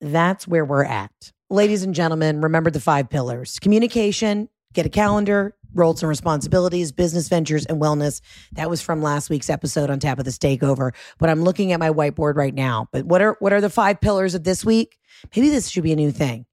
that's 0.00 0.48
where 0.48 0.64
we're 0.64 0.82
at. 0.82 1.12
Ladies 1.50 1.84
and 1.84 1.94
gentlemen, 1.94 2.40
remember 2.40 2.70
the 2.70 2.80
five 2.80 3.10
pillars 3.10 3.58
communication, 3.60 4.48
get 4.72 4.86
a 4.86 4.88
calendar, 4.88 5.54
roles 5.74 6.02
and 6.02 6.08
responsibilities, 6.08 6.92
business 6.92 7.28
ventures, 7.28 7.66
and 7.66 7.80
wellness. 7.80 8.20
That 8.52 8.70
was 8.70 8.80
from 8.80 9.02
last 9.02 9.30
week's 9.30 9.50
episode 9.50 9.90
on 9.90 9.98
Tap 9.98 10.18
of 10.18 10.24
the 10.24 10.30
Takeover. 10.30 10.92
But 11.18 11.30
I'm 11.30 11.42
looking 11.42 11.72
at 11.72 11.80
my 11.80 11.90
whiteboard 11.90 12.36
right 12.36 12.54
now. 12.54 12.88
But 12.92 13.04
what 13.04 13.20
are 13.20 13.36
what 13.40 13.52
are 13.52 13.60
the 13.60 13.70
five 13.70 14.00
pillars 14.00 14.34
of 14.34 14.44
this 14.44 14.64
week? 14.64 14.98
Maybe 15.34 15.48
this 15.48 15.68
should 15.68 15.84
be 15.84 15.92
a 15.92 15.96
new 15.96 16.10
thing. 16.10 16.46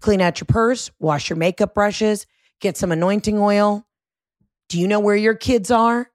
Clean 0.00 0.20
out 0.20 0.40
your 0.40 0.46
purse, 0.46 0.90
wash 0.98 1.30
your 1.30 1.36
makeup 1.36 1.74
brushes, 1.74 2.26
get 2.60 2.76
some 2.76 2.92
anointing 2.92 3.38
oil. 3.38 3.86
Do 4.68 4.80
you 4.80 4.88
know 4.88 5.00
where 5.00 5.16
your 5.16 5.34
kids 5.34 5.70
are? 5.70 6.10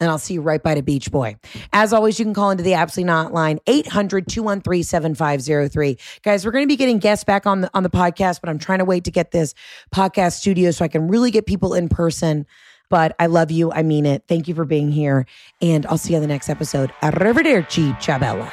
And 0.00 0.10
I'll 0.10 0.18
see 0.18 0.34
you 0.34 0.40
right 0.40 0.62
by 0.62 0.74
the 0.74 0.82
Beach 0.82 1.10
Boy. 1.10 1.36
As 1.72 1.92
always, 1.92 2.18
you 2.18 2.24
can 2.24 2.34
call 2.34 2.50
into 2.50 2.64
the 2.64 2.74
Absolutely 2.74 3.06
Not 3.06 3.32
line 3.32 3.60
800 3.66 4.26
213 4.26 4.82
7503. 4.82 5.98
Guys, 6.22 6.44
we're 6.44 6.52
going 6.52 6.64
to 6.64 6.68
be 6.68 6.76
getting 6.76 6.98
guests 6.98 7.24
back 7.24 7.46
on 7.46 7.62
the, 7.62 7.70
on 7.74 7.82
the 7.82 7.90
podcast, 7.90 8.40
but 8.40 8.48
I'm 8.48 8.58
trying 8.58 8.78
to 8.78 8.84
wait 8.84 9.04
to 9.04 9.10
get 9.10 9.30
this 9.30 9.54
podcast 9.94 10.32
studio 10.32 10.70
so 10.70 10.84
I 10.84 10.88
can 10.88 11.08
really 11.08 11.30
get 11.30 11.46
people 11.46 11.74
in 11.74 11.88
person. 11.88 12.46
But 12.88 13.14
I 13.20 13.26
love 13.26 13.52
you. 13.52 13.70
I 13.70 13.84
mean 13.84 14.04
it. 14.04 14.24
Thank 14.26 14.48
you 14.48 14.54
for 14.54 14.64
being 14.64 14.90
here. 14.90 15.26
And 15.62 15.86
I'll 15.86 15.98
see 15.98 16.10
you 16.10 16.16
on 16.16 16.22
the 16.22 16.28
next 16.28 16.48
episode. 16.48 16.92
Arrivederci, 17.02 17.94
Ciabella. 18.00 18.52